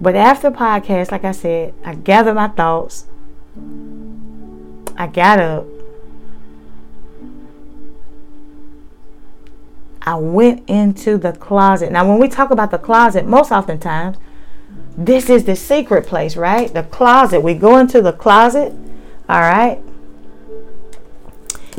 But 0.00 0.14
after 0.14 0.50
the 0.50 0.56
podcast, 0.56 1.10
like 1.10 1.24
I 1.24 1.32
said, 1.32 1.74
I 1.84 1.96
gathered 1.96 2.34
my 2.34 2.46
thoughts. 2.46 3.06
I 4.96 5.08
got 5.08 5.40
up. 5.40 5.66
I 10.00 10.14
went 10.14 10.62
into 10.70 11.18
the 11.18 11.32
closet. 11.32 11.90
Now, 11.90 12.08
when 12.08 12.20
we 12.20 12.28
talk 12.28 12.52
about 12.52 12.70
the 12.70 12.78
closet, 12.78 13.26
most 13.26 13.50
oftentimes, 13.50 14.16
this 14.96 15.30
is 15.30 15.44
the 15.44 15.56
secret 15.56 16.06
place, 16.06 16.36
right? 16.36 16.72
The 16.72 16.82
closet. 16.82 17.40
We 17.40 17.54
go 17.54 17.78
into 17.78 18.02
the 18.02 18.12
closet, 18.12 18.72
all 19.28 19.40
right? 19.40 19.80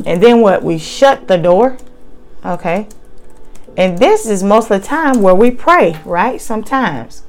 And 0.04 0.22
then 0.22 0.40
what? 0.40 0.62
We 0.62 0.78
shut 0.78 1.28
the 1.28 1.38
door, 1.38 1.78
okay? 2.44 2.88
And 3.76 3.98
this 3.98 4.26
is 4.26 4.42
most 4.42 4.70
of 4.70 4.80
the 4.80 4.86
time 4.86 5.22
where 5.22 5.34
we 5.34 5.50
pray, 5.50 6.00
right? 6.04 6.40
Sometimes. 6.40 7.22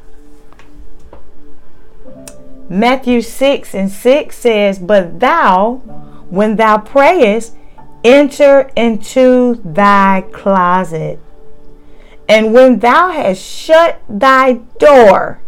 Matthew 2.68 3.22
6 3.22 3.76
and 3.76 3.92
6 3.92 4.36
says, 4.36 4.80
But 4.80 5.20
thou, 5.20 5.76
when 6.30 6.56
thou 6.56 6.80
prayest, 6.80 7.56
enter 8.04 8.72
into 8.76 9.62
thy 9.64 10.26
closet. 10.32 11.20
And 12.28 12.54
when 12.54 12.80
thou 12.80 13.12
hast 13.12 13.42
shut 13.42 14.02
thy 14.10 14.54
door, 14.80 15.42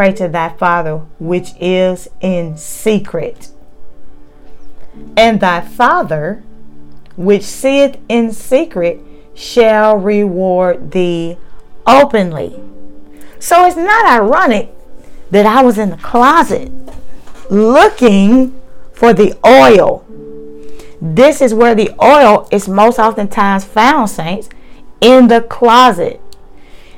pray 0.00 0.14
to 0.14 0.26
thy 0.28 0.48
Father 0.48 0.96
which 1.18 1.50
is 1.60 2.08
in 2.22 2.56
secret. 2.56 3.50
And 5.14 5.40
thy 5.40 5.60
Father 5.60 6.42
which 7.16 7.42
seeth 7.42 7.98
in 8.08 8.32
secret 8.32 8.98
shall 9.34 9.98
reward 9.98 10.92
thee 10.92 11.36
openly. 11.86 12.58
So 13.40 13.66
it's 13.66 13.76
not 13.76 14.06
ironic 14.06 14.72
that 15.30 15.44
I 15.44 15.62
was 15.62 15.76
in 15.76 15.90
the 15.90 15.98
closet 15.98 16.72
looking 17.50 18.58
for 18.94 19.12
the 19.12 19.34
oil. 19.46 20.06
This 20.98 21.42
is 21.42 21.52
where 21.52 21.74
the 21.74 21.90
oil 22.02 22.48
is 22.50 22.66
most 22.66 22.98
oftentimes 22.98 23.66
found, 23.66 24.08
saints, 24.08 24.48
in 25.02 25.28
the 25.28 25.42
closet. 25.42 26.22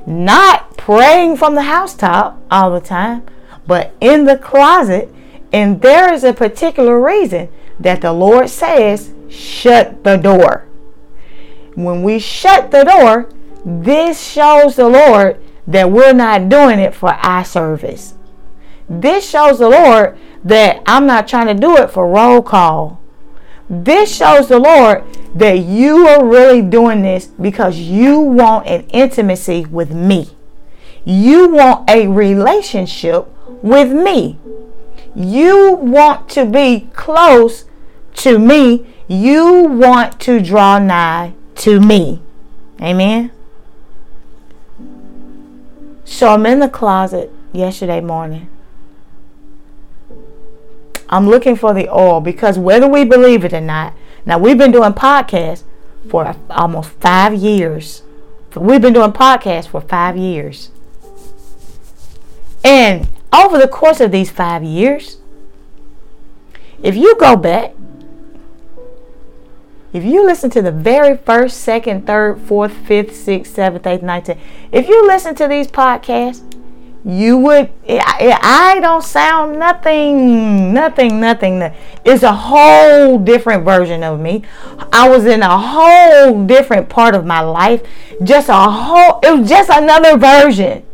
Not 0.07 0.77
praying 0.77 1.37
from 1.37 1.55
the 1.55 1.63
housetop 1.63 2.41
all 2.51 2.73
the 2.73 2.81
time, 2.81 3.25
but 3.67 3.95
in 4.01 4.25
the 4.25 4.37
closet. 4.37 5.13
And 5.53 5.81
there 5.83 6.13
is 6.13 6.25
a 6.25 6.33
particular 6.33 7.01
reason 7.01 7.49
that 7.79 8.01
the 8.01 8.13
Lord 8.13 8.49
says, 8.49 9.13
shut 9.29 10.05
the 10.05 10.17
door. 10.17 10.67
When 11.75 12.03
we 12.03 12.19
shut 12.19 12.71
the 12.71 12.85
door, 12.85 13.29
this 13.65 14.21
shows 14.21 14.77
the 14.77 14.89
Lord 14.89 15.41
that 15.67 15.91
we're 15.91 16.13
not 16.13 16.49
doing 16.49 16.79
it 16.79 16.95
for 16.95 17.11
our 17.11 17.45
service. 17.45 18.15
This 18.89 19.29
shows 19.29 19.59
the 19.59 19.71
Lord 19.71 20.19
that 20.45 20.83
I'm 20.87 21.07
not 21.07 21.29
trying 21.29 21.47
to 21.47 21.55
do 21.55 21.77
it 21.77 21.91
for 21.91 22.09
roll 22.09 22.43
call. 22.43 23.02
This 23.69 24.15
shows 24.15 24.49
the 24.49 24.59
Lord 24.59 25.05
that 25.35 25.59
you 25.59 26.07
are 26.07 26.25
really 26.25 26.63
doing 26.63 27.03
this 27.03 27.27
because 27.27 27.79
you 27.79 28.21
want 28.21 28.67
an 28.67 28.87
intimacy 28.89 29.65
with 29.65 29.93
me. 29.93 30.31
You 31.05 31.49
want 31.49 31.89
a 31.89 32.07
relationship 32.09 33.27
with 33.63 33.91
me. 33.93 34.39
You 35.15 35.73
want 35.75 36.29
to 36.31 36.45
be 36.45 36.89
close 36.93 37.65
to 38.17 38.39
me. 38.39 38.87
You 39.09 39.65
want 39.65 40.21
to 40.21 40.41
draw 40.41 40.79
nigh 40.79 41.35
to 41.57 41.81
me. 41.81 42.23
Amen. 42.81 43.31
So 46.05 46.29
I'm 46.29 46.47
in 46.47 46.61
the 46.61 46.69
closet 46.69 47.31
yesterday 47.53 48.01
morning 48.01 48.52
I'm 51.13 51.29
looking 51.29 51.57
for 51.57 51.75
the 51.75 51.91
oil 51.91 52.23
because 52.23 52.59
whether 52.59 52.89
we 52.89 53.05
believe 53.05 53.45
it 53.45 53.53
or 53.53 53.61
not, 53.61 53.93
now 54.25 54.39
we've 54.39 54.57
been 54.57 54.73
doing 54.73 54.95
podcasts 54.95 55.63
for 56.09 56.35
almost 56.49 56.91
five 56.93 57.35
years. 57.35 58.03
We've 58.57 58.81
been 58.81 58.95
doing 58.95 59.13
podcasts 59.13 59.69
for 59.69 59.83
five 59.83 60.17
years. 60.17 60.71
And 62.65 63.11
over 63.31 63.59
the 63.59 63.69
course 63.69 64.01
of 64.01 64.11
these 64.11 64.31
five 64.31 64.65
years, 64.65 65.19
if 66.83 66.97
you 66.97 67.15
go 67.17 67.37
back, 67.37 67.75
if 69.93 70.05
you 70.05 70.25
listen 70.25 70.49
to 70.51 70.63
the 70.63 70.73
very 70.73 71.19
first, 71.19 71.61
second, 71.61 72.07
third, 72.07 72.41
fourth, 72.41 72.73
fifth, 72.73 73.15
sixth, 73.15 73.55
seventh, 73.55 73.87
eighth, 73.87 74.03
ninth, 74.03 74.25
tenth, 74.25 74.41
if 74.73 74.89
you 74.89 75.07
listen 75.07 75.35
to 75.35 75.47
these 75.47 75.67
podcasts, 75.67 76.43
you 77.05 77.37
would 77.39 77.71
I 77.89 78.79
don't 78.81 79.03
sound 79.03 79.59
nothing 79.59 80.73
nothing 80.73 81.21
nothing. 81.21 81.63
It's 82.05 82.23
a 82.23 82.33
whole 82.33 83.19
different 83.19 83.65
version 83.65 84.05
of 84.05 84.21
me. 84.21 84.45
I 84.93 85.09
was 85.09 85.27
in 85.27 85.43
a 85.43 85.59
whole 85.59 86.47
different 86.47 86.89
part 86.89 87.15
of 87.15 87.27
my 87.27 87.41
life. 87.41 87.83
Just 88.23 88.49
a 88.49 88.55
whole 88.55 89.19
it 89.23 89.41
was 89.41 89.49
just 89.49 89.69
another 89.69 90.17
version. 90.17 90.85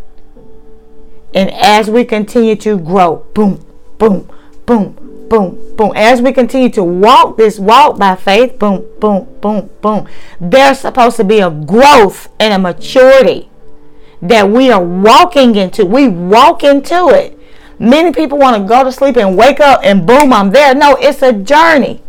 And 1.34 1.50
as 1.50 1.90
we 1.90 2.04
continue 2.04 2.56
to 2.56 2.78
grow 2.78 3.26
boom 3.34 3.64
boom 3.98 4.30
boom 4.64 5.26
boom 5.28 5.76
boom. 5.76 5.92
As 5.94 6.22
we 6.22 6.32
continue 6.32 6.70
to 6.70 6.82
walk 6.82 7.36
this 7.36 7.59
walk 7.59 7.98
by 7.98 8.16
faith 8.16 8.59
boom 8.59 8.86
boom 8.98 9.28
boom 9.42 9.68
boom. 9.82 10.09
There's 10.40 10.78
supposed 10.78 11.16
to 11.18 11.24
be 11.24 11.40
a 11.40 11.50
growth 11.50 12.30
and 12.40 12.54
a 12.54 12.59
maturity 12.59 13.47
that 14.23 14.49
we 14.49 14.71
are 14.71 14.85
walking 14.85 15.57
into. 15.57 15.85
We 15.85 16.09
walk 16.09 16.64
into 16.64 17.09
it. 17.09 17.39
Many 17.79 18.12
people 18.12 18.39
want 18.39 18.61
to 18.61 18.69
go 18.69 18.83
to 18.83 18.91
sleep 18.91 19.16
and 19.16 19.37
wake 19.37 19.61
up 19.61 19.81
and 19.85 20.07
boom, 20.07 20.33
I'm 20.33 20.51
there. 20.51 20.75
No, 20.75 20.97
it's 20.97 21.23
a 21.23 21.33
journey. 21.33 22.03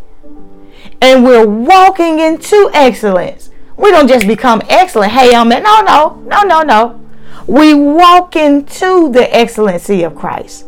And 1.02 1.24
we're 1.24 1.48
walking 1.48 2.20
into 2.20 2.70
excellence. 2.74 3.50
We 3.78 3.92
don't 3.92 4.08
just 4.08 4.28
become 4.28 4.62
excellent. 4.68 5.14
Hey, 5.14 5.34
I'm 5.34 5.52
at. 5.52 5.64
No, 5.64 5.82
no, 5.82 6.16
no, 6.26 6.42
no, 6.44 6.64
no. 6.64 7.00
We 7.48 7.74
walk 7.74 8.36
into 8.36 9.12
the 9.12 9.34
excellency 9.36 10.04
of 10.04 10.16
Christ 10.16 10.66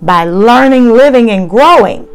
by 0.00 0.24
learning, 0.24 0.90
living, 0.92 1.30
and 1.30 1.50
growing. 1.50 2.08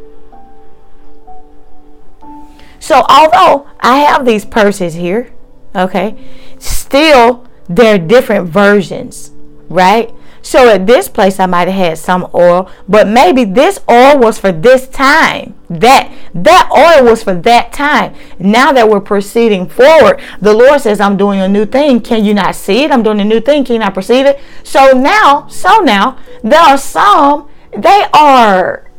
So, 2.80 3.06
although 3.08 3.68
I 3.80 4.00
have 4.00 4.26
these 4.26 4.44
purses 4.44 4.96
here, 4.96 5.32
okay, 5.76 6.18
still 6.60 7.48
they're 7.70 7.98
different 7.98 8.50
versions, 8.50 9.32
right? 9.70 10.14
So 10.44 10.68
at 10.68 10.86
this 10.86 11.08
place, 11.08 11.40
I 11.40 11.46
might 11.46 11.70
have 11.70 11.88
had 11.88 11.98
some 11.98 12.28
oil, 12.36 12.70
but 12.88 13.08
maybe 13.08 13.46
this 13.46 13.80
oil 13.90 14.20
was 14.20 14.38
for 14.38 14.52
this 14.52 14.88
time. 14.90 15.56
That 15.70 16.14
that 16.36 16.70
oil 16.70 17.10
was 17.10 17.24
for 17.24 17.34
that 17.34 17.72
time. 17.72 18.14
Now 18.38 18.74
that 18.74 18.90
we're 18.90 19.00
proceeding 19.00 19.68
forward, 19.68 20.22
the 20.42 20.54
Lord 20.54 20.82
says, 20.82 21.00
"I'm 21.00 21.16
doing 21.16 21.40
a 21.40 21.48
new 21.48 21.66
thing. 21.66 22.02
Can 22.02 22.26
you 22.26 22.34
not 22.34 22.56
see 22.56 22.84
it? 22.84 22.92
I'm 22.92 23.04
doing 23.04 23.22
a 23.22 23.26
new 23.26 23.40
thing. 23.40 23.64
Can 23.64 23.76
you 23.76 23.80
not 23.80 23.94
perceive 23.94 24.26
it?" 24.26 24.40
So 24.64 24.92
now, 24.92 25.48
so 25.48 25.80
now, 25.80 26.18
there 26.44 26.60
are 26.60 26.78
some. 26.78 27.50
They 27.76 28.06
are. 28.14 28.92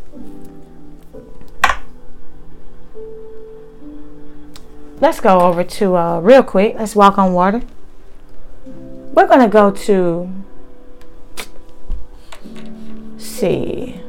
Let's 4.98 5.20
go 5.20 5.40
over 5.40 5.62
to 5.62 5.96
uh, 5.96 6.20
real 6.20 6.42
quick. 6.42 6.76
Let's 6.78 6.96
walk 6.96 7.18
on 7.18 7.34
water 7.34 7.60
we're 9.14 9.28
going 9.28 9.40
to 9.40 9.48
go 9.48 9.70
to 9.70 10.28
see. 13.16 14.00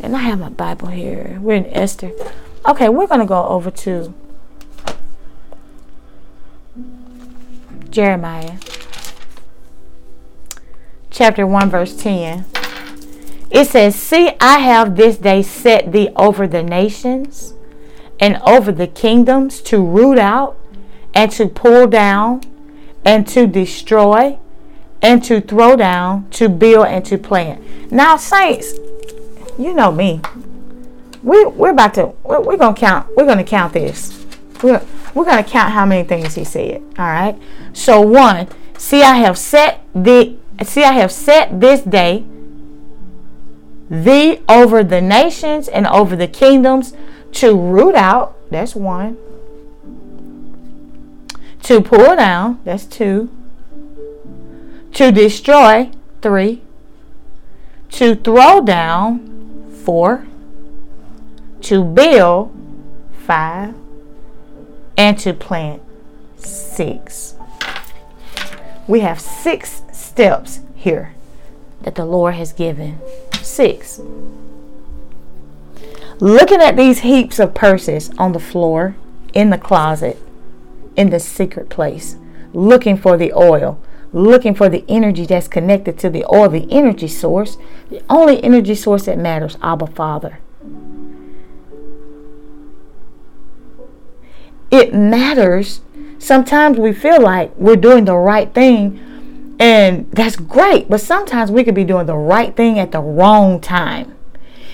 And 0.00 0.14
I 0.14 0.20
have 0.20 0.38
my 0.38 0.48
Bible 0.48 0.88
here. 0.88 1.38
We're 1.40 1.56
in 1.56 1.66
Esther. 1.66 2.12
Okay, 2.64 2.88
we're 2.88 3.08
going 3.08 3.20
to 3.20 3.26
go 3.26 3.44
over 3.48 3.70
to 3.70 4.14
Jeremiah 7.90 8.58
chapter 11.10 11.46
1 11.46 11.70
verse 11.70 11.96
10. 11.96 12.44
It 13.50 13.68
says, 13.68 13.94
"See, 13.94 14.32
I 14.38 14.58
have 14.58 14.96
this 14.96 15.16
day 15.16 15.42
set 15.42 15.92
thee 15.92 16.10
over 16.14 16.46
the 16.46 16.62
nations 16.62 17.54
and 18.20 18.36
over 18.46 18.70
the 18.70 18.86
kingdoms 18.86 19.62
to 19.62 19.82
root 19.82 20.18
out 20.18 20.58
and 21.14 21.30
to 21.32 21.48
pull 21.48 21.86
down 21.86 22.42
and 23.06 23.26
to 23.28 23.46
destroy 23.46 24.36
and 25.00 25.22
to 25.24 25.40
throw 25.40 25.76
down, 25.76 26.28
to 26.30 26.48
build 26.48 26.88
and 26.88 27.04
to 27.04 27.16
plant. 27.16 27.92
Now, 27.92 28.16
saints, 28.16 28.74
you 29.56 29.72
know 29.72 29.92
me. 29.92 30.20
We 31.22 31.46
we're 31.46 31.70
about 31.70 31.94
to 31.94 32.12
we're, 32.24 32.40
we're 32.40 32.56
gonna 32.56 32.76
count. 32.76 33.08
We're 33.16 33.26
gonna 33.26 33.44
count 33.44 33.72
this. 33.72 34.26
We're 34.62 34.84
we're 35.14 35.24
gonna 35.24 35.44
count 35.44 35.72
how 35.72 35.86
many 35.86 36.06
things 36.06 36.34
he 36.34 36.44
said. 36.44 36.82
All 36.98 37.06
right. 37.06 37.38
So 37.72 38.00
one, 38.00 38.48
see, 38.76 39.02
I 39.02 39.16
have 39.16 39.38
set 39.38 39.84
the 39.94 40.36
see, 40.64 40.82
I 40.84 40.92
have 40.92 41.12
set 41.12 41.60
this 41.60 41.80
day 41.82 42.24
thee 43.88 44.40
over 44.48 44.82
the 44.82 45.00
nations 45.00 45.68
and 45.68 45.86
over 45.86 46.16
the 46.16 46.26
kingdoms 46.26 46.92
to 47.32 47.56
root 47.56 47.94
out. 47.94 48.36
That's 48.50 48.74
one 48.74 49.16
to 51.66 51.80
pull 51.80 52.14
down, 52.14 52.60
that's 52.62 52.86
two. 52.86 53.28
To 54.94 55.10
destroy, 55.10 55.90
three. 56.22 56.62
To 57.90 58.14
throw 58.14 58.60
down, 58.60 59.72
four. 59.84 60.28
To 61.62 61.82
build, 61.82 62.54
five. 63.18 63.74
And 64.96 65.18
to 65.18 65.34
plant, 65.34 65.82
six. 66.36 67.34
We 68.86 69.00
have 69.00 69.20
six 69.20 69.82
steps 69.92 70.60
here 70.76 71.14
that 71.82 71.96
the 71.96 72.04
Lord 72.04 72.34
has 72.34 72.52
given. 72.52 73.00
Six. 73.42 74.00
Looking 76.20 76.60
at 76.60 76.76
these 76.76 77.00
heaps 77.00 77.40
of 77.40 77.54
purses 77.54 78.10
on 78.18 78.32
the 78.32 78.38
floor 78.38 78.94
in 79.34 79.50
the 79.50 79.58
closet, 79.58 80.16
in 80.96 81.10
the 81.10 81.20
secret 81.20 81.68
place, 81.68 82.16
looking 82.52 82.96
for 82.96 83.16
the 83.16 83.32
oil, 83.32 83.80
looking 84.12 84.54
for 84.54 84.68
the 84.68 84.84
energy 84.88 85.26
that's 85.26 85.48
connected 85.48 85.98
to 85.98 86.10
the 86.10 86.24
oil, 86.32 86.48
the 86.48 86.66
energy 86.70 87.08
source, 87.08 87.58
the 87.90 88.02
only 88.08 88.42
energy 88.42 88.74
source 88.74 89.06
that 89.06 89.18
matters, 89.18 89.58
Abba 89.62 89.86
Father. 89.88 90.38
It 94.70 94.94
matters. 94.94 95.80
Sometimes 96.18 96.78
we 96.78 96.92
feel 96.92 97.20
like 97.20 97.54
we're 97.56 97.76
doing 97.76 98.04
the 98.04 98.16
right 98.16 98.52
thing, 98.52 99.56
and 99.60 100.10
that's 100.12 100.36
great, 100.36 100.88
but 100.88 101.00
sometimes 101.00 101.50
we 101.50 101.62
could 101.62 101.74
be 101.74 101.84
doing 101.84 102.06
the 102.06 102.16
right 102.16 102.56
thing 102.56 102.78
at 102.78 102.92
the 102.92 103.00
wrong 103.00 103.60
time. 103.60 104.14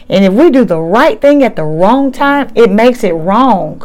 And 0.08 0.24
if 0.24 0.32
we 0.32 0.50
do 0.50 0.64
the 0.64 0.80
right 0.80 1.20
thing 1.20 1.42
at 1.42 1.56
the 1.56 1.64
wrong 1.64 2.12
time, 2.12 2.50
it 2.54 2.70
makes 2.70 3.04
it 3.04 3.12
wrong. 3.12 3.82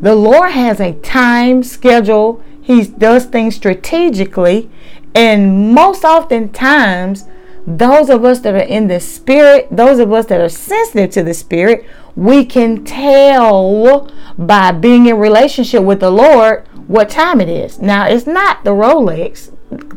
The 0.00 0.14
Lord 0.14 0.50
has 0.50 0.80
a 0.80 0.92
time 0.94 1.62
schedule. 1.62 2.42
He 2.60 2.84
does 2.84 3.26
things 3.26 3.56
strategically. 3.56 4.70
And 5.14 5.72
most 5.72 6.04
often 6.04 6.50
times, 6.50 7.24
those 7.66 8.10
of 8.10 8.24
us 8.24 8.40
that 8.40 8.54
are 8.54 8.58
in 8.58 8.88
the 8.88 9.00
spirit, 9.00 9.68
those 9.70 9.98
of 9.98 10.12
us 10.12 10.26
that 10.26 10.40
are 10.40 10.48
sensitive 10.48 11.10
to 11.10 11.22
the 11.22 11.34
spirit, 11.34 11.86
we 12.16 12.44
can 12.44 12.84
tell 12.84 14.10
by 14.36 14.72
being 14.72 15.06
in 15.06 15.16
relationship 15.16 15.82
with 15.82 16.00
the 16.00 16.10
Lord 16.10 16.66
what 16.86 17.08
time 17.08 17.40
it 17.40 17.48
is. 17.48 17.78
Now, 17.78 18.06
it's 18.06 18.26
not 18.26 18.64
the 18.64 18.70
Rolex, 18.70 19.50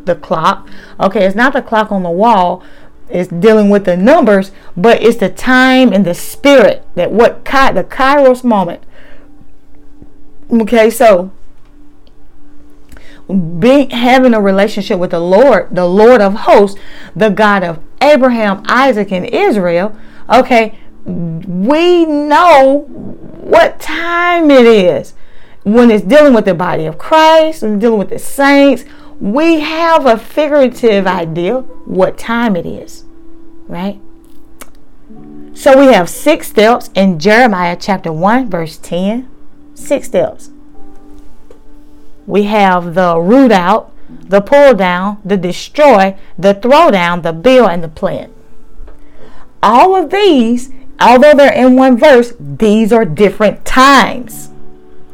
the 0.05 0.15
clock. 0.15 0.69
Okay, 0.99 1.25
it's 1.25 1.35
not 1.35 1.53
the 1.53 1.61
clock 1.61 1.91
on 1.91 2.03
the 2.03 2.09
wall. 2.09 2.63
It's 3.09 3.29
dealing 3.29 3.69
with 3.69 3.85
the 3.85 3.97
numbers, 3.97 4.51
but 4.75 5.01
it's 5.01 5.17
the 5.17 5.29
time 5.29 5.93
and 5.93 6.05
the 6.05 6.13
spirit 6.13 6.85
that 6.95 7.11
what 7.11 7.43
the 7.45 7.85
Kairos 7.89 8.43
moment 8.43 8.83
Okay, 10.51 10.89
so 10.89 11.31
being 13.27 13.89
having 13.89 14.33
a 14.33 14.39
relationship 14.39 14.99
with 14.99 15.11
the 15.11 15.19
Lord, 15.19 15.75
the 15.75 15.85
Lord 15.85 16.21
of 16.21 16.33
hosts, 16.33 16.79
the 17.15 17.29
God 17.29 17.63
of 17.63 17.83
Abraham, 18.01 18.63
Isaac, 18.67 19.11
and 19.11 19.25
Israel, 19.25 19.97
okay, 20.33 20.79
we 21.05 22.05
know 22.05 22.85
what 22.87 23.81
time 23.81 24.49
it 24.49 24.65
is. 24.65 25.13
When 25.63 25.91
it's 25.91 26.05
dealing 26.05 26.33
with 26.33 26.45
the 26.45 26.53
body 26.53 26.85
of 26.85 26.97
Christ 26.97 27.61
and 27.61 27.81
dealing 27.81 27.99
with 27.99 28.09
the 28.09 28.19
saints, 28.19 28.85
we 29.19 29.59
have 29.59 30.05
a 30.05 30.17
figurative 30.17 31.05
idea 31.05 31.59
what 31.85 32.17
time 32.17 32.55
it 32.55 32.65
is, 32.65 33.03
right? 33.67 33.99
So 35.53 35.77
we 35.77 35.91
have 35.91 36.07
six 36.07 36.47
steps 36.47 36.89
in 36.95 37.19
Jeremiah 37.19 37.75
chapter 37.77 38.13
1, 38.13 38.49
verse 38.49 38.77
10 38.77 39.27
six 39.77 40.07
steps. 40.07 40.49
We 42.25 42.43
have 42.43 42.93
the 42.95 43.17
root 43.17 43.51
out, 43.51 43.93
the 44.09 44.41
pull 44.41 44.73
down, 44.73 45.21
the 45.23 45.37
destroy, 45.37 46.17
the 46.37 46.53
throw 46.53 46.91
down, 46.91 47.21
the 47.21 47.33
build, 47.33 47.69
and 47.69 47.83
the 47.83 47.87
plant. 47.87 48.33
All 49.63 49.95
of 49.95 50.09
these, 50.09 50.71
although 50.99 51.33
they're 51.33 51.53
in 51.53 51.75
one 51.75 51.97
verse, 51.97 52.33
these 52.39 52.91
are 52.91 53.05
different 53.05 53.65
times. 53.65 54.49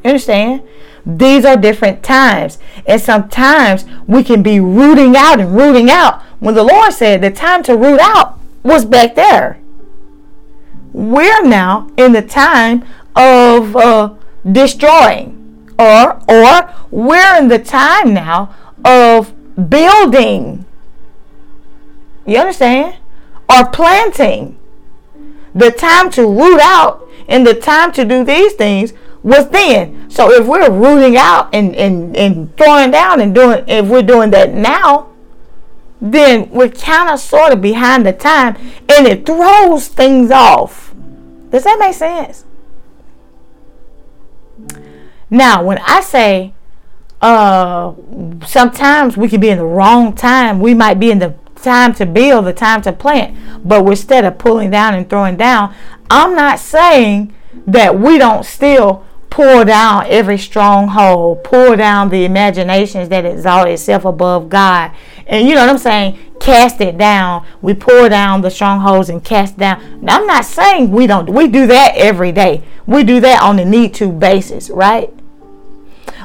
You 0.04 0.12
understand? 0.12 0.64
These 1.06 1.46
are 1.46 1.58
different 1.58 2.04
times. 2.04 2.58
And 2.86 3.02
sometimes 3.02 3.86
we 4.08 4.24
can 4.24 4.42
be 4.42 4.60
rooting 4.60 5.16
out 5.16 5.40
and 5.40 5.56
rooting 5.56 5.90
out 5.90 6.22
when 6.40 6.56
the 6.56 6.64
Lord 6.64 6.94
said 6.94 7.22
the 7.22 7.32
time 7.32 7.64
to 7.64 7.76
root 7.76 8.00
out 8.00 8.40
was 8.64 8.86
back 8.86 9.16
there. 9.16 9.60
We're 10.94 11.44
now 11.44 11.90
in 11.98 12.14
the 12.14 12.22
time 12.22 12.86
of 13.16 13.76
uh, 13.76 14.14
destroying 14.50 15.44
or 15.80 16.20
or 16.28 16.74
we're 16.92 17.38
in 17.38 17.48
the 17.48 17.60
time 17.60 18.14
now 18.14 18.54
of 18.86 19.34
building. 19.70 20.66
You 22.26 22.38
understand? 22.38 22.98
Or 23.50 23.66
planting. 23.70 24.58
The 25.54 25.72
time 25.72 26.10
to 26.12 26.28
root 26.28 26.60
out 26.62 27.08
and 27.28 27.46
the 27.46 27.54
time 27.54 27.92
to 27.94 28.06
do 28.06 28.24
these 28.24 28.54
things 28.54 28.94
was 29.22 29.50
then. 29.50 30.10
So 30.10 30.32
if 30.32 30.48
we're 30.48 30.70
rooting 30.70 31.18
out 31.18 31.54
and 31.54 31.76
and, 31.76 32.16
and 32.16 32.56
throwing 32.58 32.92
down 32.92 33.22
and 33.22 33.34
doing 33.34 33.64
if 33.68 33.88
we're 33.88 34.04
doing 34.04 34.32
that 34.32 34.54
now 34.54 35.10
then 36.02 36.50
we're 36.50 36.70
kind 36.70 37.10
of 37.10 37.18
sort 37.18 37.54
of 37.54 37.62
behind 37.62 38.06
the 38.06 38.12
time 38.12 38.58
and 38.90 39.08
it 39.08 39.26
throws 39.26 39.88
things 39.88 40.32
off. 40.32 40.94
Does 41.50 41.64
that 41.64 41.80
make 41.80 41.94
sense 41.94 42.44
now, 45.30 45.64
when 45.64 45.80
I 45.80 46.02
say 46.02 46.54
uh, 47.22 47.94
sometimes 48.46 49.18
we 49.18 49.30
can 49.30 49.40
be 49.40 49.50
in 49.50 49.58
the 49.58 49.66
wrong 49.66 50.14
time, 50.14 50.60
we 50.60 50.74
might 50.74 51.00
be 51.00 51.10
in 51.10 51.20
the 51.20 51.36
time 51.56 51.94
to 51.96 52.06
build, 52.06 52.46
the 52.46 52.54
time 52.54 52.82
to 52.82 52.92
plant, 52.92 53.38
but 53.68 53.86
instead 53.88 54.26
of 54.26 54.38
pulling 54.38 54.70
down 54.70 54.94
and 54.94 55.10
throwing 55.10 55.38
down, 55.38 55.74
I'm 56.10 56.36
not 56.36 56.60
saying 56.60 57.34
that 57.66 57.98
we 58.00 58.18
don't 58.18 58.46
still 58.46 59.06
pull 59.34 59.66
down 59.66 60.06
every 60.10 60.38
stronghold, 60.38 61.44
pull 61.44 61.76
down 61.76 62.08
the 62.10 62.24
imaginations 62.24 63.10
that 63.10 63.26
exalt 63.26 63.68
itself 63.68 64.06
above 64.06 64.48
God. 64.48 64.92
And 65.26 65.48
you 65.48 65.56
know 65.56 65.62
what 65.62 65.72
I'm 65.72 65.80
saying? 65.80 66.20
Cast 66.40 66.80
it 66.82 67.00
down. 67.00 67.44
We 67.60 67.74
pull 67.74 68.10
down 68.10 68.42
the 68.42 68.52
strongholds 68.52 69.10
and 69.10 69.26
cast 69.26 69.58
down. 69.58 70.02
Now, 70.02 70.20
I'm 70.20 70.28
not 70.28 70.46
saying 70.46 70.92
we 70.92 71.08
don't. 71.08 71.32
We 71.32 71.48
do 71.48 71.66
that 71.66 71.94
every 71.96 72.32
day. 72.32 72.62
We 72.86 73.04
do 73.04 73.20
that 73.22 73.42
on 73.42 73.58
a 73.58 73.66
need 73.66 73.96
to 73.96 74.12
basis, 74.12 74.70
right? 74.70 75.12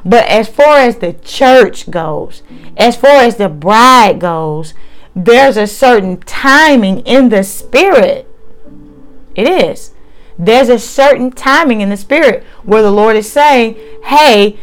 But 0.05 0.27
as 0.27 0.47
far 0.47 0.77
as 0.77 0.99
the 0.99 1.15
church 1.15 1.91
goes, 1.91 2.43
as 2.77 2.95
far 2.95 3.23
as 3.23 3.37
the 3.37 3.49
bride 3.49 4.21
goes, 4.21 4.75
there's 5.17 5.57
a 5.57 5.67
certain 5.67 6.19
timing 6.21 7.01
in 7.07 7.31
the 7.31 7.43
spirit. 7.43 8.31
It 9.35 9.49
is. 9.49 9.95
There's 10.39 10.69
a 10.69 10.79
certain 10.79 11.33
timing 11.33 11.81
in 11.81 11.89
the 11.89 11.97
spirit 11.97 12.45
where 12.63 12.83
the 12.83 12.93
Lord 12.93 13.17
is 13.17 13.31
saying, 13.31 13.77
"Hey, 14.05 14.57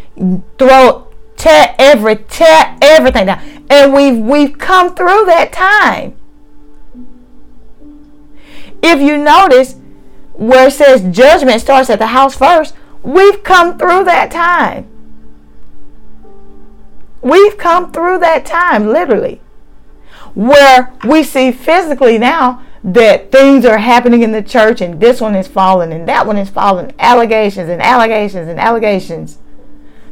throw 0.58 1.08
tear 1.36 1.76
every 1.78 2.16
tear 2.16 2.78
everything 2.82 3.26
down." 3.26 3.40
And 3.70 3.94
we've 3.94 4.18
we've 4.18 4.58
come 4.58 4.96
through 4.96 5.26
that 5.26 5.52
time. 5.52 6.16
If 8.82 9.02
you 9.02 9.18
notice 9.18 9.76
where 10.34 10.68
it 10.68 10.72
says 10.72 11.02
judgment 11.16 11.60
starts 11.62 11.90
at 11.90 12.00
the 12.00 12.08
house 12.08 12.36
first, 12.36 12.74
we've 13.04 13.44
come 13.44 13.78
through 13.78 14.06
that 14.06 14.32
time. 14.32 14.88
We've 17.22 17.58
come 17.58 17.92
through 17.92 18.20
that 18.20 18.46
time, 18.46 18.88
literally, 18.88 19.42
where 20.36 20.94
we 21.04 21.24
see 21.24 21.52
physically 21.52 22.18
now 22.18 22.62
that 22.86 23.32
things 23.32 23.66
are 23.66 23.80
happening 23.80 24.22
in 24.22 24.32
the 24.32 24.44
church 24.44 24.80
and 24.80 25.00
this 25.00 25.20
one 25.20 25.36
is 25.36 25.48
falling 25.48 25.92
and 25.92 26.08
that 26.08 26.28
one 26.28 26.38
is 26.38 26.52
falling. 26.52 26.94
Allegations 27.00 27.68
and 27.68 27.82
allegations 27.82 28.48
and 28.48 28.60
allegations. 28.60 29.40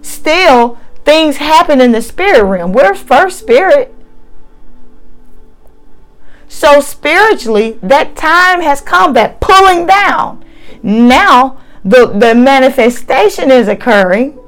Still, 0.01 0.79
things 1.05 1.37
happen 1.37 1.79
in 1.79 1.91
the 1.91 2.01
spirit 2.01 2.43
realm. 2.43 2.73
We're 2.73 2.95
first 2.95 3.37
spirit. 3.37 3.93
So, 6.47 6.81
spiritually, 6.81 7.77
that 7.83 8.15
time 8.15 8.61
has 8.61 8.81
come, 8.81 9.13
that 9.13 9.39
pulling 9.39 9.85
down. 9.85 10.43
Now, 10.81 11.61
the, 11.85 12.07
the 12.07 12.33
manifestation 12.33 13.51
is 13.51 13.67
occurring 13.67 14.39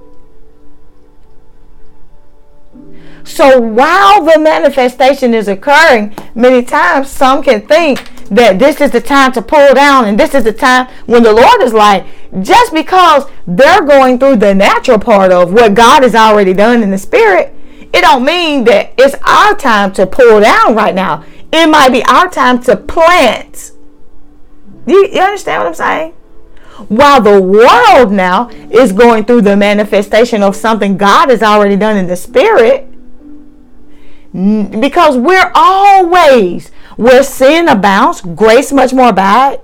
So 3.26 3.60
while 3.60 4.24
the 4.24 4.40
manifestation 4.40 5.34
is 5.34 5.48
occurring, 5.48 6.16
many 6.36 6.64
times 6.64 7.10
some 7.10 7.42
can 7.42 7.68
think 7.68 8.08
that 8.30 8.60
this 8.60 8.80
is 8.80 8.92
the 8.92 9.02
time 9.02 9.32
to 9.34 9.42
pull 9.42 9.74
down 9.74 10.06
and 10.06 10.20
this 10.20 10.36
is 10.36 10.44
the 10.44 10.54
time 10.54 10.88
when 11.08 11.24
the 11.24 11.34
Lord 11.34 11.62
is 11.62 11.74
like, 11.74 12.06
just 12.42 12.72
because 12.72 13.26
they're 13.48 13.82
going 13.82 14.20
through 14.20 14.38
the 14.38 14.54
natural 14.54 15.00
part 15.00 15.32
of 15.32 15.52
what 15.52 15.74
God 15.74 16.04
has 16.04 16.14
already 16.14 16.54
done 16.54 16.84
in 16.84 16.92
the 16.92 17.00
spirit, 17.00 17.54
it 17.94 18.02
don't 18.02 18.24
mean 18.24 18.64
that 18.66 18.94
it's 18.98 19.16
our 19.24 19.56
time 19.56 19.92
to 19.94 20.06
pull 20.06 20.42
down 20.42 20.76
right 20.76 20.94
now. 20.94 21.26
It 21.52 21.68
might 21.68 21.90
be 21.90 22.04
our 22.04 22.30
time 22.30 22.62
to 22.64 22.78
plant. 22.78 23.72
You, 24.86 25.08
you 25.08 25.20
understand 25.20 25.64
what 25.64 25.68
I'm 25.68 25.74
saying? 25.74 26.12
While 26.90 27.22
the 27.22 27.42
world 27.42 28.12
now 28.12 28.50
is 28.70 28.92
going 28.92 29.26
through 29.26 29.42
the 29.42 29.56
manifestation 29.56 30.44
of 30.44 30.56
something 30.56 30.98
God 30.98 31.30
has 31.30 31.42
already 31.42 31.76
done 31.76 31.98
in 31.98 32.08
the 32.08 32.18
spirit, 32.18 32.95
because 34.36 35.18
we're 35.18 35.52
always 35.56 36.70
where 36.98 37.24
sin 37.24 37.70
abounds, 37.70 38.20
grace 38.20 38.74
much 38.74 38.94
more 38.94 39.10
abound, 39.10 39.60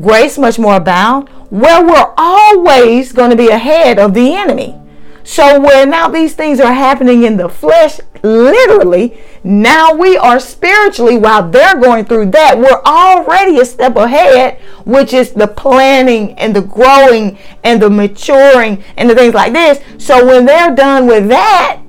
grace 0.00 0.36
much 0.36 0.58
more 0.58 0.76
abound, 0.76 1.28
where 1.50 1.84
we're 1.84 2.12
always 2.16 3.12
going 3.12 3.30
to 3.30 3.36
be 3.36 3.48
ahead 3.48 4.00
of 4.00 4.14
the 4.14 4.34
enemy. 4.34 4.76
So, 5.22 5.60
where 5.60 5.86
now 5.86 6.08
these 6.08 6.34
things 6.34 6.58
are 6.58 6.72
happening 6.72 7.22
in 7.22 7.36
the 7.36 7.48
flesh, 7.48 8.00
literally, 8.24 9.16
now 9.44 9.94
we 9.94 10.16
are 10.16 10.40
spiritually, 10.40 11.16
while 11.16 11.48
they're 11.48 11.78
going 11.78 12.06
through 12.06 12.32
that, 12.32 12.58
we're 12.58 12.82
already 12.84 13.60
a 13.60 13.64
step 13.64 13.94
ahead, 13.94 14.58
which 14.84 15.12
is 15.12 15.32
the 15.32 15.46
planning 15.46 16.32
and 16.32 16.56
the 16.56 16.62
growing 16.62 17.38
and 17.62 17.80
the 17.80 17.90
maturing 17.90 18.82
and 18.96 19.08
the 19.08 19.14
things 19.14 19.34
like 19.34 19.52
this. 19.52 19.80
So, 20.04 20.26
when 20.26 20.46
they're 20.46 20.74
done 20.74 21.06
with 21.06 21.28
that, 21.28 21.82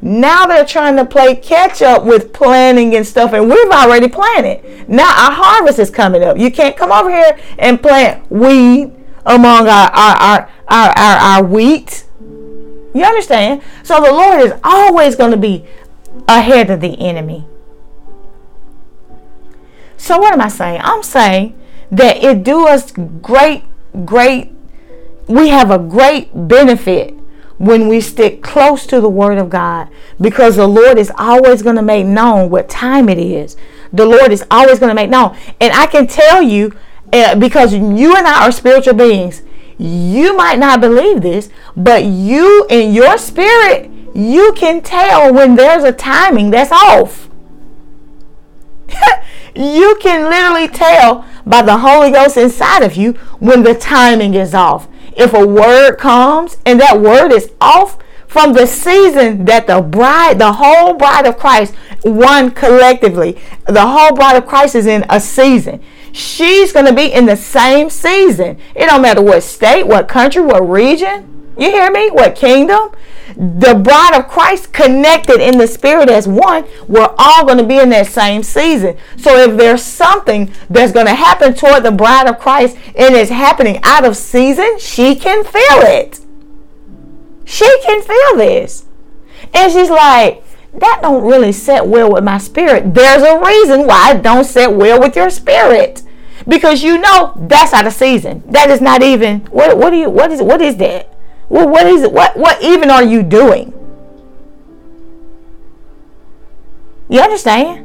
now 0.00 0.46
they're 0.46 0.64
trying 0.64 0.96
to 0.96 1.04
play 1.04 1.34
catch 1.34 1.82
up 1.82 2.04
with 2.04 2.32
planning 2.32 2.94
and 2.94 3.06
stuff, 3.06 3.32
and 3.32 3.48
we've 3.48 3.70
already 3.70 4.08
planted. 4.08 4.88
Now 4.88 5.08
our 5.08 5.32
harvest 5.32 5.78
is 5.78 5.90
coming 5.90 6.22
up. 6.22 6.38
You 6.38 6.50
can't 6.50 6.76
come 6.76 6.92
over 6.92 7.10
here 7.10 7.38
and 7.58 7.80
plant 7.80 8.30
weed 8.30 8.92
among 9.26 9.68
our 9.68 9.90
our 9.90 10.16
our 10.16 10.50
our, 10.68 10.88
our, 10.90 11.16
our 11.18 11.44
wheat 11.44 12.04
you 12.94 13.04
understand? 13.04 13.62
So 13.82 14.00
the 14.00 14.12
Lord 14.12 14.40
is 14.40 14.52
always 14.64 15.14
going 15.14 15.30
to 15.30 15.36
be 15.36 15.64
ahead 16.26 16.70
of 16.70 16.80
the 16.80 16.98
enemy. 16.98 17.46
So 19.96 20.18
what 20.18 20.32
am 20.32 20.40
I 20.40 20.48
saying? 20.48 20.80
I'm 20.82 21.02
saying 21.02 21.58
that 21.90 22.22
it 22.22 22.42
do 22.42 22.66
us 22.66 22.90
great, 22.90 23.64
great, 24.04 24.52
we 25.26 25.48
have 25.48 25.70
a 25.70 25.78
great 25.78 26.30
benefit 26.48 27.14
when 27.58 27.88
we 27.88 28.00
stick 28.00 28.42
close 28.42 28.86
to 28.86 29.00
the 29.00 29.08
word 29.08 29.38
of 29.38 29.50
God 29.50 29.88
because 30.20 30.56
the 30.56 30.66
Lord 30.66 30.98
is 30.98 31.12
always 31.18 31.62
going 31.62 31.76
to 31.76 31.82
make 31.82 32.06
known 32.06 32.50
what 32.50 32.68
time 32.68 33.08
it 33.08 33.18
is. 33.18 33.56
The 33.92 34.06
Lord 34.06 34.32
is 34.32 34.44
always 34.50 34.78
going 34.78 34.90
to 34.90 34.94
make 34.94 35.10
known. 35.10 35.36
And 35.60 35.72
I 35.72 35.86
can 35.86 36.06
tell 36.06 36.42
you 36.42 36.72
uh, 37.12 37.34
because 37.34 37.74
you 37.74 38.16
and 38.16 38.26
I 38.26 38.46
are 38.46 38.52
spiritual 38.52 38.94
beings 38.94 39.42
you 39.78 40.36
might 40.36 40.58
not 40.58 40.80
believe 40.80 41.22
this, 41.22 41.50
but 41.76 42.04
you 42.04 42.66
in 42.68 42.92
your 42.92 43.16
spirit, 43.16 43.88
you 44.12 44.52
can 44.56 44.82
tell 44.82 45.32
when 45.32 45.54
there's 45.54 45.84
a 45.84 45.92
timing 45.92 46.50
that's 46.50 46.72
off. 46.72 47.30
you 49.54 49.96
can 50.00 50.28
literally 50.28 50.66
tell 50.66 51.24
by 51.46 51.62
the 51.62 51.78
Holy 51.78 52.10
Ghost 52.10 52.36
inside 52.36 52.82
of 52.82 52.96
you 52.96 53.12
when 53.38 53.62
the 53.62 53.74
timing 53.74 54.34
is 54.34 54.52
off. 54.52 54.88
If 55.18 55.34
a 55.34 55.46
word 55.46 55.96
comes 55.96 56.56
and 56.64 56.80
that 56.80 57.00
word 57.00 57.32
is 57.32 57.50
off 57.60 57.98
from 58.26 58.52
the 58.52 58.66
season 58.66 59.44
that 59.46 59.66
the 59.66 59.80
bride, 59.80 60.38
the 60.38 60.52
whole 60.52 60.94
bride 60.94 61.26
of 61.26 61.38
Christ, 61.38 61.74
one 62.02 62.50
collectively, 62.50 63.38
the 63.66 63.86
whole 63.86 64.14
bride 64.14 64.36
of 64.36 64.46
Christ 64.46 64.74
is 64.74 64.86
in 64.86 65.04
a 65.10 65.20
season 65.20 65.82
she's 66.12 66.72
going 66.72 66.86
to 66.86 66.92
be 66.92 67.12
in 67.12 67.26
the 67.26 67.36
same 67.36 67.90
season. 67.90 68.58
It 68.74 68.86
don't 68.86 69.02
matter 69.02 69.22
what 69.22 69.42
state, 69.42 69.84
what 69.84 70.08
country, 70.08 70.42
what 70.42 70.68
region. 70.68 71.37
You 71.58 71.70
hear 71.70 71.90
me? 71.90 72.08
What 72.10 72.36
kingdom? 72.36 72.90
The 73.36 73.74
bride 73.74 74.12
of 74.14 74.28
Christ 74.28 74.72
connected 74.72 75.40
in 75.40 75.58
the 75.58 75.66
spirit 75.66 76.08
as 76.08 76.28
one, 76.28 76.64
we're 76.86 77.12
all 77.18 77.44
going 77.44 77.58
to 77.58 77.64
be 77.64 77.78
in 77.78 77.90
that 77.90 78.06
same 78.06 78.42
season. 78.44 78.96
So 79.16 79.36
if 79.36 79.58
there's 79.58 79.82
something 79.82 80.52
that's 80.70 80.92
going 80.92 81.06
to 81.06 81.14
happen 81.14 81.54
toward 81.54 81.82
the 81.82 81.90
bride 81.90 82.28
of 82.28 82.38
Christ 82.38 82.76
and 82.94 83.14
it's 83.14 83.30
happening 83.30 83.80
out 83.82 84.04
of 84.04 84.16
season, 84.16 84.78
she 84.78 85.16
can 85.16 85.44
feel 85.44 85.82
it. 85.82 86.20
She 87.44 87.68
can 87.84 88.02
feel 88.02 88.36
this. 88.36 88.86
And 89.52 89.72
she's 89.72 89.90
like, 89.90 90.44
that 90.74 91.00
don't 91.02 91.24
really 91.24 91.52
set 91.52 91.86
well 91.86 92.12
with 92.12 92.22
my 92.22 92.38
spirit. 92.38 92.94
There's 92.94 93.22
a 93.22 93.40
reason 93.44 93.86
why 93.86 94.14
it 94.14 94.22
don't 94.22 94.44
set 94.44 94.72
well 94.72 95.00
with 95.00 95.16
your 95.16 95.30
spirit. 95.30 96.02
Because 96.46 96.82
you 96.82 96.98
know 96.98 97.32
that's 97.36 97.72
out 97.72 97.86
of 97.86 97.92
season. 97.92 98.42
That 98.46 98.70
is 98.70 98.80
not 98.80 99.02
even 99.02 99.40
what 99.46 99.76
what 99.76 99.90
do 99.90 99.96
you 99.96 100.08
what 100.08 100.30
is 100.30 100.40
what 100.40 100.62
is 100.62 100.76
that? 100.76 101.17
Well, 101.48 101.68
what 101.68 101.86
is 101.86 102.02
it? 102.02 102.12
What 102.12 102.36
what 102.36 102.62
even 102.62 102.90
are 102.90 103.02
you 103.02 103.22
doing? 103.22 103.72
You 107.08 107.20
understand? 107.20 107.84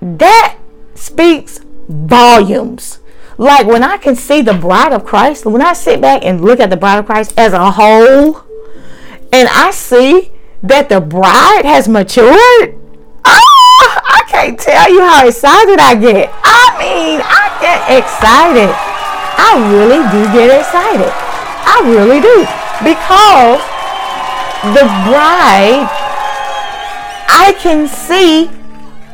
That 0.00 0.58
speaks 0.94 1.60
volumes. 1.88 2.98
Like 3.38 3.66
when 3.66 3.82
I 3.82 3.96
can 3.96 4.16
see 4.16 4.42
the 4.42 4.54
bride 4.54 4.92
of 4.92 5.04
Christ, 5.04 5.46
when 5.46 5.62
I 5.62 5.72
sit 5.72 6.00
back 6.00 6.24
and 6.24 6.44
look 6.44 6.60
at 6.60 6.70
the 6.70 6.76
bride 6.76 6.98
of 6.98 7.06
Christ 7.06 7.34
as 7.38 7.52
a 7.52 7.70
whole, 7.70 8.42
and 9.32 9.48
I 9.48 9.70
see 9.70 10.32
that 10.62 10.88
the 10.88 11.00
bride 11.00 11.62
has 11.64 11.88
matured, 11.88 12.78
oh, 13.24 14.00
I 14.04 14.22
can't 14.28 14.58
tell 14.58 14.92
you 14.92 15.00
how 15.00 15.26
excited 15.26 15.78
I 15.78 15.94
get. 15.94 16.30
I 16.42 16.76
mean, 16.78 17.20
I 17.22 17.58
get 17.60 17.98
excited. 17.98 18.91
I 19.38 19.70
really 19.72 20.02
do 20.10 20.32
get 20.32 20.58
excited. 20.58 21.12
I 21.64 21.80
really 21.84 22.20
do. 22.20 22.46
Because 22.82 23.60
the 24.74 24.84
bride, 25.08 25.88
I 27.28 27.54
can 27.58 27.88
see 27.88 28.50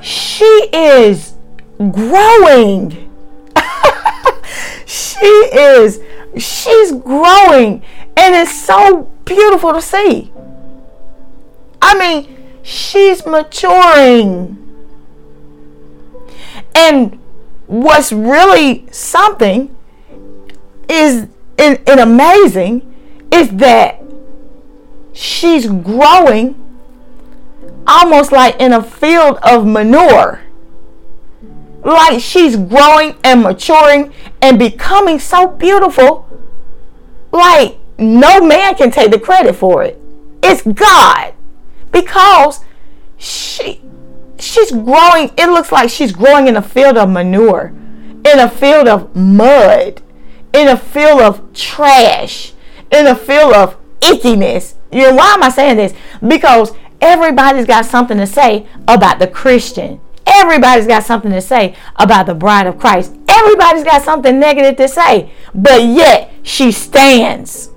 she 0.02 0.44
is 0.72 1.34
growing. 1.78 3.10
she 4.86 5.26
is, 5.26 6.00
she's 6.36 6.92
growing. 6.92 7.82
And 8.16 8.34
it's 8.34 8.52
so 8.52 9.10
beautiful 9.24 9.72
to 9.72 9.80
see. 9.80 10.32
I 11.80 11.98
mean, 11.98 12.36
she's 12.62 13.24
maturing. 13.24 14.56
And 16.74 17.18
what's 17.66 18.12
really 18.12 18.86
something 18.90 19.74
is 20.88 21.28
and, 21.58 21.80
and 21.86 22.00
amazing 22.00 22.94
is 23.32 23.50
that 23.56 24.02
she's 25.12 25.66
growing 25.66 26.54
almost 27.86 28.32
like 28.32 28.60
in 28.60 28.72
a 28.72 28.82
field 28.82 29.38
of 29.42 29.66
manure. 29.66 30.40
Like 31.82 32.20
she's 32.20 32.56
growing 32.56 33.16
and 33.24 33.42
maturing 33.42 34.12
and 34.42 34.58
becoming 34.58 35.18
so 35.18 35.48
beautiful. 35.48 36.28
Like 37.32 37.78
no 37.98 38.40
man 38.40 38.74
can 38.76 38.90
take 38.90 39.10
the 39.10 39.18
credit 39.18 39.54
for 39.54 39.82
it. 39.82 40.00
It's 40.42 40.62
God 40.62 41.34
because 41.90 42.64
she 43.16 43.80
she's 44.38 44.70
growing 44.70 45.32
it 45.36 45.46
looks 45.48 45.72
like 45.72 45.90
she's 45.90 46.12
growing 46.12 46.46
in 46.46 46.56
a 46.56 46.62
field 46.62 46.96
of 46.96 47.10
manure 47.10 47.72
in 48.24 48.38
a 48.38 48.48
field 48.48 48.86
of 48.86 49.14
mud 49.16 50.00
in 50.52 50.68
a 50.68 50.76
field 50.76 51.20
of 51.20 51.52
trash 51.52 52.52
in 52.90 53.06
a 53.06 53.14
field 53.14 53.52
of 53.54 53.76
ickiness. 54.00 54.74
You 54.90 55.02
know 55.02 55.14
why 55.14 55.34
am 55.34 55.42
i 55.42 55.48
saying 55.50 55.76
this? 55.76 55.94
Because 56.26 56.72
everybody's 57.00 57.66
got 57.66 57.84
something 57.84 58.18
to 58.18 58.26
say 58.26 58.66
about 58.86 59.18
the 59.18 59.26
christian. 59.26 60.00
Everybody's 60.26 60.86
got 60.86 61.04
something 61.04 61.30
to 61.30 61.40
say 61.40 61.74
about 61.96 62.26
the 62.26 62.34
bride 62.34 62.66
of 62.66 62.78
christ. 62.78 63.14
Everybody's 63.28 63.84
got 63.84 64.02
something 64.02 64.38
negative 64.38 64.76
to 64.76 64.88
say. 64.88 65.32
But 65.54 65.82
yet 65.82 66.32
she 66.42 66.70
stands 66.70 67.70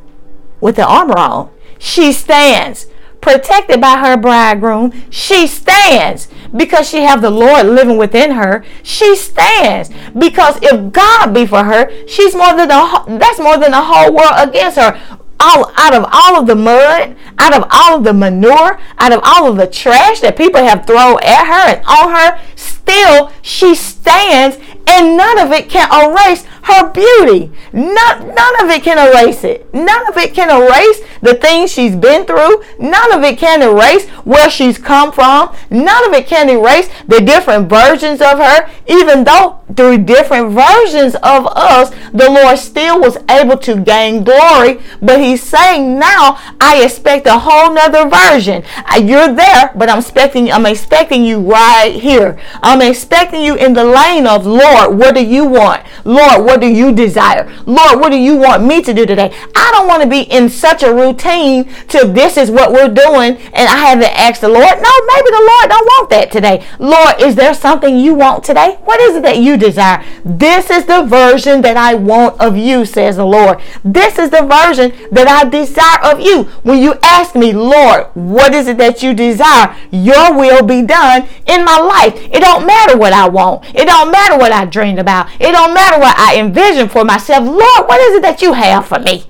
with 0.59 0.75
the 0.75 0.85
armor 0.85 1.17
on. 1.17 1.49
She 1.79 2.11
stands 2.11 2.87
protected 3.21 3.79
by 3.79 3.97
her 3.97 4.17
bridegroom 4.17 4.91
she 5.09 5.47
stands. 5.47 6.27
Because 6.55 6.89
she 6.89 7.03
have 7.03 7.21
the 7.21 7.29
lord 7.29 7.65
living 7.65 7.97
within 7.97 8.31
her 8.31 8.63
she 8.83 9.15
stands. 9.15 9.89
Because 10.17 10.59
if 10.61 10.91
god 10.91 11.33
be 11.33 11.45
for 11.45 11.63
her 11.63 11.89
she's 12.07 12.35
more 12.35 12.55
than 12.55 12.67
the 12.67 13.17
that's 13.19 13.39
more 13.39 13.57
than 13.57 13.71
the 13.71 13.81
whole 13.81 14.13
world 14.13 14.33
against 14.37 14.77
her. 14.77 14.99
All 15.43 15.71
out 15.75 15.95
of 15.95 16.05
all 16.11 16.39
of 16.39 16.45
the 16.45 16.55
mud 16.55 17.15
out 17.39 17.55
of 17.55 17.67
all 17.71 17.97
of 17.97 18.03
the 18.03 18.13
manure 18.13 18.79
out 18.99 19.11
of 19.11 19.21
all 19.23 19.49
of 19.49 19.57
the 19.57 19.65
trash 19.65 20.19
that 20.19 20.37
people 20.37 20.61
have 20.61 20.85
thrown 20.85 21.17
at 21.23 21.45
her 21.47 21.77
and 21.77 21.85
on 21.87 22.11
her 22.11 22.39
still 22.81 23.31
she 23.41 23.75
stands 23.75 24.57
and 24.87 25.15
none 25.15 25.39
of 25.39 25.51
it 25.51 25.69
can 25.69 25.87
erase 25.91 26.45
her 26.63 26.91
beauty. 26.91 27.51
None, 27.73 28.35
none 28.35 28.63
of 28.63 28.69
it 28.69 28.83
can 28.83 28.97
erase 28.97 29.43
it. 29.43 29.73
None 29.73 30.07
of 30.07 30.17
it 30.17 30.33
can 30.33 30.49
erase 30.49 31.01
the 31.21 31.35
things 31.35 31.71
she's 31.71 31.95
been 31.95 32.25
through. 32.25 32.63
None 32.79 33.11
of 33.11 33.23
it 33.23 33.37
can 33.37 33.61
erase 33.61 34.07
where 34.25 34.49
she's 34.49 34.77
come 34.77 35.11
from. 35.11 35.55
None 35.69 36.07
of 36.07 36.13
it 36.13 36.27
can 36.27 36.49
erase 36.49 36.89
the 37.07 37.21
different 37.21 37.69
versions 37.69 38.21
of 38.21 38.37
her. 38.37 38.69
Even 38.87 39.23
though 39.23 39.59
through 39.75 39.99
different 39.99 40.51
versions 40.51 41.15
of 41.15 41.47
us, 41.47 41.91
the 42.11 42.29
Lord 42.29 42.57
still 42.57 42.99
was 42.99 43.17
able 43.29 43.57
to 43.59 43.77
gain 43.77 44.23
glory. 44.23 44.81
But 45.01 45.19
He's 45.21 45.41
saying 45.41 45.97
now, 45.97 46.39
I 46.59 46.83
expect 46.83 47.25
a 47.27 47.39
whole 47.39 47.73
nother 47.73 48.09
version. 48.09 48.63
You're 49.01 49.33
there, 49.33 49.71
but 49.75 49.89
I'm 49.89 49.99
expecting 49.99 50.51
I'm 50.51 50.65
expecting 50.65 51.23
you 51.23 51.39
right 51.39 51.93
here. 51.93 52.39
Expecting 52.79 53.41
you 53.41 53.55
in 53.55 53.73
the 53.73 53.83
lane 53.83 54.25
of 54.25 54.45
Lord, 54.45 54.97
what 54.97 55.15
do 55.15 55.25
you 55.25 55.43
want? 55.43 55.83
Lord, 56.05 56.45
what 56.45 56.61
do 56.61 56.67
you 56.67 56.93
desire? 56.93 57.51
Lord, 57.65 57.99
what 57.99 58.11
do 58.11 58.17
you 58.17 58.37
want 58.37 58.63
me 58.63 58.81
to 58.83 58.93
do 58.93 59.05
today? 59.05 59.35
I 59.55 59.71
don't 59.73 59.87
want 59.87 60.03
to 60.03 60.09
be 60.09 60.21
in 60.21 60.47
such 60.47 60.83
a 60.83 60.93
routine 60.93 61.65
to 61.89 62.05
this 62.05 62.37
is 62.37 62.49
what 62.49 62.71
we're 62.71 62.87
doing 62.87 63.35
and 63.35 63.67
I 63.67 63.77
haven't 63.89 64.17
asked 64.17 64.41
the 64.41 64.49
Lord. 64.49 64.63
No, 64.63 64.91
maybe 65.07 65.29
the 65.31 65.49
Lord 65.51 65.69
don't 65.69 65.85
want 65.85 66.09
that 66.11 66.31
today. 66.31 66.65
Lord, 66.79 67.19
is 67.19 67.35
there 67.35 67.53
something 67.53 67.97
you 67.97 68.13
want 68.13 68.43
today? 68.43 68.77
What 68.83 69.01
is 69.01 69.15
it 69.15 69.23
that 69.23 69.41
you 69.41 69.57
desire. 69.57 70.03
This 70.23 70.69
is 70.69 70.85
the 70.85 71.03
version 71.03 71.61
that 71.61 71.77
I 71.77 71.95
want 71.95 72.39
of 72.39 72.57
you, 72.57 72.85
says 72.85 73.17
the 73.17 73.25
Lord. 73.25 73.59
This 73.83 74.17
is 74.19 74.29
the 74.29 74.41
version 74.41 74.91
that 75.11 75.27
I 75.27 75.47
desire 75.49 75.99
of 76.11 76.19
you. 76.19 76.43
When 76.63 76.81
you 76.81 76.95
ask 77.03 77.35
me, 77.35 77.53
Lord, 77.53 78.07
what 78.13 78.53
is 78.53 78.67
it 78.67 78.77
that 78.77 79.01
you 79.01 79.13
desire? 79.13 79.75
Your 79.91 80.33
will 80.37 80.65
be 80.65 80.81
done 80.81 81.27
in 81.45 81.65
my 81.65 81.79
life. 81.79 82.15
It 82.31 82.41
don't 82.41 82.60
matter 82.65 82.97
what 82.97 83.13
I 83.13 83.27
want. 83.27 83.65
It 83.75 83.85
don't 83.85 84.11
matter 84.11 84.37
what 84.37 84.51
I 84.51 84.65
dreamed 84.65 84.99
about. 84.99 85.29
It 85.39 85.51
don't 85.51 85.73
matter 85.73 85.99
what 85.99 86.17
I 86.17 86.39
envision 86.39 86.89
for 86.89 87.03
myself. 87.03 87.45
Lord, 87.45 87.87
what 87.87 87.99
is 87.99 88.15
it 88.17 88.21
that 88.23 88.41
you 88.41 88.53
have 88.53 88.87
for 88.87 88.99
me? 88.99 89.25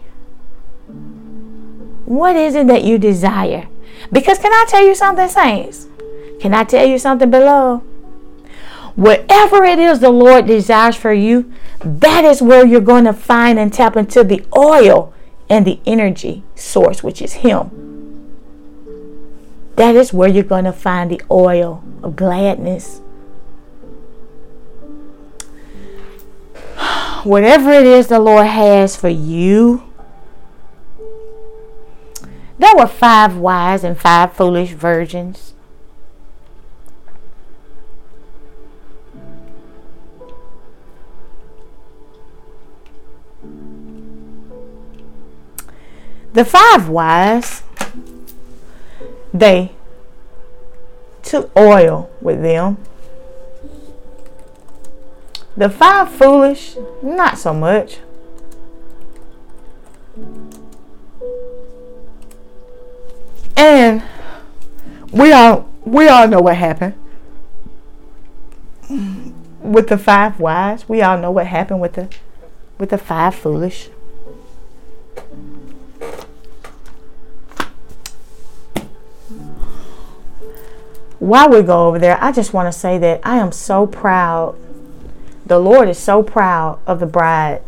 What 2.06 2.36
is 2.36 2.56
it 2.56 2.68
that 2.68 2.84
you 2.84 2.98
desire? 2.98 3.68
Because 4.12 4.38
can 4.38 4.52
I 4.52 4.66
tell 4.68 4.86
you 4.86 4.96
something, 4.96 5.28
saints? 5.30 5.88
Can 6.40 6.54
I 6.54 6.64
tell 6.64 6.86
you 6.86 6.98
something 6.98 7.30
below? 7.30 7.78
Whatever 8.96 9.64
it 9.64 9.80
is 9.80 10.00
the 10.00 10.10
Lord 10.10 10.48
desires 10.48 10.96
for 10.96 11.14
you, 11.14 11.52
that 11.80 12.26
is 12.26 12.42
where 12.42 12.66
you're 12.66 12.82
going 12.82 13.06
to 13.06 13.14
find 13.14 13.58
and 13.58 13.72
tap 13.72 13.96
into 13.96 14.24
the 14.24 14.46
oil 14.56 15.14
and 15.50 15.66
the 15.66 15.80
energy 15.86 16.44
source, 16.56 17.02
which 17.04 17.22
is 17.22 17.34
Him. 17.34 17.70
That 19.76 19.96
is 19.96 20.14
where 20.14 20.30
you're 20.30 20.44
going 20.44 20.66
to 20.66 20.74
find 20.74 21.10
the 21.10 21.22
oil 21.32 21.84
of 22.04 22.16
gladness. 22.16 23.02
Whatever 27.24 27.72
it 27.72 27.86
is 27.86 28.08
the 28.08 28.20
Lord 28.20 28.48
has 28.48 28.96
for 28.96 29.10
you, 29.10 29.84
there 32.58 32.76
were 32.76 32.88
five 32.88 33.38
wise 33.38 33.84
and 33.84 34.00
five 34.00 34.34
foolish 34.34 34.72
virgins. 34.72 35.54
The 46.34 46.46
five 46.46 46.90
wise, 46.90 47.62
they 49.34 49.74
took 51.22 51.52
oil 51.56 52.10
with 52.20 52.42
them. 52.42 52.78
The 55.56 55.70
five 55.70 56.10
foolish, 56.10 56.78
not 57.02 57.38
so 57.38 57.54
much. 57.54 58.00
And 63.56 64.04
we 65.12 65.32
all 65.32 65.70
we 65.84 66.08
all 66.08 66.28
know 66.28 66.40
what 66.40 66.56
happened 66.56 66.96
with 69.62 69.88
the 69.88 69.98
five 69.98 70.40
wise. 70.40 70.88
We 70.88 71.02
all 71.02 71.18
know 71.18 71.32
what 71.32 71.48
happened 71.48 71.82
with 71.82 71.94
the 71.94 72.10
with 72.78 72.90
the 72.90 72.98
five 72.98 73.36
foolish. 73.36 73.90
while 81.22 81.50
we 81.50 81.62
go 81.62 81.88
over 81.88 82.00
there, 82.00 82.18
I 82.20 82.32
just 82.32 82.52
want 82.52 82.74
to 82.74 82.78
say 82.78 82.98
that 82.98 83.22
I 83.24 83.38
am 83.38 83.52
so 83.52 83.86
proud. 83.86 84.58
The 85.46 85.60
Lord 85.60 85.90
is 85.90 85.98
so 85.98 86.24
proud 86.24 86.80
of 86.86 87.00
the 87.00 87.06
bride. 87.06 87.62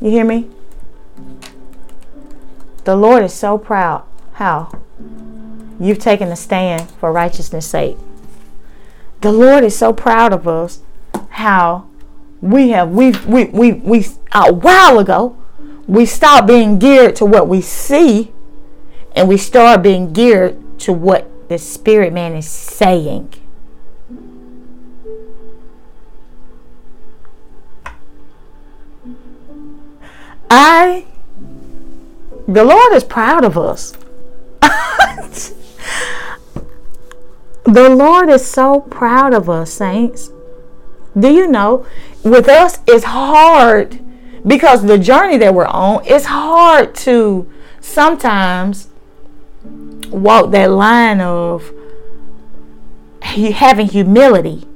You 0.00 0.10
hear 0.10 0.24
me? 0.24 0.48
The 2.84 2.96
Lord 2.96 3.24
is 3.24 3.32
so 3.32 3.56
proud. 3.56 4.04
How? 4.34 4.70
You've 5.80 5.98
taken 5.98 6.28
a 6.28 6.36
stand 6.36 6.90
for 6.90 7.10
righteousness' 7.12 7.66
sake. 7.66 7.96
The 9.22 9.32
Lord 9.32 9.64
is 9.64 9.74
so 9.76 9.92
proud 9.92 10.32
of 10.32 10.46
us. 10.46 10.80
How 11.30 11.86
we 12.40 12.68
have 12.70 12.90
we 12.90 13.12
we 13.26 13.46
we 13.46 13.72
we 13.72 14.06
a 14.32 14.52
while 14.52 14.98
ago 14.98 15.36
we 15.86 16.04
stopped 16.04 16.46
being 16.46 16.78
geared 16.78 17.16
to 17.16 17.24
what 17.24 17.48
we 17.48 17.60
see 17.62 18.32
and 19.16 19.28
we 19.28 19.38
start 19.38 19.82
being 19.82 20.12
geared 20.12 20.78
to 20.80 20.92
what 20.92 21.48
the 21.48 21.58
spirit 21.58 22.12
man 22.12 22.34
is 22.34 22.46
saying. 22.46 23.32
I, 30.56 31.04
the 32.46 32.62
Lord 32.62 32.92
is 32.92 33.02
proud 33.02 33.44
of 33.44 33.58
us. 33.58 33.92
the 37.64 37.88
Lord 37.90 38.28
is 38.28 38.46
so 38.46 38.80
proud 38.80 39.34
of 39.34 39.50
us, 39.50 39.72
saints. 39.72 40.30
Do 41.18 41.32
you 41.32 41.48
know, 41.48 41.84
with 42.22 42.48
us, 42.48 42.78
it's 42.86 43.04
hard 43.04 43.98
because 44.46 44.84
the 44.84 44.96
journey 44.96 45.38
that 45.38 45.54
we're 45.54 45.66
on, 45.66 46.04
it's 46.06 46.26
hard 46.26 46.94
to 47.06 47.50
sometimes 47.80 48.88
walk 50.08 50.52
that 50.52 50.70
line 50.70 51.20
of 51.20 51.68
having 53.22 53.88
humility 53.88 54.68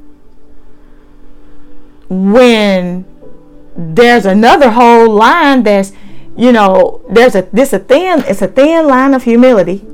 when 2.09 3.05
there's 3.79 4.26
another 4.26 4.70
whole 4.72 5.09
line 5.09 5.62
that's 5.62 5.93
you 6.37 6.51
know 6.51 7.01
there's 7.09 7.37
a 7.37 7.43
this 7.53 7.72
a 7.72 7.79
thin 7.79 8.24
it's 8.26 8.43
a 8.43 8.49
thin 8.49 8.87
line 8.89 9.14
of 9.14 9.22
humility 9.22 9.87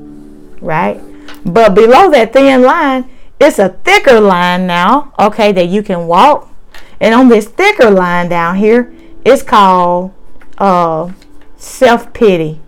right? 0.65 0.99
But 1.45 1.75
below 1.75 2.09
that 2.11 2.33
thin 2.33 2.63
line 2.63 3.09
it's 3.39 3.59
a 3.59 3.69
thicker 3.69 4.19
line 4.19 4.67
now 4.67 5.13
okay 5.19 5.51
that 5.51 5.67
you 5.67 5.83
can 5.83 6.07
walk. 6.07 6.49
And 6.99 7.13
on 7.13 7.29
this 7.29 7.47
thicker 7.47 7.91
line 7.91 8.29
down 8.29 8.55
here 8.57 8.93
it's 9.23 9.43
called 9.43 10.13
uh 10.57 11.11
self-pity. 11.57 12.59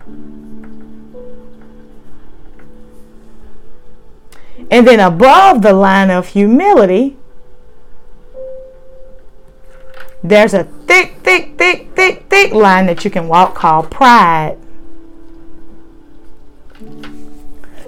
And 4.70 4.86
then 4.86 5.00
above 5.00 5.62
the 5.62 5.72
line 5.72 6.10
of 6.10 6.28
humility, 6.28 7.16
there's 10.22 10.54
a 10.54 10.64
thick, 10.64 11.16
thick, 11.22 11.56
thick, 11.56 11.88
thick, 11.94 12.24
thick 12.28 12.52
line 12.52 12.86
that 12.86 13.04
you 13.04 13.10
can 13.10 13.28
walk 13.28 13.54
called 13.54 13.90
pride. 13.90 14.56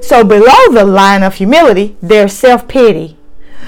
So 0.00 0.24
below 0.24 0.72
the 0.72 0.84
line 0.84 1.22
of 1.22 1.34
humility, 1.34 1.96
there's 2.02 2.32
self 2.32 2.66
pity. 2.66 3.16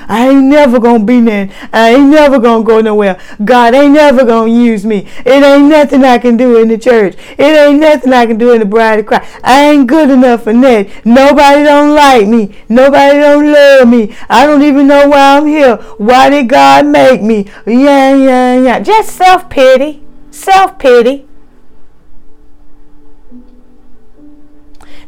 I 0.09 0.29
ain't 0.29 0.45
never 0.45 0.79
gonna 0.79 1.05
be 1.05 1.21
there. 1.21 1.51
I 1.73 1.95
ain't 1.95 2.11
never 2.11 2.39
gonna 2.39 2.65
go 2.65 2.81
nowhere. 2.81 3.19
God 3.45 3.75
ain't 3.75 3.95
never 3.95 4.25
gonna 4.25 4.53
use 4.53 4.85
me. 4.85 5.07
It 5.25 5.43
ain't 5.43 5.69
nothing 5.69 6.05
I 6.05 6.19
can 6.19 6.37
do 6.37 6.61
in 6.61 6.69
the 6.69 6.79
church. 6.79 7.17
It 7.39 7.41
ain't 7.41 7.81
nothing 7.81 8.13
I 8.13 8.27
can 8.27 8.39
do 8.39 8.53
in 8.53 8.61
the 8.61 8.67
bride 8.67 9.01
of 9.01 9.07
Christ. 9.07 9.31
I 9.43 9.71
ain't 9.71 9.87
good 9.87 10.11
enough 10.11 10.45
for 10.45 10.53
that. 10.53 11.05
Nobody 11.05 11.63
don't 11.63 11.95
like 11.95 12.29
me. 12.29 12.55
Nobody 12.69 13.19
don't 13.19 13.53
love 13.53 13.89
me. 13.89 14.15
I 14.29 14.47
don't 14.47 14.63
even 14.63 14.87
know 14.87 15.09
why 15.09 15.39
I'm 15.39 15.47
here. 15.47 15.77
Why 15.99 16.31
did 16.31 16.49
God 16.49 16.87
make 16.87 17.23
me? 17.23 17.47
Yeah, 17.67 18.15
yeah, 18.15 18.61
yeah. 18.61 18.81
Just 18.81 19.17
self 19.17 19.49
pity. 19.49 20.03
Self 20.31 20.79
pity. 20.79 21.27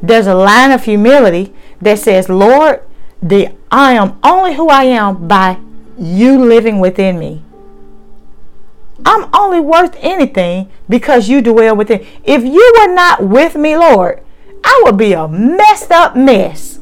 There's 0.02 0.26
a 0.26 0.34
line 0.34 0.70
of 0.70 0.84
humility 0.84 1.54
that 1.80 1.98
says, 1.98 2.28
Lord, 2.28 2.82
the 3.24 3.48
I 3.70 3.94
am 3.94 4.18
only 4.22 4.54
who 4.54 4.68
I 4.68 4.84
am 4.84 5.26
by 5.26 5.58
you 5.98 6.44
living 6.44 6.78
within 6.78 7.18
me. 7.18 7.42
I'm 9.04 9.28
only 9.34 9.60
worth 9.60 9.96
anything 10.00 10.70
because 10.88 11.28
you 11.28 11.40
dwell 11.40 11.74
within. 11.74 12.06
If 12.22 12.44
you 12.44 12.74
were 12.78 12.94
not 12.94 13.24
with 13.24 13.56
me, 13.56 13.76
Lord, 13.76 14.22
I 14.62 14.82
would 14.84 14.98
be 14.98 15.14
a 15.14 15.26
messed 15.26 15.90
up 15.90 16.14
mess. 16.14 16.78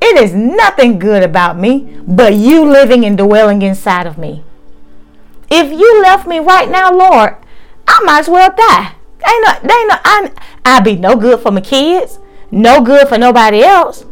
It 0.00 0.18
is 0.18 0.34
nothing 0.34 0.98
good 0.98 1.22
about 1.22 1.58
me 1.58 2.00
but 2.06 2.34
you 2.34 2.64
living 2.64 3.04
and 3.04 3.16
dwelling 3.16 3.62
inside 3.62 4.06
of 4.06 4.18
me. 4.18 4.42
If 5.50 5.70
you 5.70 6.02
left 6.02 6.26
me 6.26 6.38
right 6.38 6.68
now, 6.68 6.90
Lord, 6.90 7.36
I 7.86 8.02
might 8.04 8.20
as 8.20 8.28
well 8.28 8.50
die. 8.50 8.94
Ain't 9.24 9.44
no, 9.46 9.74
ain't 9.74 9.88
no, 9.88 9.96
I, 10.02 10.30
I'd 10.64 10.84
be 10.84 10.96
no 10.96 11.16
good 11.16 11.40
for 11.40 11.52
my 11.52 11.60
kids, 11.60 12.18
no 12.50 12.80
good 12.80 13.08
for 13.08 13.18
nobody 13.18 13.62
else. 13.62 14.04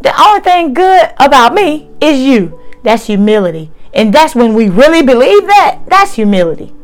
The 0.00 0.20
only 0.20 0.40
thing 0.40 0.74
good 0.74 1.10
about 1.18 1.54
me 1.54 1.90
is 2.00 2.20
you. 2.20 2.60
That's 2.82 3.06
humility. 3.06 3.70
And 3.92 4.12
that's 4.12 4.34
when 4.34 4.54
we 4.54 4.68
really 4.68 5.02
believe 5.02 5.46
that. 5.46 5.80
That's 5.86 6.14
humility. 6.14 6.74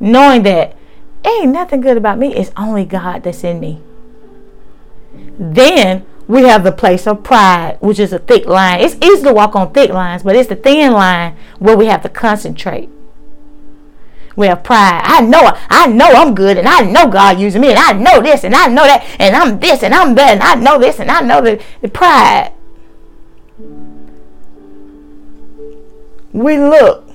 Knowing 0.00 0.44
that 0.44 0.76
ain't 1.24 1.52
nothing 1.52 1.80
good 1.80 1.96
about 1.96 2.18
me. 2.18 2.34
It's 2.34 2.52
only 2.56 2.84
God 2.84 3.22
that's 3.24 3.44
in 3.44 3.60
me. 3.60 3.82
Then 5.38 6.06
we 6.26 6.42
have 6.42 6.64
the 6.64 6.72
place 6.72 7.06
of 7.06 7.24
pride, 7.24 7.78
which 7.80 7.98
is 7.98 8.12
a 8.12 8.18
thick 8.18 8.46
line. 8.46 8.80
It's 8.80 8.96
easy 9.02 9.24
to 9.24 9.32
walk 9.32 9.56
on 9.56 9.72
thick 9.72 9.90
lines, 9.90 10.22
but 10.22 10.36
it's 10.36 10.48
the 10.48 10.56
thin 10.56 10.92
line 10.92 11.36
where 11.58 11.76
we 11.76 11.86
have 11.86 12.02
to 12.02 12.08
concentrate. 12.08 12.88
We 14.38 14.46
pride. 14.54 15.02
I 15.04 15.20
know 15.20 15.50
I 15.68 15.88
know 15.88 16.06
I'm 16.06 16.32
good 16.32 16.58
and 16.58 16.68
I 16.68 16.82
know 16.82 17.10
God 17.10 17.40
using 17.40 17.60
me 17.60 17.70
and 17.70 17.78
I 17.78 17.92
know 17.92 18.22
this 18.22 18.44
and 18.44 18.54
I 18.54 18.68
know 18.68 18.84
that 18.84 19.04
and 19.18 19.34
I'm 19.34 19.58
this 19.58 19.82
and 19.82 19.92
I'm 19.92 20.14
that 20.14 20.30
and 20.30 20.42
I 20.42 20.54
know 20.54 20.78
this 20.78 21.00
and 21.00 21.10
I 21.10 21.20
know 21.22 21.40
that 21.42 21.60
the 21.82 21.88
pride. 21.88 22.52
we 26.32 26.56
look 26.56 27.08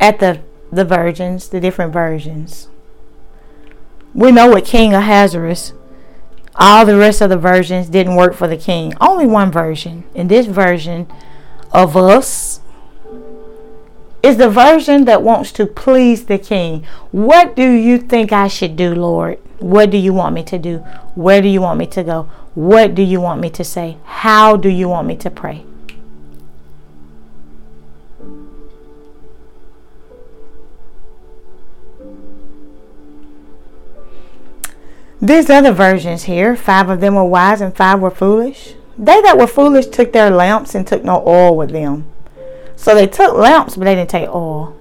at 0.00 0.18
the 0.18 0.40
the 0.72 0.84
virgins, 0.84 1.48
the 1.48 1.60
different 1.60 1.92
versions. 1.92 2.68
We 4.12 4.32
know 4.32 4.48
what 4.48 4.64
King 4.64 4.92
Ahasuerus, 4.92 5.72
all 6.56 6.84
the 6.84 6.96
rest 6.96 7.20
of 7.20 7.30
the 7.30 7.36
versions 7.36 7.88
didn't 7.88 8.16
work 8.16 8.34
for 8.34 8.48
the 8.48 8.56
king. 8.56 8.94
Only 9.00 9.26
one 9.26 9.52
version. 9.52 10.02
And 10.16 10.28
this 10.28 10.46
version 10.46 11.06
of 11.72 11.96
us 11.96 12.60
is 14.24 14.38
the 14.38 14.48
version 14.48 15.04
that 15.04 15.22
wants 15.22 15.52
to 15.52 15.66
please 15.66 16.24
the 16.24 16.38
king. 16.38 16.82
What 17.12 17.54
do 17.54 17.70
you 17.70 17.98
think 17.98 18.32
I 18.32 18.48
should 18.48 18.74
do, 18.74 18.94
Lord? 18.94 19.38
What 19.58 19.90
do 19.90 19.98
you 19.98 20.14
want 20.14 20.34
me 20.34 20.42
to 20.44 20.58
do? 20.58 20.78
Where 21.14 21.42
do 21.42 21.48
you 21.48 21.60
want 21.60 21.78
me 21.78 21.86
to 21.88 22.02
go? 22.02 22.22
What 22.54 22.94
do 22.94 23.02
you 23.02 23.20
want 23.20 23.42
me 23.42 23.50
to 23.50 23.62
say? 23.62 23.98
How 24.04 24.56
do 24.56 24.70
you 24.70 24.88
want 24.88 25.06
me 25.06 25.16
to 25.16 25.30
pray? 25.30 25.66
These 35.20 35.50
other 35.50 35.72
versions 35.72 36.22
here, 36.22 36.56
five 36.56 36.88
of 36.88 37.00
them 37.00 37.14
were 37.14 37.24
wise 37.24 37.60
and 37.60 37.76
five 37.76 38.00
were 38.00 38.10
foolish. 38.10 38.74
They 38.96 39.20
that 39.20 39.36
were 39.36 39.46
foolish 39.46 39.86
took 39.88 40.14
their 40.14 40.30
lamps 40.30 40.74
and 40.74 40.86
took 40.86 41.04
no 41.04 41.22
oil 41.26 41.54
with 41.56 41.72
them. 41.72 42.06
So 42.76 42.94
they 42.94 43.06
took 43.06 43.34
lamps, 43.36 43.76
but 43.76 43.84
they 43.84 43.94
didn't 43.94 44.10
take 44.10 44.28
oil. 44.28 44.76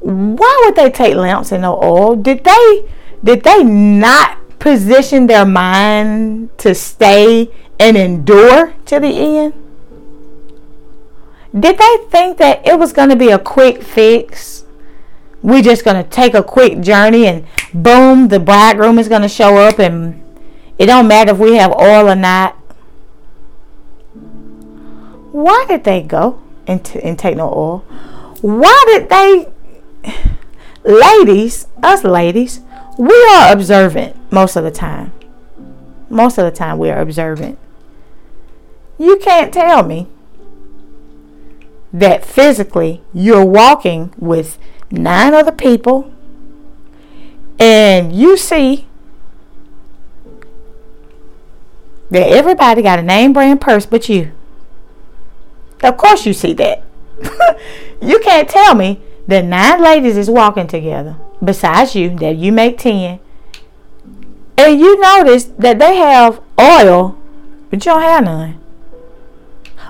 Why 0.00 0.62
would 0.64 0.76
they 0.76 0.90
take 0.90 1.14
lamps 1.14 1.52
and 1.52 1.62
no 1.62 1.82
oil? 1.82 2.16
Did 2.16 2.44
they 2.44 2.88
did 3.22 3.42
they 3.42 3.64
not 3.64 4.38
position 4.58 5.26
their 5.26 5.46
mind 5.46 6.56
to 6.58 6.74
stay 6.74 7.50
and 7.80 7.96
endure 7.96 8.74
to 8.86 9.00
the 9.00 9.08
end? 9.08 9.54
Did 11.58 11.78
they 11.78 11.96
think 12.10 12.38
that 12.38 12.66
it 12.66 12.78
was 12.78 12.92
going 12.92 13.08
to 13.08 13.16
be 13.16 13.30
a 13.30 13.38
quick 13.38 13.82
fix? 13.82 14.64
we're 15.44 15.62
just 15.62 15.84
going 15.84 16.02
to 16.02 16.08
take 16.08 16.32
a 16.32 16.42
quick 16.42 16.80
journey 16.80 17.26
and 17.26 17.46
boom, 17.74 18.28
the 18.28 18.40
bridegroom 18.40 18.98
is 18.98 19.08
going 19.08 19.20
to 19.20 19.28
show 19.28 19.58
up 19.58 19.78
and 19.78 20.24
it 20.78 20.86
don't 20.86 21.06
matter 21.06 21.32
if 21.32 21.38
we 21.38 21.56
have 21.56 21.70
oil 21.72 22.08
or 22.08 22.14
not. 22.14 22.56
Why 25.34 25.64
did 25.66 25.82
they 25.82 26.00
go 26.00 26.40
and, 26.64 26.84
t- 26.84 27.00
and 27.02 27.18
take 27.18 27.36
no 27.36 27.52
oil? 27.52 27.78
Why 28.40 28.84
did 28.86 29.08
they, 29.08 29.48
ladies, 30.84 31.66
us 31.82 32.04
ladies, 32.04 32.60
we 32.96 33.12
are 33.32 33.52
observant 33.52 34.14
most 34.30 34.54
of 34.54 34.62
the 34.62 34.70
time. 34.70 35.10
Most 36.08 36.38
of 36.38 36.44
the 36.44 36.52
time, 36.52 36.78
we 36.78 36.88
are 36.88 37.00
observant. 37.00 37.58
You 38.96 39.16
can't 39.16 39.52
tell 39.52 39.82
me 39.82 40.06
that 41.92 42.24
physically 42.24 43.02
you're 43.12 43.44
walking 43.44 44.14
with 44.16 44.56
nine 44.92 45.34
other 45.34 45.50
people, 45.50 46.12
and 47.58 48.12
you 48.12 48.36
see 48.36 48.86
that 52.10 52.28
everybody 52.28 52.82
got 52.82 53.00
a 53.00 53.02
name 53.02 53.32
brand 53.32 53.60
purse 53.60 53.84
but 53.84 54.08
you. 54.08 54.30
Of 55.84 55.96
course, 55.96 56.24
you 56.26 56.32
see 56.32 56.54
that. 56.54 56.82
you 58.02 58.18
can't 58.20 58.48
tell 58.48 58.74
me 58.74 59.00
that 59.28 59.44
nine 59.44 59.80
ladies 59.82 60.16
is 60.16 60.30
walking 60.30 60.66
together 60.66 61.16
besides 61.42 61.94
you, 61.94 62.16
that 62.16 62.36
you 62.36 62.52
make 62.52 62.78
10, 62.78 63.20
and 64.56 64.80
you 64.80 65.00
notice 65.00 65.44
that 65.58 65.78
they 65.78 65.96
have 65.96 66.40
oil, 66.58 67.18
but 67.70 67.84
you 67.84 67.92
don't 67.92 68.02
have 68.02 68.24
none. 68.24 68.60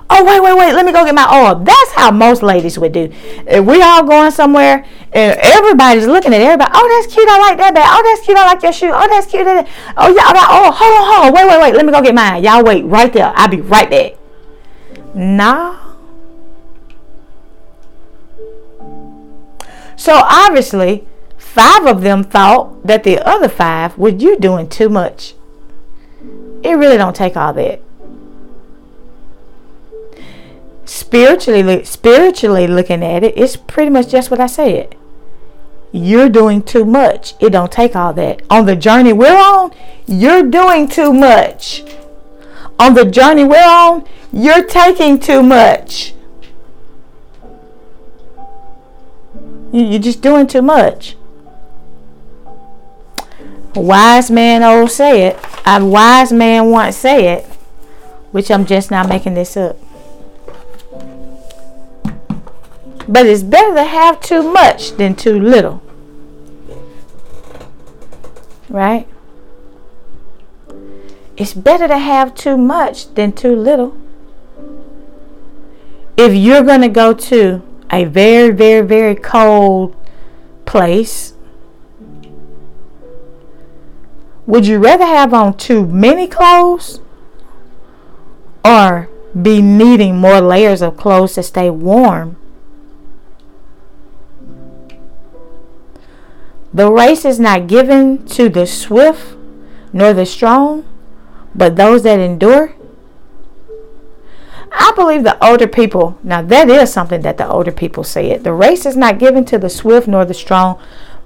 Oh, 0.07 0.23
wait, 0.23 0.39
wait, 0.39 0.55
wait, 0.55 0.73
let 0.73 0.85
me 0.85 0.91
go 0.91 1.03
get 1.03 1.15
my 1.15 1.27
oil. 1.33 1.55
That's 1.55 1.91
how 1.93 2.11
most 2.11 2.43
ladies 2.43 2.77
would 2.77 2.91
do. 2.91 3.11
If 3.47 3.65
we 3.65 3.81
all 3.81 4.03
going 4.03 4.31
somewhere 4.31 4.85
and 5.11 5.39
everybody's 5.41 6.05
looking 6.05 6.33
at 6.33 6.41
everybody, 6.41 6.71
oh, 6.75 7.01
that's 7.01 7.13
cute, 7.13 7.27
I 7.27 7.39
like 7.39 7.57
that 7.57 7.73
bag. 7.73 7.87
Oh, 7.87 8.03
that's 8.03 8.25
cute, 8.25 8.37
I 8.37 8.45
like 8.45 8.61
your 8.61 8.73
shoe. 8.73 8.91
Oh, 8.93 9.07
that's 9.07 9.25
cute. 9.25 9.47
Oh, 9.47 10.13
yeah, 10.13 10.33
oh, 10.35 10.71
hold 10.71 10.93
on, 10.93 11.05
hold 11.07 11.27
on. 11.27 11.33
Wait, 11.33 11.47
wait, 11.47 11.61
wait, 11.61 11.75
let 11.75 11.85
me 11.85 11.91
go 11.91 12.01
get 12.03 12.13
mine. 12.13 12.43
Y'all 12.43 12.63
wait 12.63 12.83
right 12.83 13.11
there. 13.11 13.33
I'll 13.35 13.47
be 13.47 13.61
right 13.61 13.89
back. 13.89 14.13
Nah. 15.15 15.84
So 19.95 20.13
obviously, 20.13 21.07
five 21.37 21.85
of 21.85 22.01
them 22.01 22.23
thought 22.23 22.85
that 22.85 23.03
the 23.03 23.19
other 23.27 23.49
five 23.49 23.97
was 23.97 24.21
you 24.21 24.37
doing 24.37 24.69
too 24.69 24.89
much. 24.89 25.35
It 26.63 26.73
really 26.73 26.97
don't 26.97 27.15
take 27.15 27.37
all 27.37 27.53
that 27.53 27.81
spiritually 30.85 31.83
spiritually 31.83 32.67
looking 32.67 33.03
at 33.03 33.23
it, 33.23 33.37
it's 33.37 33.55
pretty 33.55 33.89
much 33.89 34.09
just 34.09 34.31
what 34.31 34.39
I 34.39 34.47
said. 34.47 34.95
You're 35.91 36.29
doing 36.29 36.61
too 36.61 36.85
much. 36.85 37.35
It 37.39 37.51
don't 37.51 37.71
take 37.71 37.95
all 37.95 38.13
that. 38.13 38.41
On 38.49 38.65
the 38.65 38.75
journey 38.75 39.13
we're 39.13 39.37
on, 39.37 39.71
you're 40.05 40.43
doing 40.43 40.87
too 40.87 41.13
much. 41.13 41.83
On 42.77 42.93
the 42.93 43.05
journey 43.05 43.45
we're 43.45 43.63
on, 43.63 44.05
you're 44.31 44.65
taking 44.65 45.19
too 45.19 45.41
much. 45.41 46.13
You're 49.71 49.99
just 49.99 50.21
doing 50.21 50.47
too 50.47 50.61
much. 50.61 51.15
A 53.75 53.81
wise 53.81 54.31
man 54.31 54.63
old 54.63 54.91
say 54.91 55.27
it. 55.27 55.39
A 55.65 55.83
wise 55.83 56.31
man 56.31 56.71
once 56.71 56.95
said, 56.95 57.43
which 58.31 58.49
I'm 58.49 58.65
just 58.65 58.89
not 58.89 59.09
making 59.09 59.33
this 59.33 59.57
up. 59.57 59.77
But 63.07 63.25
it's 63.25 63.43
better 63.43 63.75
to 63.75 63.83
have 63.83 64.21
too 64.21 64.43
much 64.43 64.91
than 64.97 65.15
too 65.15 65.39
little. 65.39 65.81
Right? 68.69 69.07
It's 71.37 71.53
better 71.53 71.87
to 71.87 71.97
have 71.97 72.33
too 72.33 72.57
much 72.57 73.13
than 73.13 73.33
too 73.33 73.55
little. 73.55 73.95
If 76.17 76.33
you're 76.33 76.63
going 76.63 76.81
to 76.81 76.87
go 76.87 77.13
to 77.13 77.61
a 77.91 78.05
very, 78.05 78.51
very, 78.51 78.85
very 78.85 79.15
cold 79.15 79.95
place, 80.65 81.33
would 84.45 84.65
you 84.67 84.77
rather 84.77 85.05
have 85.05 85.33
on 85.33 85.57
too 85.57 85.85
many 85.85 86.27
clothes 86.27 86.99
or 88.63 89.09
be 89.39 89.61
needing 89.61 90.17
more 90.17 90.39
layers 90.39 90.81
of 90.81 90.97
clothes 90.97 91.33
to 91.33 91.43
stay 91.43 91.69
warm 91.69 92.37
The 96.75 96.91
race 96.91 97.23
is 97.23 97.39
not 97.39 97.67
given 97.67 98.25
to 98.35 98.49
the 98.49 98.67
swift 98.67 99.37
nor 99.93 100.11
the 100.11 100.25
strong, 100.25 100.83
but 101.55 101.77
those 101.77 102.03
that 102.03 102.19
endure. 102.19 102.75
I 104.77 104.91
believe 104.95 105.23
the 105.23 105.43
older 105.43 105.67
people, 105.67 106.17
now 106.21 106.41
that 106.41 106.69
is 106.69 106.91
something 106.91 107.21
that 107.21 107.37
the 107.37 107.47
older 107.47 107.71
people 107.71 108.03
say 108.03 108.31
it. 108.31 108.43
The 108.43 108.53
race 108.53 108.85
is 108.85 108.97
not 108.97 109.19
given 109.19 109.45
to 109.45 109.57
the 109.57 109.69
swift 109.69 110.07
nor 110.07 110.25
the 110.25 110.33
strong, 110.33 110.79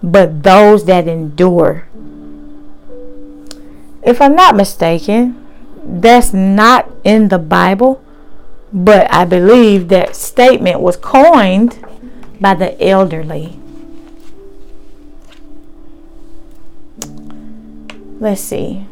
but 0.04 0.44
those 0.44 0.86
that 0.86 1.08
endure. 1.08 1.88
If 4.04 4.22
I'm 4.22 4.36
not 4.36 4.56
mistaken, 4.56 5.46
that's 5.84 6.32
not 6.32 6.90
in 7.04 7.30
the 7.30 7.40
Bible, 7.40 8.04
but 8.72 9.12
I 9.12 9.26
believe 9.26 9.88
that 9.88 10.16
statement 10.16 10.80
was 10.80 10.96
coined 10.96 11.84
by 12.40 12.54
the 12.54 12.82
elderly. 12.82 13.60
Let's 18.20 18.42
see. 18.42 18.86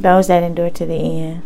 Those 0.00 0.28
that 0.28 0.42
endure 0.42 0.70
to 0.70 0.86
the 0.86 0.94
end. 0.94 1.42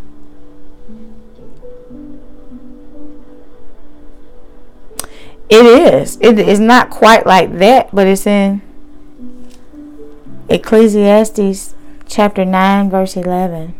It 5.48 5.66
is. 5.66 6.18
It 6.20 6.38
is 6.38 6.60
not 6.60 6.88
quite 6.88 7.26
like 7.26 7.58
that, 7.58 7.92
but 7.92 8.06
it's 8.06 8.26
in 8.26 8.62
Ecclesiastes 10.48 11.74
chapter 12.06 12.44
9, 12.44 12.90
verse 12.90 13.16
11. 13.16 13.74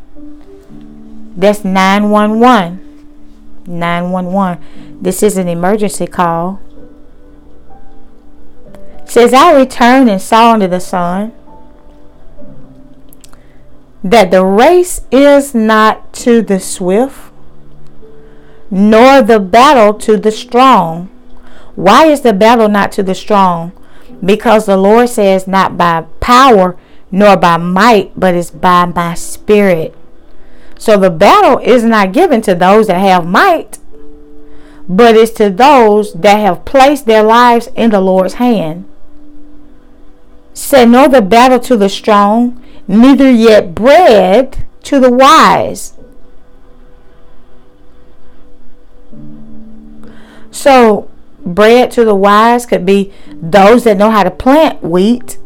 That's 1.36 1.64
911. 1.64 2.80
911. 3.66 5.02
This 5.02 5.22
is 5.22 5.36
an 5.36 5.46
emergency 5.46 6.08
call. 6.08 6.60
It 8.98 9.08
says, 9.08 9.32
I 9.32 9.52
returned 9.54 10.10
and 10.10 10.20
saw 10.20 10.52
under 10.52 10.66
the 10.66 10.80
sun 10.80 11.32
that 14.04 14.30
the 14.30 14.44
race 14.44 15.00
is 15.10 15.54
not 15.54 16.12
to 16.12 16.42
the 16.42 16.60
swift, 16.60 17.32
nor 18.70 19.22
the 19.22 19.40
battle 19.40 19.94
to 19.94 20.18
the 20.18 20.30
strong. 20.30 21.08
Why 21.74 22.06
is 22.06 22.20
the 22.20 22.34
battle 22.34 22.68
not 22.68 22.92
to 22.92 23.02
the 23.02 23.14
strong? 23.14 23.72
Because 24.22 24.66
the 24.66 24.76
Lord 24.76 25.08
says, 25.08 25.48
not 25.48 25.78
by 25.78 26.02
power 26.20 26.76
nor 27.10 27.36
by 27.36 27.56
might, 27.56 28.12
but 28.18 28.34
it's 28.34 28.50
by 28.50 28.84
my 28.84 29.14
spirit. 29.14 29.96
So 30.76 30.98
the 30.98 31.10
battle 31.10 31.58
is 31.58 31.84
not 31.84 32.12
given 32.12 32.42
to 32.42 32.54
those 32.54 32.88
that 32.88 32.98
have 32.98 33.24
might, 33.24 33.78
but 34.88 35.16
it's 35.16 35.30
to 35.32 35.48
those 35.48 36.12
that 36.14 36.36
have 36.36 36.64
placed 36.64 37.06
their 37.06 37.22
lives 37.22 37.68
in 37.76 37.90
the 37.90 38.00
Lord's 38.00 38.34
hand. 38.34 38.88
Said, 40.52 40.90
nor 40.90 41.08
the 41.08 41.22
battle 41.22 41.60
to 41.60 41.76
the 41.76 41.88
strong, 41.88 42.60
neither 42.86 43.30
yet 43.30 43.74
bread 43.74 44.66
to 44.84 45.00
the 45.00 45.10
wise. 45.10 45.94
So, 50.50 51.10
bread 51.44 51.90
to 51.92 52.04
the 52.04 52.14
wise 52.14 52.66
could 52.66 52.86
be 52.86 53.12
those 53.28 53.84
that 53.84 53.96
know 53.96 54.10
how 54.10 54.22
to 54.22 54.30
plant 54.30 54.82
wheat. 54.82 55.38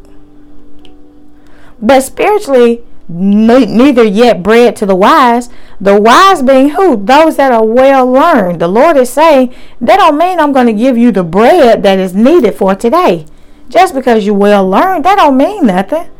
But 1.81 2.03
spiritually, 2.03 2.83
neither 3.09 4.05
yet 4.05 4.43
bread 4.43 4.77
to 4.77 4.87
the 4.87 4.97
wise. 4.97 5.49
The 5.81 5.99
wise 6.01 6.43
being 6.43 6.71
who? 6.71 6.97
Those 6.97 7.37
that 7.37 7.53
are 7.53 7.65
well 7.65 8.07
learned. 8.07 8.61
The 8.61 8.69
Lord 8.69 8.97
is 8.97 9.11
saying, 9.11 9.55
that 9.81 9.97
don't 9.97 10.19
mean 10.19 10.39
I'm 10.39 10.53
going 10.53 10.67
to 10.67 10.73
give 10.73 10.99
you 10.99 11.11
the 11.11 11.25
bread 11.25 11.83
that 11.85 11.99
is 11.99 12.15
needed 12.15 12.55
for 12.55 12.75
today. 12.75 13.27
Just 13.69 13.95
because 13.95 14.27
you're 14.27 14.35
well 14.35 14.69
learned, 14.69 15.05
that 15.05 15.17
don't 15.17 15.37
mean 15.37 15.67
nothing. 15.67 16.11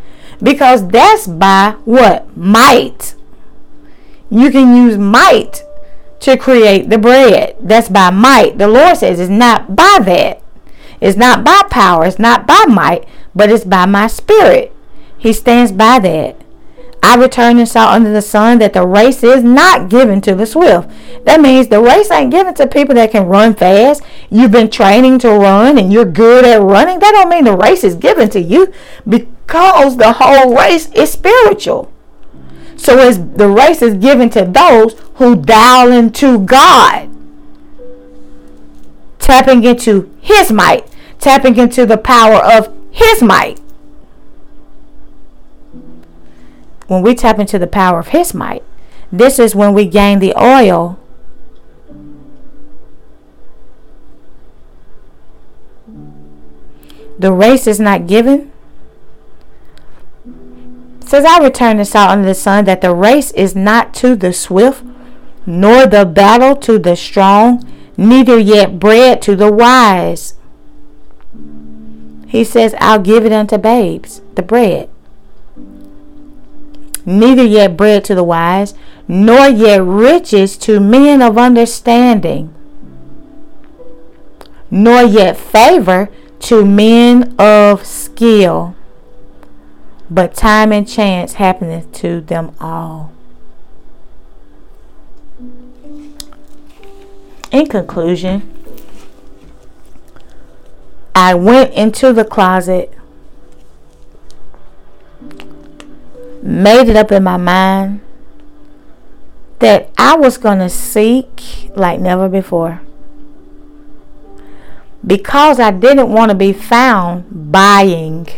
Because 0.43 0.87
that's 0.89 1.27
by 1.27 1.77
what? 1.85 2.37
Might. 2.37 3.15
You 4.31 4.51
can 4.51 4.77
use 4.77 4.99
might 4.99 5.63
to 6.21 6.37
create 6.37 6.91
the 6.91 6.99
bread. 6.99 7.57
That's 7.61 7.89
by 7.89 8.11
might. 8.11 8.59
The 8.59 8.69
Lord 8.69 8.97
says 8.97 9.21
it's 9.21 9.31
not 9.31 9.75
by 9.75 9.99
that. 10.05 10.43
It's 11.01 11.17
not 11.17 11.45
by 11.45 11.63
power. 11.71 12.05
It's 12.05 12.19
not 12.19 12.47
by 12.47 12.65
might, 12.69 13.07
but 13.35 13.51
it's 13.51 13.65
by 13.65 13.87
my 13.87 14.07
spirit. 14.07 14.75
He 15.17 15.33
stands 15.33 15.73
by 15.73 15.99
that. 16.01 16.37
I 17.01 17.15
returned 17.15 17.61
and 17.61 17.69
saw 17.69 17.93
under 17.93 18.13
the 18.13 18.23
sun 18.23 18.59
that 18.59 18.73
the 18.73 18.85
race 18.85 19.23
is 19.23 19.45
not 19.45 19.89
given 19.89 20.21
to 20.23 20.35
the 20.35 20.47
swift. 20.47 20.91
That 21.25 21.41
means 21.41 21.69
the 21.69 21.81
race 21.81 22.11
ain't 22.11 22.33
given 22.33 22.55
to 22.55 22.67
people 22.67 22.97
that 22.97 23.13
can 23.13 23.27
run 23.27 23.55
fast. 23.55 24.03
You've 24.31 24.51
been 24.51 24.69
training 24.69 25.21
to 25.21 25.31
run 25.31 25.79
and 25.79 25.93
you're 25.93 26.05
good 26.05 26.45
at 26.45 26.61
running. 26.61 26.99
That 26.99 27.13
don't 27.13 27.29
mean 27.29 27.45
the 27.45 27.57
race 27.57 27.85
is 27.85 27.95
given 27.95 28.29
to 28.31 28.41
you 28.41 28.73
because 29.49 29.97
the 29.97 30.13
whole 30.13 30.55
race 30.55 30.89
is 30.93 31.11
spiritual. 31.11 31.91
So 32.77 32.99
as 32.99 33.19
the 33.33 33.49
race 33.49 33.83
is 33.83 33.95
given 33.95 34.31
to 34.31 34.45
those 34.45 34.95
who 35.15 35.35
dial 35.35 35.91
into 35.91 36.39
God, 36.39 37.11
tapping 39.19 39.65
into 39.65 40.15
his 40.21 40.53
might, 40.53 40.87
tapping 41.19 41.57
into 41.57 41.85
the 41.85 41.99
power 41.99 42.37
of 42.37 42.73
his 42.93 43.21
might. 43.21 43.59
when 46.89 47.03
we 47.03 47.15
tap 47.15 47.39
into 47.39 47.59
the 47.59 47.67
power 47.67 48.01
of 48.01 48.09
His 48.09 48.35
might, 48.35 48.65
this 49.13 49.39
is 49.39 49.55
when 49.55 49.73
we 49.73 49.87
gain 49.87 50.19
the 50.19 50.35
oil. 50.35 50.99
The 57.19 57.33
race 57.33 57.67
is 57.67 57.79
not 57.79 58.07
given. 58.07 58.53
Says 61.09 61.25
I 61.25 61.43
return 61.43 61.79
and 61.79 61.89
saw 61.89 62.11
under 62.11 62.27
the 62.27 62.35
sun 62.35 62.67
that 62.67 62.83
the 62.83 62.95
race 62.95 63.31
is 63.33 63.57
not 63.57 63.95
to 63.95 64.15
the 64.15 64.33
swift, 64.33 64.85
nor 65.47 65.87
the 65.87 66.05
battle 66.05 66.55
to 66.57 66.79
the 66.79 66.95
strong, 66.97 67.65
neither 67.97 68.39
yet 68.39 68.79
bread 68.79 69.23
to 69.23 69.35
the 69.35 69.51
wise. 69.51 70.35
He 72.27 72.45
says, 72.45 72.75
I'll 72.79 73.01
give 73.01 73.25
it 73.25 73.33
unto 73.33 73.57
babes, 73.57 74.21
the 74.35 74.43
bread 74.43 74.91
neither 77.09 77.43
yet 77.43 77.77
bread 77.77 78.05
to 78.05 78.15
the 78.15 78.23
wise, 78.23 78.75
nor 79.09 79.49
yet 79.49 79.83
riches 79.83 80.59
to 80.59 80.79
men 80.79 81.23
of 81.23 81.39
understanding, 81.39 82.55
nor 84.71 85.03
yet 85.03 85.37
favor 85.37 86.11
to 86.39 86.65
men 86.65 87.35
of 87.39 87.87
skill. 87.87 88.77
But 90.11 90.35
time 90.35 90.73
and 90.73 90.89
chance 90.89 91.35
happeneth 91.35 91.93
to 91.95 92.21
them 92.21 92.55
all. 92.61 93.13
In 97.51 97.67
conclusion, 97.67 98.55
I 101.15 101.35
went 101.35 101.75
into 101.75 102.13
the 102.13 102.25
closet 102.25 102.95
made 106.43 106.89
it 106.89 106.97
up 106.97 107.13
in 107.13 107.23
my 107.23 107.37
mind 107.37 108.01
that 109.59 109.91
I 109.99 110.17
was 110.17 110.39
going 110.39 110.59
to 110.61 110.69
seek 110.69 111.71
like 111.75 112.01
never 112.01 112.29
before. 112.29 112.81
Because 115.07 115.61
I 115.61 115.71
didn't 115.71 116.11
want 116.11 116.31
to 116.31 116.35
be 116.35 116.53
found 116.53 117.53
buying 117.53 118.29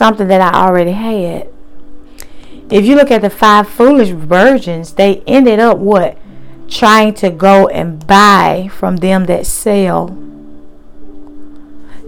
something 0.00 0.28
that 0.28 0.40
I 0.40 0.66
already 0.66 0.92
had. 0.92 1.46
If 2.70 2.86
you 2.86 2.96
look 2.96 3.10
at 3.10 3.20
the 3.20 3.28
five 3.28 3.68
foolish 3.68 4.08
virgins, 4.08 4.94
they 4.94 5.22
ended 5.26 5.58
up 5.58 5.76
what? 5.76 6.16
Trying 6.70 7.12
to 7.14 7.28
go 7.28 7.68
and 7.68 8.06
buy 8.06 8.70
from 8.72 8.96
them 8.96 9.26
that 9.26 9.44
sell. 9.44 10.08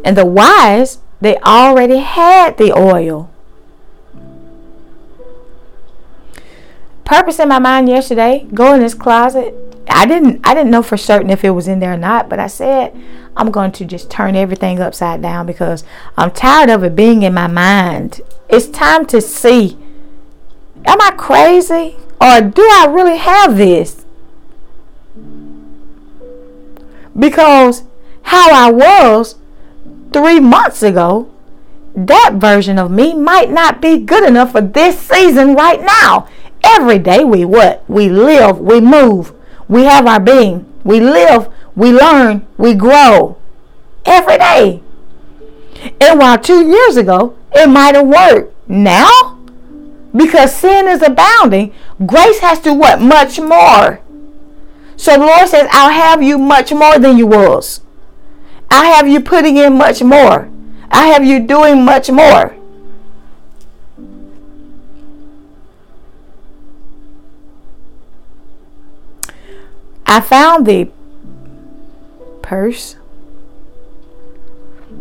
And 0.07 0.17
the 0.17 0.25
wise, 0.25 1.01
they 1.21 1.37
already 1.37 1.99
had 1.99 2.57
the 2.57 2.73
oil. 2.73 3.29
purpose 7.13 7.39
in 7.39 7.49
my 7.49 7.59
mind 7.59 7.91
yesterday, 7.91 8.47
go 8.55 8.73
in 8.73 8.81
this 8.81 8.95
closet. 8.95 9.55
I 9.89 10.07
didn't 10.07 10.41
I 10.45 10.55
didn't 10.55 10.71
know 10.71 10.83
for 10.83 10.97
certain 10.97 11.31
if 11.31 11.45
it 11.45 11.51
was 11.51 11.69
in 11.69 11.81
there 11.81 11.95
or 11.95 11.99
not, 11.99 12.29
but 12.29 12.39
I 12.39 12.47
said 12.47 12.95
I'm 13.37 13.51
going 13.51 13.73
to 13.73 13.85
just 13.85 14.11
turn 14.11 14.37
everything 14.37 14.81
upside 14.81 15.23
down 15.23 15.47
because 15.47 15.85
I'm 16.17 16.31
tired 16.31 16.71
of 16.71 16.85
it 16.85 16.95
being 16.95 17.23
in 17.23 17.35
my 17.35 17.47
mind. 17.47 18.21
It's 18.49 18.69
time 18.69 19.07
to 19.07 19.21
see 19.21 19.77
am 20.85 21.01
I 21.01 21.13
crazy 21.17 21.97
or 22.21 22.41
do 22.41 22.63
I 22.63 22.87
really 22.91 23.19
have 23.19 23.57
this? 23.57 24.05
Because 27.19 27.85
how 28.23 28.51
I 28.53 28.71
was 28.71 29.37
3 30.13 30.41
months 30.41 30.83
ago, 30.83 31.31
that 31.95 32.35
version 32.35 32.79
of 32.79 32.91
me 32.91 33.15
might 33.15 33.51
not 33.51 33.83
be 33.83 33.99
good 33.99 34.25
enough 34.25 34.53
for 34.53 34.61
this 34.61 34.99
season 34.99 35.55
right 35.55 35.83
now. 35.83 36.29
Every 36.65 36.99
day 36.99 37.25
we 37.25 37.45
what? 37.45 37.85
We 37.89 38.09
live, 38.09 38.59
we 38.59 38.81
move, 38.81 39.35
we 39.73 39.85
have 39.85 40.07
our 40.07 40.21
being. 40.21 40.71
We 40.85 41.01
live, 41.01 41.49
we 41.75 41.93
learn, 41.93 42.47
we 42.59 42.75
grow. 42.75 43.39
Every 44.05 44.37
day. 44.37 44.83
And 45.99 46.19
while 46.21 46.39
two 46.39 46.67
years 46.67 46.99
ago 46.99 47.39
it 47.53 47.69
might 47.69 47.95
have 47.95 48.07
worked, 48.07 48.55
now 48.69 49.39
because 50.15 50.55
sin 50.55 50.87
is 50.89 51.01
abounding, 51.01 51.73
grace 52.05 52.41
has 52.41 52.61
to 52.61 52.75
what? 52.75 53.01
Much 53.01 53.41
more. 53.41 54.01
So 54.97 55.13
the 55.13 55.25
Lord 55.25 55.49
says, 55.49 55.67
I'll 55.71 55.91
have 55.91 56.23
you 56.23 56.37
much 56.37 56.71
more 56.71 56.99
than 56.99 57.17
you 57.17 57.27
was. 57.27 57.81
I 58.71 58.89
have 58.89 59.09
you 59.09 59.21
putting 59.21 59.57
in 59.57 59.79
much 59.79 60.03
more. 60.03 60.51
I 60.91 61.07
have 61.07 61.25
you 61.25 61.41
doing 61.41 61.83
much 61.83 62.11
more. 62.11 62.55
I 70.13 70.21
found 70.21 70.67
the 70.67 70.91
purse. 72.43 72.97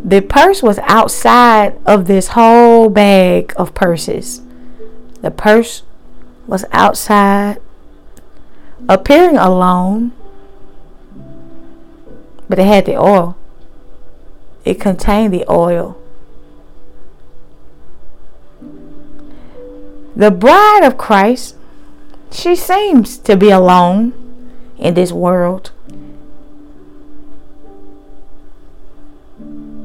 The 0.05 0.21
purse 0.21 0.63
was 0.63 0.79
outside 0.83 1.77
of 1.85 2.07
this 2.07 2.29
whole 2.29 2.87
bag 2.87 3.53
of 3.57 3.73
purses. 3.73 4.41
The 5.21 5.29
purse 5.29 5.83
was 6.47 6.63
outside, 6.71 7.59
appearing 8.87 9.35
alone, 9.35 10.13
but 12.47 12.57
it 12.57 12.67
had 12.67 12.85
the 12.85 12.95
oil. 12.95 13.35
It 14.63 14.79
contained 14.79 15.33
the 15.33 15.43
oil. 15.51 16.01
The 20.15 20.31
bride 20.31 20.83
of 20.85 20.97
Christ, 20.97 21.57
she 22.31 22.55
seems 22.55 23.17
to 23.17 23.35
be 23.35 23.49
alone 23.49 24.20
in 24.81 24.95
this 24.95 25.11
world. 25.13 25.71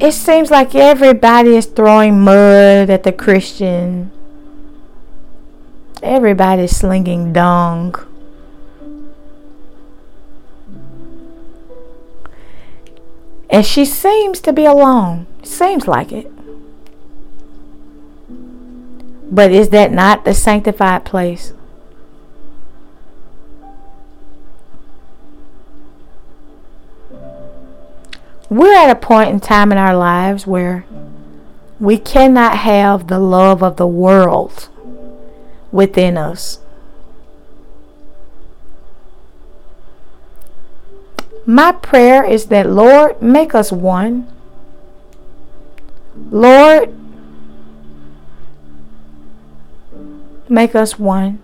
It 0.00 0.12
seems 0.12 0.50
like 0.50 0.74
everybody 0.74 1.56
is 1.56 1.66
throwing 1.66 2.20
mud 2.20 2.90
at 2.90 3.02
the 3.02 3.12
Christian. 3.12 4.10
Everybody's 6.02 6.76
slinging 6.76 7.32
dung. 7.32 7.94
And 13.48 13.64
she 13.64 13.84
seems 13.84 14.40
to 14.40 14.52
be 14.52 14.64
alone. 14.64 15.26
Seems 15.42 15.86
like 15.86 16.12
it. 16.12 16.30
But 19.30 19.50
is 19.50 19.70
that 19.70 19.92
not 19.92 20.24
the 20.24 20.34
sanctified 20.34 21.04
place? 21.04 21.52
We're 28.48 28.74
at 28.74 28.90
a 28.90 28.94
point 28.94 29.30
in 29.30 29.40
time 29.40 29.72
in 29.72 29.78
our 29.78 29.96
lives 29.96 30.46
where 30.46 30.84
we 31.80 31.98
cannot 31.98 32.58
have 32.58 33.08
the 33.08 33.18
love 33.18 33.62
of 33.62 33.76
the 33.76 33.86
world 33.86 34.68
within 35.72 36.16
us. 36.16 36.60
My 41.44 41.72
prayer 41.72 42.24
is 42.24 42.46
that, 42.46 42.68
Lord, 42.68 43.20
make 43.22 43.54
us 43.54 43.70
one. 43.70 44.26
Lord, 46.30 46.92
make 50.48 50.74
us 50.74 50.98
one. 50.98 51.42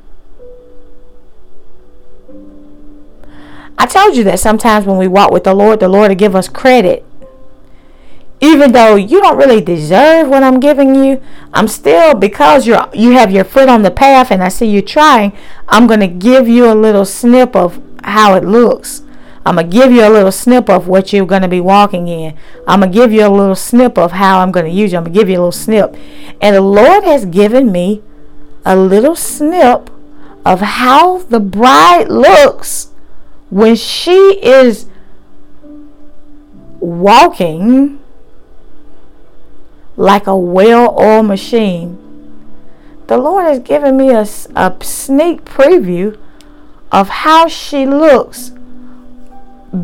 Told 3.93 4.17
you 4.17 4.25
that 4.25 4.41
sometimes 4.41 4.87
when 4.87 4.99
we 4.99 5.09
walk 5.09 5.31
with 5.31 5.45
the 5.45 5.55
Lord, 5.55 5.81
the 5.81 5.89
Lord 5.89 6.09
will 6.09 6.17
give 6.17 6.35
us 6.35 6.49
credit. 6.49 7.05
Even 8.41 8.73
though 8.73 8.97
you 8.97 9.21
don't 9.21 9.37
really 9.37 9.61
deserve 9.61 10.29
what 10.29 10.43
I'm 10.43 10.59
giving 10.59 10.97
you, 10.97 11.23
I'm 11.53 11.69
still 11.69 12.15
because 12.15 12.67
you're 12.67 12.89
you 12.93 13.13
have 13.13 13.31
your 13.31 13.45
foot 13.45 13.69
on 13.69 13.83
the 13.83 13.91
path 13.91 14.33
and 14.33 14.43
I 14.43 14.49
see 14.49 14.67
you 14.67 14.83
trying, 14.83 15.33
I'm 15.69 15.87
to 15.87 16.09
give 16.09 16.49
you 16.49 16.71
a 16.71 16.75
little 16.75 17.05
snip 17.05 17.55
of 17.55 17.81
how 18.03 18.35
it 18.35 18.45
looks. 18.45 19.03
I'm 19.45 19.57
going 19.57 19.71
to 19.71 19.77
give 19.77 19.91
you 19.91 20.07
a 20.07 20.09
little 20.09 20.31
snip 20.31 20.71
of 20.71 20.87
what 20.87 21.13
you're 21.13 21.27
going 21.27 21.43
to 21.43 21.49
be 21.49 21.61
walking 21.61 22.07
in. 22.07 22.37
I'm 22.67 22.81
going 22.81 22.93
to 22.93 22.99
give 22.99 23.13
you 23.13 23.27
a 23.27 23.29
little 23.29 23.57
snip 23.57 23.99
of 23.99 24.13
how 24.13 24.39
I'm 24.39 24.53
going 24.53 24.67
to 24.67 24.73
use 24.73 24.93
you. 24.93 24.99
I'm 24.99 25.05
going 25.05 25.15
to 25.15 25.19
give 25.19 25.29
you 25.29 25.37
a 25.37 25.39
little 25.39 25.53
snip. 25.53 25.97
And 26.41 26.55
the 26.55 26.61
Lord 26.61 27.03
has 27.03 27.25
given 27.25 27.73
me 27.73 28.03
a 28.65 28.77
little 28.77 29.17
snip 29.17 29.91
of 30.45 30.61
how 30.61 31.19
the 31.19 31.41
bride 31.41 32.09
looks 32.09 32.92
when 33.53 33.77
she 33.77 34.41
is 34.43 34.87
walking 36.81 38.01
like 39.95 40.27
a 40.27 40.35
well 40.35 40.99
oiled 40.99 41.27
machine. 41.27 41.99
The 43.09 43.19
Lord 43.19 43.45
has 43.45 43.59
given 43.59 43.99
me 43.99 44.09
a, 44.09 44.27
a 44.57 44.75
sneak 44.81 45.45
preview 45.45 46.19
of 46.91 47.11
how 47.11 47.47
she 47.47 47.85
looks 47.85 48.53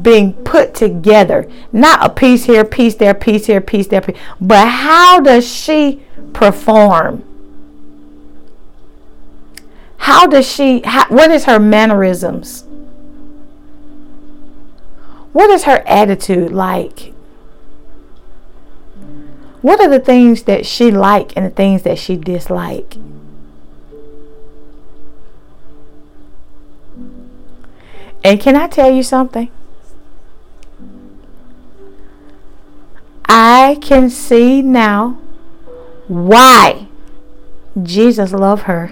being 0.00 0.32
put 0.32 0.74
together. 0.74 1.46
Not 1.70 2.06
a 2.06 2.08
piece 2.08 2.46
here, 2.46 2.64
piece 2.64 2.94
there, 2.94 3.12
piece 3.12 3.46
here, 3.48 3.60
piece 3.60 3.88
there, 3.88 4.00
piece, 4.00 4.16
but 4.40 4.66
how 4.66 5.20
does 5.20 5.46
she 5.46 6.02
perform? 6.32 7.22
How 9.98 10.26
does 10.26 10.50
she, 10.50 10.80
how, 10.86 11.06
what 11.08 11.30
is 11.30 11.44
her 11.44 11.58
mannerisms? 11.58 12.64
What 15.38 15.50
is 15.50 15.62
her 15.62 15.84
attitude 15.86 16.50
like? 16.50 17.12
What 19.62 19.80
are 19.80 19.88
the 19.88 20.00
things 20.00 20.42
that 20.42 20.66
she 20.66 20.90
like 20.90 21.32
and 21.36 21.46
the 21.46 21.50
things 21.50 21.82
that 21.82 21.96
she 21.96 22.16
dislike? 22.16 22.96
And 28.24 28.40
can 28.40 28.56
I 28.56 28.66
tell 28.66 28.90
you 28.90 29.04
something? 29.04 29.48
I 33.28 33.78
can 33.80 34.10
see 34.10 34.60
now 34.60 35.20
why 36.08 36.88
Jesus 37.80 38.32
loved 38.32 38.64
her. 38.64 38.90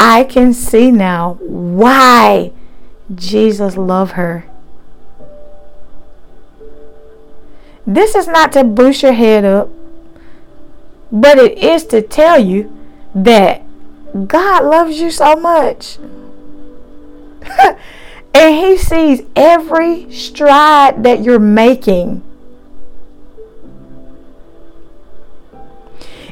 I 0.00 0.24
can 0.24 0.54
see 0.54 0.90
now 0.90 1.34
why 1.40 2.52
Jesus 3.14 3.76
loved 3.76 4.12
her. 4.12 4.46
This 7.86 8.14
is 8.14 8.26
not 8.26 8.52
to 8.52 8.64
boost 8.64 9.02
your 9.02 9.12
head 9.12 9.44
up, 9.44 9.68
but 11.12 11.38
it 11.38 11.58
is 11.58 11.84
to 11.86 12.00
tell 12.00 12.38
you 12.38 12.74
that 13.14 13.62
God 14.26 14.64
loves 14.64 14.98
you 14.98 15.10
so 15.10 15.36
much. 15.36 15.98
And 18.32 18.54
he 18.54 18.78
sees 18.78 19.22
every 19.34 20.10
stride 20.12 21.02
that 21.02 21.20
you're 21.22 21.40
making. 21.40 22.22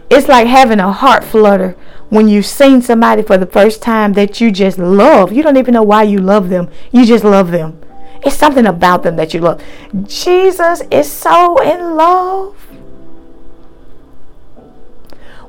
It's 0.08 0.28
like 0.28 0.46
having 0.46 0.78
a 0.78 0.92
heart 0.92 1.24
flutter 1.24 1.76
when 2.10 2.28
you've 2.28 2.46
seen 2.46 2.80
somebody 2.82 3.22
for 3.22 3.36
the 3.36 3.46
first 3.46 3.82
time 3.82 4.14
that 4.14 4.40
you 4.40 4.50
just 4.50 4.78
love. 4.78 5.32
You 5.32 5.42
don't 5.42 5.56
even 5.56 5.74
know 5.74 5.82
why 5.82 6.04
you 6.04 6.18
love 6.18 6.48
them, 6.48 6.70
you 6.92 7.04
just 7.04 7.24
love 7.24 7.50
them. 7.50 7.80
It's 8.24 8.36
something 8.36 8.66
about 8.66 9.02
them 9.02 9.16
that 9.16 9.32
you 9.32 9.40
love. 9.40 9.62
Jesus 10.04 10.82
is 10.90 11.10
so 11.10 11.60
in 11.62 11.96
love 11.96 12.56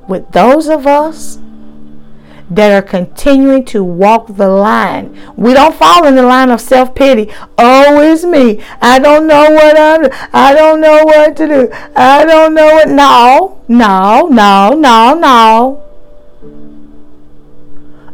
with 0.08 0.32
those 0.32 0.68
of 0.68 0.86
us 0.86 1.40
that 2.50 2.72
are 2.72 2.86
continuing 2.86 3.64
to 3.64 3.84
walk 3.84 4.36
the 4.36 4.48
line. 4.48 5.18
We 5.36 5.54
don't 5.54 5.76
fall 5.76 6.06
in 6.06 6.16
the 6.16 6.24
line 6.24 6.50
of 6.50 6.60
self 6.60 6.96
pity. 6.96 7.32
Oh, 7.58 8.02
it's 8.02 8.24
me. 8.24 8.64
I 8.82 9.00
don't 9.00 9.28
know 9.28 9.50
what 9.52 9.78
I'm. 9.80 10.10
I 10.34 10.54
don't 10.54 10.82
know 10.82 11.04
what 11.04 11.36
to 11.38 11.48
do. 11.48 11.70
I 11.96 12.26
don't 12.26 12.56
know 12.56 12.74
what. 12.74 12.90
No, 12.90 13.62
no, 13.68 14.28
no, 14.28 14.74
no, 14.74 15.14
no. 15.14 15.89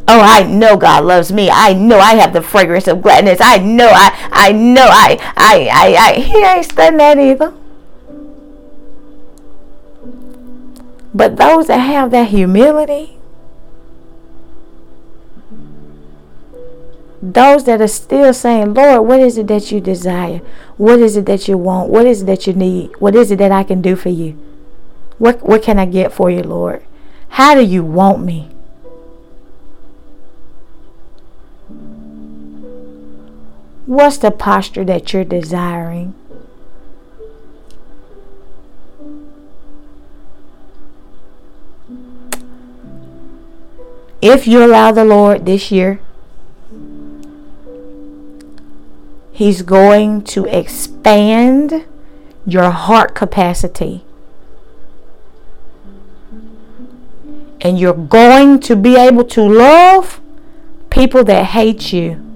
Oh, 0.07 0.21
I 0.21 0.43
know 0.43 0.77
God 0.77 1.03
loves 1.03 1.31
me. 1.31 1.49
I 1.49 1.73
know 1.73 1.99
I 1.99 2.15
have 2.15 2.33
the 2.33 2.41
fragrance 2.41 2.87
of 2.87 3.01
gladness. 3.01 3.39
I 3.41 3.57
know 3.57 3.89
I. 3.89 4.29
I 4.31 4.51
know 4.51 4.85
I. 4.87 5.17
I. 5.35 5.69
I. 5.71 5.95
I. 5.95 6.13
He 6.19 6.43
ain't 6.43 6.65
studying 6.65 6.97
that 6.97 7.17
either. 7.17 7.53
But 11.13 11.37
those 11.37 11.67
that 11.67 11.77
have 11.77 12.11
that 12.11 12.27
humility 12.27 13.15
those 17.33 17.63
that 17.63 17.81
are 17.81 17.87
still 17.87 18.33
saying, 18.33 18.73
Lord, 18.73 19.07
what 19.07 19.19
is 19.19 19.37
it 19.37 19.47
that 19.47 19.71
you 19.71 19.81
desire? 19.81 20.41
What 20.77 20.99
is 20.99 21.17
it 21.17 21.25
that 21.25 21.47
you 21.47 21.57
want? 21.57 21.89
What 21.89 22.05
is 22.05 22.21
it 22.21 22.25
that 22.25 22.45
you 22.45 22.53
need? 22.53 22.95
What 22.99 23.15
is 23.15 23.31
it 23.31 23.37
that 23.37 23.51
I 23.51 23.63
can 23.63 23.81
do 23.81 23.95
for 23.95 24.09
you? 24.09 24.37
What, 25.17 25.41
what 25.41 25.63
can 25.63 25.79
I 25.79 25.85
get 25.85 26.13
for 26.13 26.29
you, 26.29 26.43
Lord? 26.43 26.83
How 27.29 27.55
do 27.55 27.61
you 27.61 27.83
want 27.83 28.23
me? 28.23 28.54
What's 33.85 34.17
the 34.17 34.31
posture 34.31 34.83
that 34.85 35.13
you're 35.13 35.23
desiring? 35.23 36.15
If 44.21 44.47
you 44.47 44.65
allow 44.65 44.91
the 44.91 45.05
Lord 45.05 45.45
this 45.45 45.71
year 45.71 45.99
He's 49.35 49.63
going 49.63 50.21
to 50.31 50.45
expand 50.45 51.83
your 52.45 52.71
heart 52.71 53.13
capacity. 53.13 54.05
And 57.59 57.77
you're 57.77 57.93
going 57.93 58.61
to 58.61 58.77
be 58.77 58.95
able 58.95 59.25
to 59.25 59.41
love 59.41 60.21
people 60.89 61.25
that 61.25 61.47
hate 61.47 61.91
you. 61.91 62.34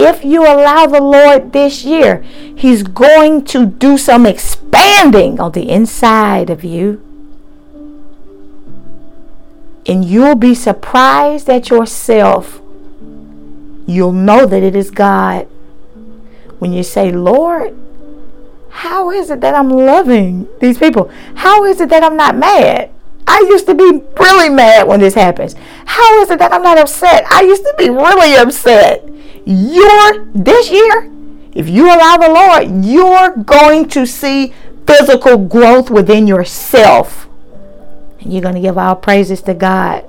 If 0.00 0.24
you 0.24 0.42
allow 0.42 0.86
the 0.86 1.02
Lord 1.02 1.52
this 1.52 1.84
year, 1.84 2.22
He's 2.56 2.82
going 2.82 3.44
to 3.46 3.66
do 3.66 3.98
some 3.98 4.26
expanding 4.26 5.40
on 5.40 5.52
the 5.52 5.68
inside 5.68 6.50
of 6.50 6.64
you. 6.64 7.00
And 9.86 10.04
you'll 10.04 10.36
be 10.36 10.54
surprised 10.54 11.48
at 11.48 11.70
yourself 11.70 12.60
you'll 13.90 14.12
know 14.12 14.46
that 14.46 14.62
it 14.62 14.76
is 14.76 14.90
God. 14.90 15.46
When 16.58 16.72
you 16.72 16.82
say, 16.82 17.10
Lord, 17.10 17.76
how 18.70 19.10
is 19.10 19.30
it 19.30 19.40
that 19.40 19.54
I'm 19.54 19.68
loving 19.68 20.48
these 20.60 20.78
people? 20.78 21.10
How 21.34 21.64
is 21.64 21.80
it 21.80 21.88
that 21.88 22.02
I'm 22.04 22.16
not 22.16 22.36
mad? 22.36 22.90
I 23.26 23.40
used 23.48 23.66
to 23.66 23.74
be 23.74 24.02
really 24.18 24.48
mad 24.48 24.86
when 24.86 25.00
this 25.00 25.14
happens. 25.14 25.54
How 25.86 26.20
is 26.22 26.30
it 26.30 26.38
that 26.38 26.52
I'm 26.52 26.62
not 26.62 26.78
upset? 26.78 27.24
I 27.30 27.42
used 27.42 27.62
to 27.62 27.74
be 27.78 27.90
really 27.90 28.36
upset. 28.36 29.08
You're 29.44 30.24
this 30.34 30.70
year, 30.70 31.10
if 31.52 31.68
you 31.68 31.86
allow 31.86 32.16
the 32.16 32.28
Lord, 32.28 32.84
you're 32.84 33.36
going 33.36 33.88
to 33.90 34.06
see 34.06 34.52
physical 34.86 35.36
growth 35.38 35.90
within 35.90 36.26
yourself. 36.26 37.28
And 38.20 38.32
you're 38.32 38.42
going 38.42 38.54
to 38.54 38.60
give 38.60 38.78
all 38.78 38.96
praises 38.96 39.42
to 39.42 39.54
God 39.54 40.04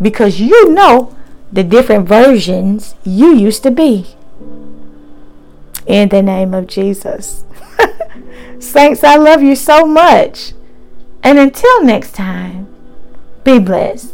because 0.00 0.40
you 0.40 0.70
know 0.70 1.16
the 1.52 1.62
different 1.62 2.08
versions 2.08 2.94
you 3.04 3.34
used 3.34 3.62
to 3.62 3.70
be. 3.70 4.16
in 5.86 6.08
the 6.08 6.22
name 6.22 6.54
of 6.54 6.66
Jesus. 6.66 7.44
Saints, 8.58 9.04
I 9.04 9.16
love 9.16 9.42
you 9.42 9.54
so 9.54 9.84
much. 9.84 10.52
And 11.22 11.38
until 11.38 11.84
next 11.84 12.14
time, 12.14 12.66
be 13.44 13.58
blessed. 13.58 14.13